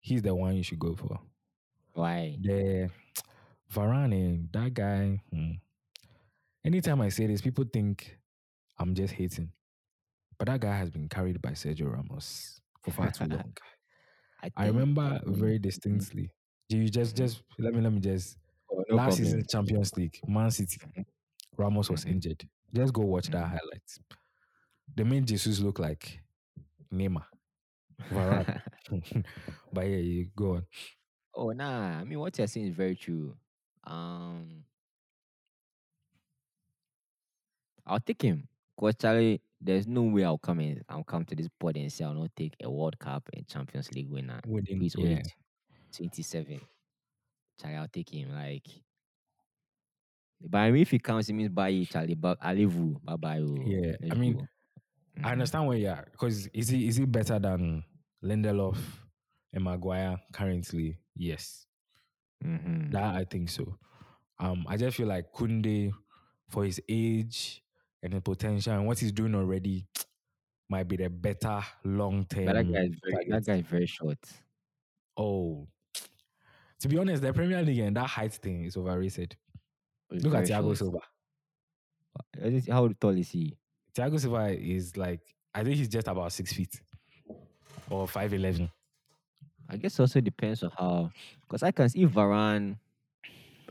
he's 0.00 0.22
the 0.22 0.34
one 0.34 0.56
you 0.56 0.62
should 0.62 0.78
go 0.78 0.94
for. 0.96 1.18
Why? 1.92 2.36
The 2.40 2.90
Varane, 3.72 4.50
that 4.52 4.74
guy. 4.74 5.20
hmm. 5.32 5.52
Anytime 6.64 7.00
I 7.00 7.08
say 7.08 7.26
this, 7.26 7.40
people 7.40 7.64
think 7.72 8.18
I'm 8.78 8.94
just 8.94 9.14
hating, 9.14 9.50
but 10.38 10.46
that 10.48 10.60
guy 10.60 10.76
has 10.76 10.90
been 10.90 11.08
carried 11.08 11.40
by 11.40 11.50
Sergio 11.50 11.90
Ramos 11.92 12.60
for 12.82 12.90
far 12.90 13.10
too 13.10 13.24
long. 13.24 13.54
I 14.42 14.48
think- 14.50 14.74
remember 14.74 15.20
very 15.26 15.58
distinctly. 15.58 16.30
Do 16.68 16.76
you 16.78 16.88
just 16.88 17.16
just 17.16 17.42
let 17.58 17.74
me 17.74 17.80
let 17.80 17.92
me 17.92 17.98
just 18.00 18.36
oh, 18.72 18.84
no 18.88 18.96
last 18.96 19.16
problem. 19.16 19.24
season 19.24 19.44
Champions 19.50 19.92
League, 19.96 20.20
Man 20.26 20.50
City, 20.50 20.78
Mhm. 20.96 21.04
Ramos 21.56 21.90
was 21.90 22.04
Mhm. 22.04 22.10
injured. 22.12 22.48
Just 22.72 22.92
go 22.92 23.02
watch 23.02 23.28
that 23.30 23.46
Mhm. 23.46 23.58
They 25.00 25.04
made 25.04 25.26
Jesus 25.26 25.60
look 25.60 25.78
like 25.78 26.20
Neymar. 26.92 27.24
Varane. 28.12 28.60
but 29.72 29.86
yeah, 29.86 29.96
you 29.96 30.28
go 30.36 30.56
on. 30.56 30.66
oh 31.34 31.52
nah, 31.52 32.00
I 32.00 32.04
mean 32.04 32.18
what 32.20 32.36
you're 32.36 32.46
saying 32.46 32.66
is 32.66 32.74
very 32.74 32.96
true. 32.96 33.34
Um, 33.82 34.62
I'll 37.86 37.98
take 37.98 38.20
him. 38.20 38.46
Cause 38.78 38.96
Charlie, 39.00 39.40
there's 39.58 39.86
no 39.86 40.02
way 40.02 40.22
I'll 40.22 40.36
come 40.36 40.60
in. 40.60 40.82
I'll 40.86 41.02
come 41.02 41.24
to 41.24 41.34
this 41.34 41.48
pod 41.58 41.78
and 41.78 41.90
say 41.90 42.04
I'll 42.04 42.12
not 42.12 42.36
take 42.36 42.56
a 42.62 42.70
World 42.70 42.98
Cup 42.98 43.26
and 43.32 43.48
Champions 43.48 43.90
League 43.94 44.10
winner. 44.10 44.40
Within, 44.46 44.80
Please 44.80 44.96
yeah. 44.98 45.14
wait. 45.14 45.34
27. 45.96 46.60
Charlie, 47.58 47.76
I'll 47.76 47.88
take 47.88 48.12
him. 48.12 48.34
Like, 48.34 48.68
but 50.42 50.58
I 50.58 50.70
mean, 50.70 50.82
if 50.82 50.90
he 50.90 50.98
comes, 50.98 51.30
it 51.30 51.32
means 51.32 51.48
bye, 51.48 51.86
Charlie. 51.90 52.16
But 52.16 52.36
I 52.42 52.52
leave 52.52 52.74
you. 52.74 53.00
bye 53.02 53.16
bye. 53.16 53.42
Yeah, 53.64 53.94
I 54.10 54.14
mean, 54.14 54.46
Mm-hmm. 55.20 55.26
I 55.26 55.32
understand 55.32 55.66
where 55.66 55.76
you 55.76 55.88
are 55.88 56.08
because 56.10 56.46
is 56.48 56.68
he 56.68 56.88
is 56.88 56.96
he 56.96 57.04
better 57.04 57.38
than 57.38 57.84
Lindelof 58.24 58.78
and 59.52 59.64
Maguire 59.64 60.18
currently? 60.32 60.98
Yes. 61.14 61.66
hmm 62.42 62.90
That 62.90 63.14
I 63.14 63.24
think 63.24 63.50
so. 63.50 63.78
Um, 64.38 64.64
I 64.68 64.76
just 64.76 64.96
feel 64.96 65.08
like 65.08 65.32
Kunde, 65.32 65.92
for 66.48 66.64
his 66.64 66.80
age 66.88 67.62
and 68.02 68.12
the 68.14 68.20
potential 68.20 68.72
and 68.72 68.86
what 68.86 68.98
he's 68.98 69.12
doing 69.12 69.34
already, 69.34 69.86
might 70.70 70.88
be 70.88 70.96
the 70.96 71.10
better 71.10 71.62
long 71.84 72.24
term. 72.26 72.46
But 72.46 72.54
that 72.54 72.72
guy 72.72 72.80
is 72.84 72.96
very, 73.04 73.28
that 73.30 73.44
guy 73.46 73.54
is 73.56 73.66
very 73.66 73.86
short. 73.86 74.18
Oh, 75.16 75.68
to 76.80 76.88
be 76.88 76.98
honest, 76.98 77.22
the 77.22 77.32
Premier 77.32 77.62
League 77.62 77.78
and 77.80 77.96
that 77.96 78.06
height 78.08 78.32
thing 78.32 78.64
is 78.64 78.76
overrated. 78.76 79.36
Look 80.10 80.34
at 80.34 80.44
Thiago 80.44 80.76
short. 80.76 80.78
Silva. 80.78 81.00
How 82.68 82.88
tall 83.00 83.16
is 83.16 83.30
he? 83.30 83.56
Thiago 83.94 84.18
Silva 84.20 84.48
is 84.58 84.96
like 84.96 85.20
I 85.54 85.64
think 85.64 85.76
he's 85.76 85.88
just 85.88 86.08
about 86.08 86.32
six 86.32 86.52
feet 86.52 86.80
or 87.90 88.06
five 88.08 88.32
eleven. 88.32 88.70
I 89.68 89.76
guess 89.76 89.98
also 90.00 90.20
depends 90.20 90.62
on 90.62 90.70
how, 90.76 91.12
because 91.42 91.62
I 91.62 91.70
can 91.70 91.88
see 91.88 92.04
Varane 92.04 92.78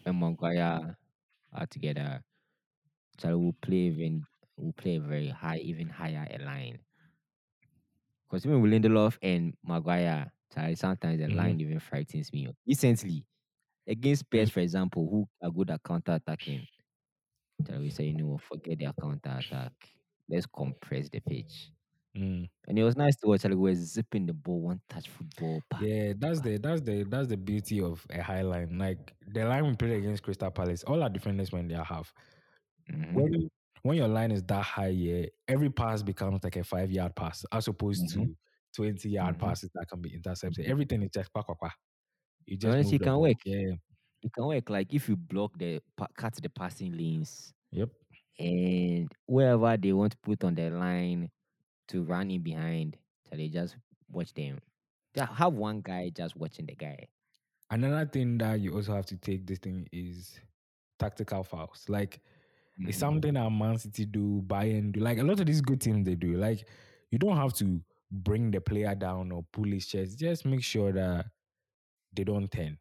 and 0.05 0.19
Maguire 0.19 0.97
are 1.53 1.67
together, 1.67 2.23
Charlie 3.17 3.35
will 3.45 3.53
play 3.61 3.77
even 3.93 4.25
will 4.57 4.73
play 4.73 4.97
very 4.99 5.29
high, 5.29 5.57
even 5.59 5.89
higher 5.89 6.27
a 6.31 6.39
line. 6.43 6.79
Because 8.27 8.45
even 8.45 8.61
with 8.61 8.71
Lindelof 8.71 9.17
and 9.21 9.55
Maguire, 9.63 10.31
Charlie, 10.53 10.75
sometimes 10.75 11.19
the 11.19 11.27
Mhm. 11.27 11.35
line 11.35 11.59
even 11.61 11.79
frightens 11.79 12.31
me. 12.31 12.47
Recently, 12.65 13.25
against 13.87 14.21
Spurs, 14.21 14.51
for 14.51 14.61
example, 14.61 15.09
who 15.09 15.29
are 15.41 15.51
good 15.51 15.71
at 15.71 15.83
counter 15.83 16.13
attacking, 16.13 16.67
Charlie, 17.65 17.83
we 17.85 17.89
say, 17.89 18.05
you 18.07 18.13
know, 18.15 18.37
forget 18.37 18.79
their 18.79 18.93
counter 18.93 19.37
attack. 19.45 19.73
Let's 20.29 20.45
compress 20.45 21.09
the 21.09 21.19
pitch. 21.21 21.71
Mm. 22.17 22.49
And 22.67 22.79
it 22.79 22.83
was 22.83 22.97
nice 22.97 23.15
to 23.17 23.27
watch. 23.27 23.41
Charlie 23.41 23.55
was 23.55 23.79
zipping 23.79 24.25
the 24.25 24.33
ball, 24.33 24.61
one 24.61 24.81
touch 24.89 25.07
football. 25.09 25.61
Yeah, 25.77 26.13
that's 26.17 26.41
the 26.41 26.57
that's 26.57 26.81
the 26.81 27.03
that's 27.03 27.27
the 27.27 27.37
beauty 27.37 27.81
of 27.81 28.05
a 28.09 28.21
high 28.21 28.41
line. 28.41 28.77
Like 28.77 29.13
the 29.27 29.45
line 29.45 29.65
we 29.67 29.75
played 29.75 29.93
against 29.97 30.23
Crystal 30.23 30.51
Palace, 30.51 30.83
all 30.83 31.01
our 31.03 31.09
defenders 31.09 31.51
when 31.51 31.67
they 31.67 31.75
are 31.75 31.85
half. 31.85 32.13
mhm. 32.89 33.13
When 33.13 33.49
when 33.83 33.97
your 33.97 34.07
line 34.07 34.31
is 34.31 34.43
that 34.43 34.63
high, 34.63 34.87
yeah, 34.89 35.25
every 35.47 35.69
pass 35.69 36.03
becomes 36.03 36.43
like 36.43 36.57
a 36.57 36.63
five 36.63 36.91
yard 36.91 37.15
pass 37.15 37.45
as 37.51 37.67
opposed 37.67 38.09
Mm-hmm. 38.09 38.23
to 38.25 38.35
twenty 38.75 39.09
yard 39.09 39.37
Mhm. 39.37 39.39
passes 39.39 39.69
that 39.75 39.87
can 39.89 40.01
be 40.01 40.13
intercepted. 40.13 40.65
Everything 40.67 41.03
is 41.03 41.11
just 41.13 41.31
pa, 41.33 41.43
pa, 41.43 41.53
pa. 41.55 41.71
You 42.45 42.57
just 42.57 42.93
it 42.93 43.01
can 43.03 43.17
work. 43.19 43.37
Yeah. 43.45 43.75
it 44.23 44.33
can 44.33 44.45
work. 44.47 44.69
Like 44.69 44.93
if 44.93 45.07
you 45.09 45.15
block 45.15 45.57
the 45.57 45.81
cut 46.17 46.35
the 46.35 46.49
passing 46.49 46.93
lanes 46.97 47.53
Yep. 47.71 47.89
And 48.39 49.11
wherever 49.27 49.77
they 49.77 49.93
want 49.93 50.13
to 50.13 50.19
put 50.19 50.43
on 50.45 50.55
the 50.55 50.71
line 50.71 51.31
to 51.89 52.03
run 52.03 52.31
in 52.31 52.43
behind, 52.43 52.97
so 53.29 53.35
they 53.37 53.49
just 53.49 53.77
watch 54.09 54.33
them. 54.33 54.59
Just 55.15 55.33
have 55.33 55.53
one 55.53 55.81
guy 55.81 56.09
just 56.11 56.35
watching 56.37 56.67
the 56.67 56.75
guy. 56.75 57.09
Another 57.69 58.05
thing 58.09 58.37
that 58.39 58.59
you 58.59 58.73
also 58.75 58.93
have 58.95 59.05
to 59.07 59.17
take 59.17 59.45
this 59.45 59.59
thing 59.59 59.87
is 59.91 60.39
tactical 60.99 61.43
fouls. 61.43 61.85
Like 61.87 62.21
it's 62.85 62.97
Mhm. 62.97 62.99
something 62.99 63.35
that 63.35 63.49
Man 63.51 63.77
City 63.77 64.05
do, 64.05 64.41
Bayern 64.43 64.91
do. 64.93 65.01
Like 65.01 65.19
a 65.19 65.23
lot 65.23 65.39
of 65.39 65.45
these 65.45 65.61
good 65.61 65.81
teams 65.81 66.05
they 66.05 66.15
do. 66.15 66.37
Like 66.37 66.67
you 67.11 67.19
don't 67.19 67.37
have 67.37 67.53
to 67.55 67.83
bring 68.11 68.51
the 68.51 68.61
player 68.61 68.95
down 68.95 69.31
or 69.31 69.43
pull 69.53 69.65
his 69.65 69.87
chest. 69.87 70.19
Just 70.19 70.45
make 70.45 70.63
sure 70.63 70.91
that 70.93 71.27
they 72.13 72.23
don't 72.25 72.51
turn. 72.51 72.79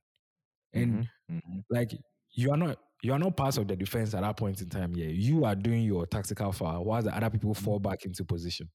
And 0.75 0.99
Mhm, 0.99 1.11
mhm. 1.29 1.65
like 1.71 1.93
you 2.39 2.51
are 2.53 2.57
not 2.57 2.79
you 3.03 3.13
are 3.13 3.19
not 3.19 3.37
part 3.37 3.59
of 3.59 3.69
the 3.69 3.77
defense 3.77 4.15
at 4.15 4.23
that 4.23 4.37
point 4.37 4.61
in 4.63 4.69
time. 4.71 4.95
Yeah, 4.97 5.07
you 5.09 5.45
are 5.45 5.55
doing 5.57 5.85
your 5.85 6.07
tactical 6.07 6.53
foul 6.53 6.85
while 6.85 7.03
the 7.03 7.15
other 7.17 7.31
people 7.31 7.55
fall 7.55 7.79
back 7.81 8.05
into 8.07 8.25
position. 8.25 8.69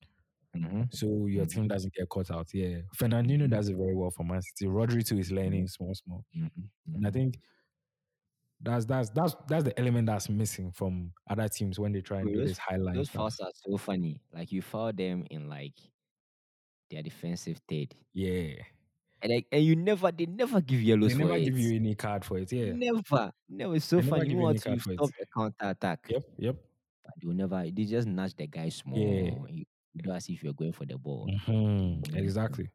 Mhm. 0.56 0.94
So 0.94 1.28
your 1.28 1.46
team 1.46 1.66
Mhm. 1.66 1.70
doesn't 1.70 1.94
get 1.94 2.10
caught 2.10 2.32
out. 2.32 2.54
Yeah. 2.54 2.82
Fernandinho 2.96 3.48
Mhm. 3.48 3.50
does 3.50 3.70
it 3.70 3.76
very 3.78 3.96
well 3.96 4.12
for 4.12 4.24
Man 4.26 4.42
City. 4.42 4.68
Rodri 4.70 5.06
too 5.08 5.18
is 5.20 5.32
learning 5.32 5.68
small, 5.68 5.94
small. 5.96 6.26
Mhm, 6.36 6.70
And 6.96 7.08
I 7.08 7.12
think 7.12 7.40
that's 8.62 8.86
that's 8.86 9.10
that's 9.12 9.36
that's 9.50 9.66
the 9.66 9.78
element 9.80 10.08
that's 10.08 10.30
missing 10.30 10.72
from 10.72 11.14
other 11.30 11.50
teams 11.50 11.80
when 11.80 11.92
they 11.94 12.02
try 12.02 12.20
and 12.22 12.28
Bro, 12.28 12.34
do 12.34 12.40
those- 12.42 12.50
this 12.50 12.60
highline 12.60 12.94
Those 12.96 13.10
fouls 13.10 13.40
are 13.42 13.52
so 13.56 13.78
funny. 13.78 14.22
Like 14.34 14.52
you 14.52 14.62
foul 14.62 14.94
them 14.94 15.26
in 15.32 15.50
like 15.50 15.80
their 16.92 17.04
defensive 17.04 17.60
third, 17.70 17.96
Yeah. 18.14 18.64
And 19.24 19.34
like, 19.34 19.48
and 19.52 19.64
you 19.66 19.76
never 19.78 20.12
they 20.12 20.28
never 20.28 20.62
give 20.62 20.82
yellows 20.84 21.14
They 21.14 21.16
never 21.16 21.38
it. 21.38 21.46
give 21.46 21.58
you 21.60 21.76
any 21.78 21.96
card 21.96 22.26
for 22.26 22.40
it. 22.40 22.52
Yeah. 22.52 22.74
Never, 22.74 23.34
never. 23.50 23.76
It's 23.78 23.86
so 23.86 24.02
They 24.02 24.10
funny. 24.10 24.30
You 24.30 24.32
you 24.32 24.38
know 24.38 24.46
any 24.50 24.60
what? 24.60 24.62
card 24.62 24.76
You 24.76 24.82
for 24.82 24.94
it. 24.94 25.06
stop 25.06 25.10
the 25.20 25.26
counter 25.36 25.70
attack. 25.72 26.08
Yep. 26.10 26.24
Yep. 26.38 26.58
but 27.06 27.14
will 27.24 27.34
never 27.36 27.64
they 27.64 27.86
just 27.86 28.08
nudge 28.08 28.36
the 28.36 28.48
guy 28.48 28.70
small. 28.70 29.48
You, 29.50 29.66
you 29.94 30.02
do 30.04 30.12
as 30.12 30.30
if 30.30 30.44
you're 30.44 30.54
going 30.54 30.74
for 30.74 30.86
the 30.86 30.98
ball. 30.98 31.28
Mhm, 31.48 32.16
Exactly. 32.16 32.70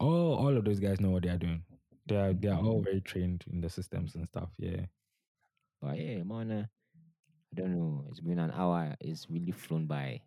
All 0.00 0.34
all 0.36 0.56
of 0.56 0.64
those 0.64 0.80
guys 0.80 1.00
know 1.00 1.10
what 1.10 1.22
they 1.24 1.30
are 1.30 1.38
doing. 1.38 1.64
They 2.06 2.16
are 2.16 2.34
they 2.34 2.48
are 2.48 2.60
all 2.60 2.80
Mhm. 2.80 2.84
very 2.84 3.00
trained 3.00 3.44
in 3.52 3.60
the 3.60 3.70
systems 3.70 4.14
and 4.16 4.26
stuff. 4.28 4.50
Yeah. 4.58 4.86
But 5.80 5.98
yeah, 5.98 6.22
man, 6.24 6.50
uh, 6.52 6.66
I 7.52 7.54
don't 7.56 7.72
know. 7.78 8.06
It's 8.10 8.20
been 8.20 8.38
an 8.38 8.50
hour. 8.52 8.96
It's 9.00 9.28
really 9.30 9.52
flown 9.52 9.86
by. 9.86 10.22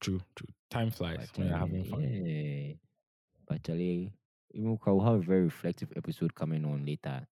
True. 0.00 0.20
True. 0.36 0.48
Time 0.70 0.90
flies 0.90 1.30
But 1.32 1.38
when 1.38 1.48
you're 1.48 1.56
uh, 1.56 1.58
having 1.58 1.84
fun. 1.84 2.02
yeah, 2.02 2.74
but 3.48 3.68
uh, 3.70 3.74
even 4.52 4.78
we'll 4.84 5.00
have 5.00 5.14
a 5.14 5.18
very 5.18 5.42
reflective 5.44 5.92
episode 5.96 6.34
coming 6.34 6.64
on 6.64 6.84
later 6.86 7.26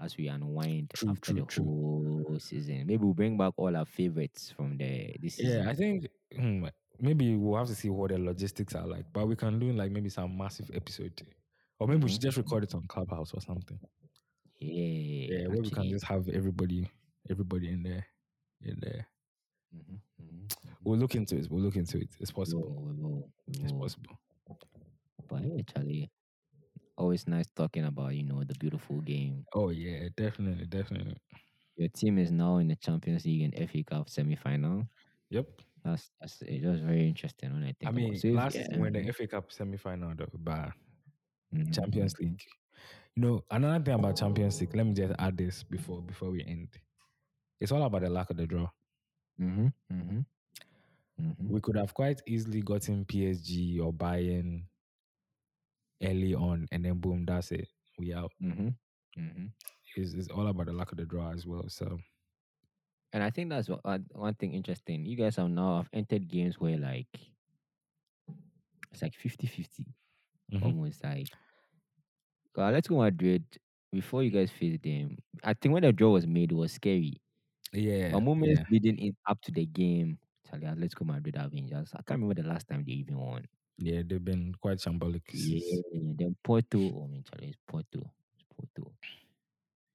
as 0.00 0.16
we 0.16 0.28
unwind 0.28 0.90
True, 0.94 1.10
after 1.10 1.32
true, 1.32 1.40
the 1.40 1.46
true. 1.46 1.64
whole 1.64 2.38
season. 2.38 2.86
Maybe 2.86 2.98
we'll 3.04 3.14
bring 3.14 3.36
back 3.36 3.54
all 3.56 3.74
our 3.76 3.86
favorites 3.86 4.52
from 4.56 4.76
the 4.76 5.14
this 5.20 5.36
season. 5.36 5.64
Yeah, 5.64 5.70
I 5.70 5.74
think 5.74 6.08
hmm, 6.36 6.66
maybe 7.00 7.36
we'll 7.36 7.58
have 7.58 7.68
to 7.68 7.74
see 7.74 7.88
what 7.90 8.10
the 8.10 8.18
logistics 8.18 8.74
are 8.74 8.86
like, 8.86 9.06
but 9.12 9.26
we 9.26 9.36
can 9.36 9.58
do 9.58 9.72
like 9.72 9.90
maybe 9.92 10.08
some 10.08 10.36
massive 10.36 10.70
episode, 10.74 11.22
or 11.78 11.86
maybe 11.88 12.04
we 12.04 12.10
should 12.10 12.20
Mhm. 12.20 12.24
just 12.24 12.36
record 12.36 12.64
it 12.64 12.74
on 12.74 12.86
Clubhouse 12.86 13.32
or 13.34 13.40
something. 13.40 13.78
yeah, 14.60 15.38
Yeah, 15.38 15.46
where 15.48 15.62
we 15.62 15.70
can 15.70 15.88
just 15.88 16.04
have 16.06 16.28
everybody, 16.28 16.88
everybody 17.30 17.70
in 17.70 17.82
there, 17.82 18.06
in 18.62 18.78
there. 18.80 19.06
Mhm, 19.74 20.00
mhm. 20.22 20.48
We'll 20.84 20.98
look 20.98 21.14
into 21.14 21.36
it. 21.36 21.50
We'll 21.50 21.62
look 21.62 21.76
into 21.76 21.98
it. 21.98 22.10
It's 22.20 22.30
possible. 22.30 22.62
will, 22.62 22.82
we 22.84 22.92
will, 23.02 23.30
we 23.46 23.62
It's 23.62 23.72
possible. 23.72 24.18
But 25.28 25.66
Charlie, 25.66 26.10
always 26.96 27.26
nice 27.28 27.48
talking 27.54 27.84
about 27.84 28.14
you 28.16 28.24
know 28.24 28.44
the 28.44 28.54
beautiful 28.54 29.00
game. 29.00 29.46
Oh 29.54 29.70
yeah, 29.70 30.08
definitely, 30.16 30.66
definitely. 30.66 31.16
Your 31.76 31.88
team 31.88 32.18
is 32.18 32.30
now 32.32 32.56
in 32.58 32.68
the 32.68 32.76
Champions 32.76 33.24
League 33.24 33.42
and 33.42 33.54
FA 33.54 33.84
Cup 33.84 34.08
semi-final. 34.10 34.88
Yep. 35.30 35.62
That's 35.84 36.10
that's 36.20 36.42
it. 36.42 36.64
was 36.64 36.80
very 36.80 37.08
interesting 37.08 37.52
when 37.52 37.64
I 37.64 37.72
think 37.78 37.84
I 37.84 37.90
mean. 37.92 38.16
So 38.16 38.28
last 38.28 38.56
yeah, 38.56 38.78
when 38.78 38.92
the 38.92 39.06
FA 39.08 39.26
Cup 39.26 39.52
semi 39.52 39.76
final, 39.76 40.14
but 40.38 40.72
mhm, 41.52 41.72
Champions 41.72 42.14
League. 42.20 42.42
You 43.16 43.22
know, 43.22 43.44
another 43.50 43.84
thing 43.84 43.94
about 43.94 44.16
Champions 44.16 44.60
League. 44.60 44.74
Let 44.76 44.86
me 44.86 44.94
just 44.94 45.14
add 45.18 45.36
this 45.36 45.62
before 45.64 46.02
before 46.02 46.30
we 46.30 46.44
end. 46.44 46.78
It's 47.60 47.72
all 47.72 47.84
about 47.84 48.02
the 48.02 48.10
luck 48.10 48.30
of 48.30 48.38
the 48.38 48.46
draw. 48.46 48.70
mhm, 49.38 49.72
mhm, 49.90 50.24
mhm. 51.18 51.48
We 51.48 51.60
could 51.60 51.76
have 51.76 51.94
quite 51.94 52.20
easily 52.26 52.60
gotten 52.60 53.04
PSG 53.04 53.78
or 53.80 53.92
Bayern 53.92 54.66
early 56.02 56.34
on, 56.34 56.66
and 56.72 56.84
then 56.84 56.98
boom, 57.00 57.24
that's 57.26 57.50
it. 57.52 57.68
We 57.98 58.12
out. 58.14 58.32
Mm-hmm. 58.42 58.68
Mm-hmm. 59.18 59.46
It's, 59.96 60.14
it's 60.14 60.28
all 60.28 60.48
about 60.48 60.66
the 60.66 60.72
luck 60.72 60.92
of 60.92 60.98
the 60.98 61.04
draw 61.04 61.30
as 61.32 61.46
well. 61.46 61.64
So 61.68 61.98
And 63.12 63.22
I 63.22 63.30
think 63.30 63.48
that's 63.50 63.68
what, 63.68 63.80
uh, 63.84 63.98
one 64.12 64.34
thing 64.34 64.52
interesting. 64.54 65.06
You 65.06 65.16
guys 65.16 65.36
have 65.36 65.48
now 65.50 65.76
have 65.78 65.88
entered 65.92 66.28
games 66.28 66.60
where 66.60 66.76
like 66.78 67.08
it's 68.92 69.02
like 69.02 69.14
50-50 69.14 69.86
mhm. 70.52 70.62
almost 70.62 71.02
like 71.04 71.28
uh, 72.56 72.62
Atlético 72.62 72.98
Madrid 72.98 73.44
before 73.92 74.22
you 74.22 74.30
guys 74.30 74.50
face 74.50 74.78
them. 74.82 75.16
I 75.42 75.54
think 75.54 75.72
when 75.72 75.82
the 75.82 75.92
draw 75.92 76.10
was 76.10 76.26
made, 76.26 76.52
it 76.52 76.54
was 76.56 76.72
scary. 76.72 77.20
yeah, 77.72 78.12
But 78.12 78.20
moments 78.22 78.60
yeah, 78.60 78.64
leading 78.70 78.98
in 78.98 79.16
up 79.26 79.40
to 79.42 79.52
the 79.52 79.66
game, 79.66 80.18
Charlie, 80.48 80.66
Atlético 80.66 81.06
Madrid 81.06 81.36
have 81.36 81.50
been 81.52 81.68
just 81.68 81.94
I 81.94 82.02
can't 82.02 82.20
remember 82.20 82.42
the 82.42 82.48
last 82.48 82.68
time 82.68 82.84
they 82.86 82.92
even 82.92 83.18
won. 83.18 83.46
Yeah. 83.78 84.02
They've 84.06 84.24
been 84.24 84.54
quite 84.60 84.78
shambolic. 84.78 85.22
Yeah, 85.32 85.80
then 86.18 86.36
Porto. 86.42 86.78
Oh 86.78 87.08
man, 87.08 87.24
Charlie, 87.24 87.48
it's 87.48 87.58
Porto. 87.66 88.10
It's 88.36 88.46
Porto. 88.56 88.92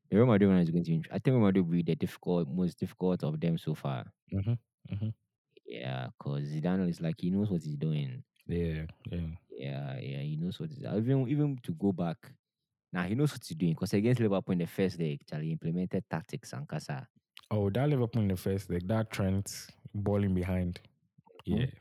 The 0.09 0.17
Real 0.17 0.25
Madrid 0.25 0.49
one 0.49 0.59
is 0.59 0.69
going 0.71 0.83
to 0.83 0.91
be. 0.91 1.03
I 1.11 1.19
think 1.19 1.35
Real 1.35 1.39
Madrid 1.45 1.65
will 1.65 1.73
be 1.73 1.83
the 1.83 1.95
difficult, 1.95 2.47
most 2.49 2.79
difficult 2.79 3.23
of 3.23 3.39
them 3.39 3.57
so 3.57 3.75
far. 3.75 4.11
hmm 4.31 4.53
hmm 4.89 5.09
Yeah, 5.65 6.07
because 6.17 6.49
Zidane 6.49 6.89
is 6.89 6.99
like 7.01 7.15
he 7.19 7.29
knows 7.29 7.49
what 7.49 7.61
he's 7.63 7.77
doing. 7.77 8.23
Yeah, 8.47 8.85
yeah. 9.11 9.27
Yeah, 9.51 9.99
yeah, 9.99 10.19
he 10.21 10.35
knows 10.37 10.59
what 10.59 10.69
he's 10.71 10.79
even 10.83 11.27
even 11.27 11.57
to 11.63 11.73
go 11.73 11.91
back. 11.91 12.17
Now 12.91 13.03
he 13.03 13.13
knows 13.13 13.31
what 13.33 13.43
he's 13.45 13.57
doing 13.57 13.73
because 13.73 13.93
against 13.93 14.19
Liverpool 14.21 14.53
in 14.53 14.59
the 14.59 14.67
first 14.67 14.97
leg, 14.99 15.21
Charlie 15.29 15.51
implemented 15.51 16.03
tactics 16.09 16.53
and 16.53 16.67
Casa. 16.67 17.07
Oh, 17.51 17.69
that 17.69 17.89
Liverpool 17.89 18.21
in 18.23 18.27
the 18.29 18.37
first 18.37 18.69
leg, 18.69 18.87
that 18.87 19.11
Trent 19.11 19.67
balling 19.93 20.33
behind. 20.33 20.79
Mhm. 21.47 21.59
Yeah. 21.59 21.65
They 21.65 21.71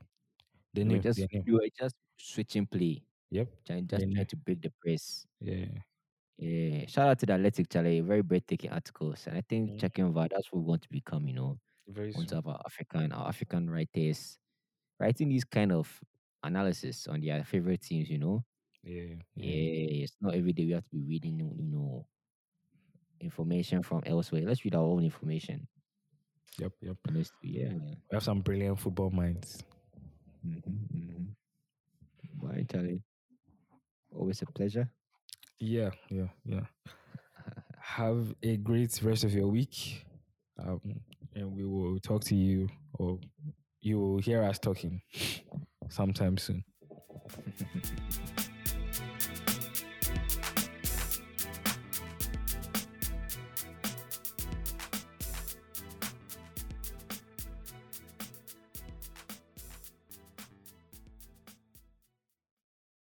They 0.78 0.84
knew. 0.84 0.96
were 0.96 1.02
just 1.02 1.18
they 1.18 1.28
knew. 1.32 1.42
you 1.46 1.52
were 1.54 1.68
just 1.78 1.94
switching 2.16 2.66
play, 2.66 3.02
Yep. 3.30 3.48
just 3.64 3.88
They 3.88 4.06
trying 4.12 4.26
to 4.26 4.36
break 4.36 4.62
the 4.62 4.70
press. 4.80 5.26
Yeah. 5.40 5.66
Yeah, 6.38 6.86
shout 6.86 7.08
out 7.08 7.18
to 7.18 7.26
the 7.26 7.32
Athletic 7.32 7.68
Charlie, 7.68 8.00
very 8.00 8.22
breathtaking 8.22 8.70
articles, 8.70 9.26
and 9.26 9.36
I 9.36 9.40
think 9.42 9.70
Mhm. 9.72 9.78
checking 9.80 10.12
VAR 10.12 10.28
that's 10.28 10.52
what 10.52 10.60
we 10.60 10.66
want 10.66 10.82
to 10.82 10.88
become. 10.88 11.26
You 11.26 11.34
know, 11.34 11.58
Very 11.88 12.12
want 12.12 12.28
to 12.28 12.36
have 12.36 12.46
our 12.46 12.60
African 12.64 13.10
our 13.12 13.28
African 13.28 13.68
writers 13.68 14.38
writing 15.00 15.28
these 15.30 15.44
kind 15.44 15.72
of 15.72 16.00
analysis 16.44 17.08
on 17.08 17.20
their 17.20 17.42
favorite 17.44 17.80
teams. 17.82 18.08
You 18.08 18.18
know, 18.18 18.44
Yeah. 18.84 19.16
yeah, 19.34 20.04
it's 20.04 20.16
not 20.20 20.34
every 20.36 20.52
day 20.52 20.64
we 20.66 20.72
have 20.72 20.84
to 20.84 20.90
be 20.96 21.02
reading 21.02 21.38
you 21.40 21.66
know 21.66 22.06
information 23.20 23.82
from 23.82 24.02
elsewhere. 24.06 24.42
Let's 24.46 24.64
read 24.64 24.74
our 24.76 24.84
own 24.84 25.02
information. 25.04 25.66
Yep. 26.58 26.72
Yep. 26.82 26.96
Let's, 27.12 27.32
yeah. 27.42 27.72
We 27.72 27.96
have 28.12 28.22
some 28.22 28.40
brilliant 28.42 28.78
football 28.78 29.10
minds. 29.10 29.62
Mm-hmm, 30.48 30.96
mm-hmm. 30.96 32.46
Bye, 32.46 32.66
Charlie. 32.70 33.02
Always 34.14 34.42
a 34.42 34.46
pleasure. 34.46 34.90
Yeah. 35.58 35.90
Yeah. 36.10 36.28
Yeah. 36.44 36.66
have 37.80 38.34
a 38.42 38.56
great 38.56 39.00
rest 39.02 39.24
of 39.24 39.32
your 39.32 39.48
week. 39.48 40.04
Um, 40.58 40.80
and 41.34 41.52
we 41.54 41.64
will 41.64 41.98
talk 42.00 42.24
to 42.24 42.34
you, 42.34 42.68
or 42.94 43.18
you 43.80 43.98
will 44.00 44.18
hear 44.18 44.42
us 44.42 44.58
talking 44.58 45.00
sometime 45.88 46.36
soon. 46.36 46.64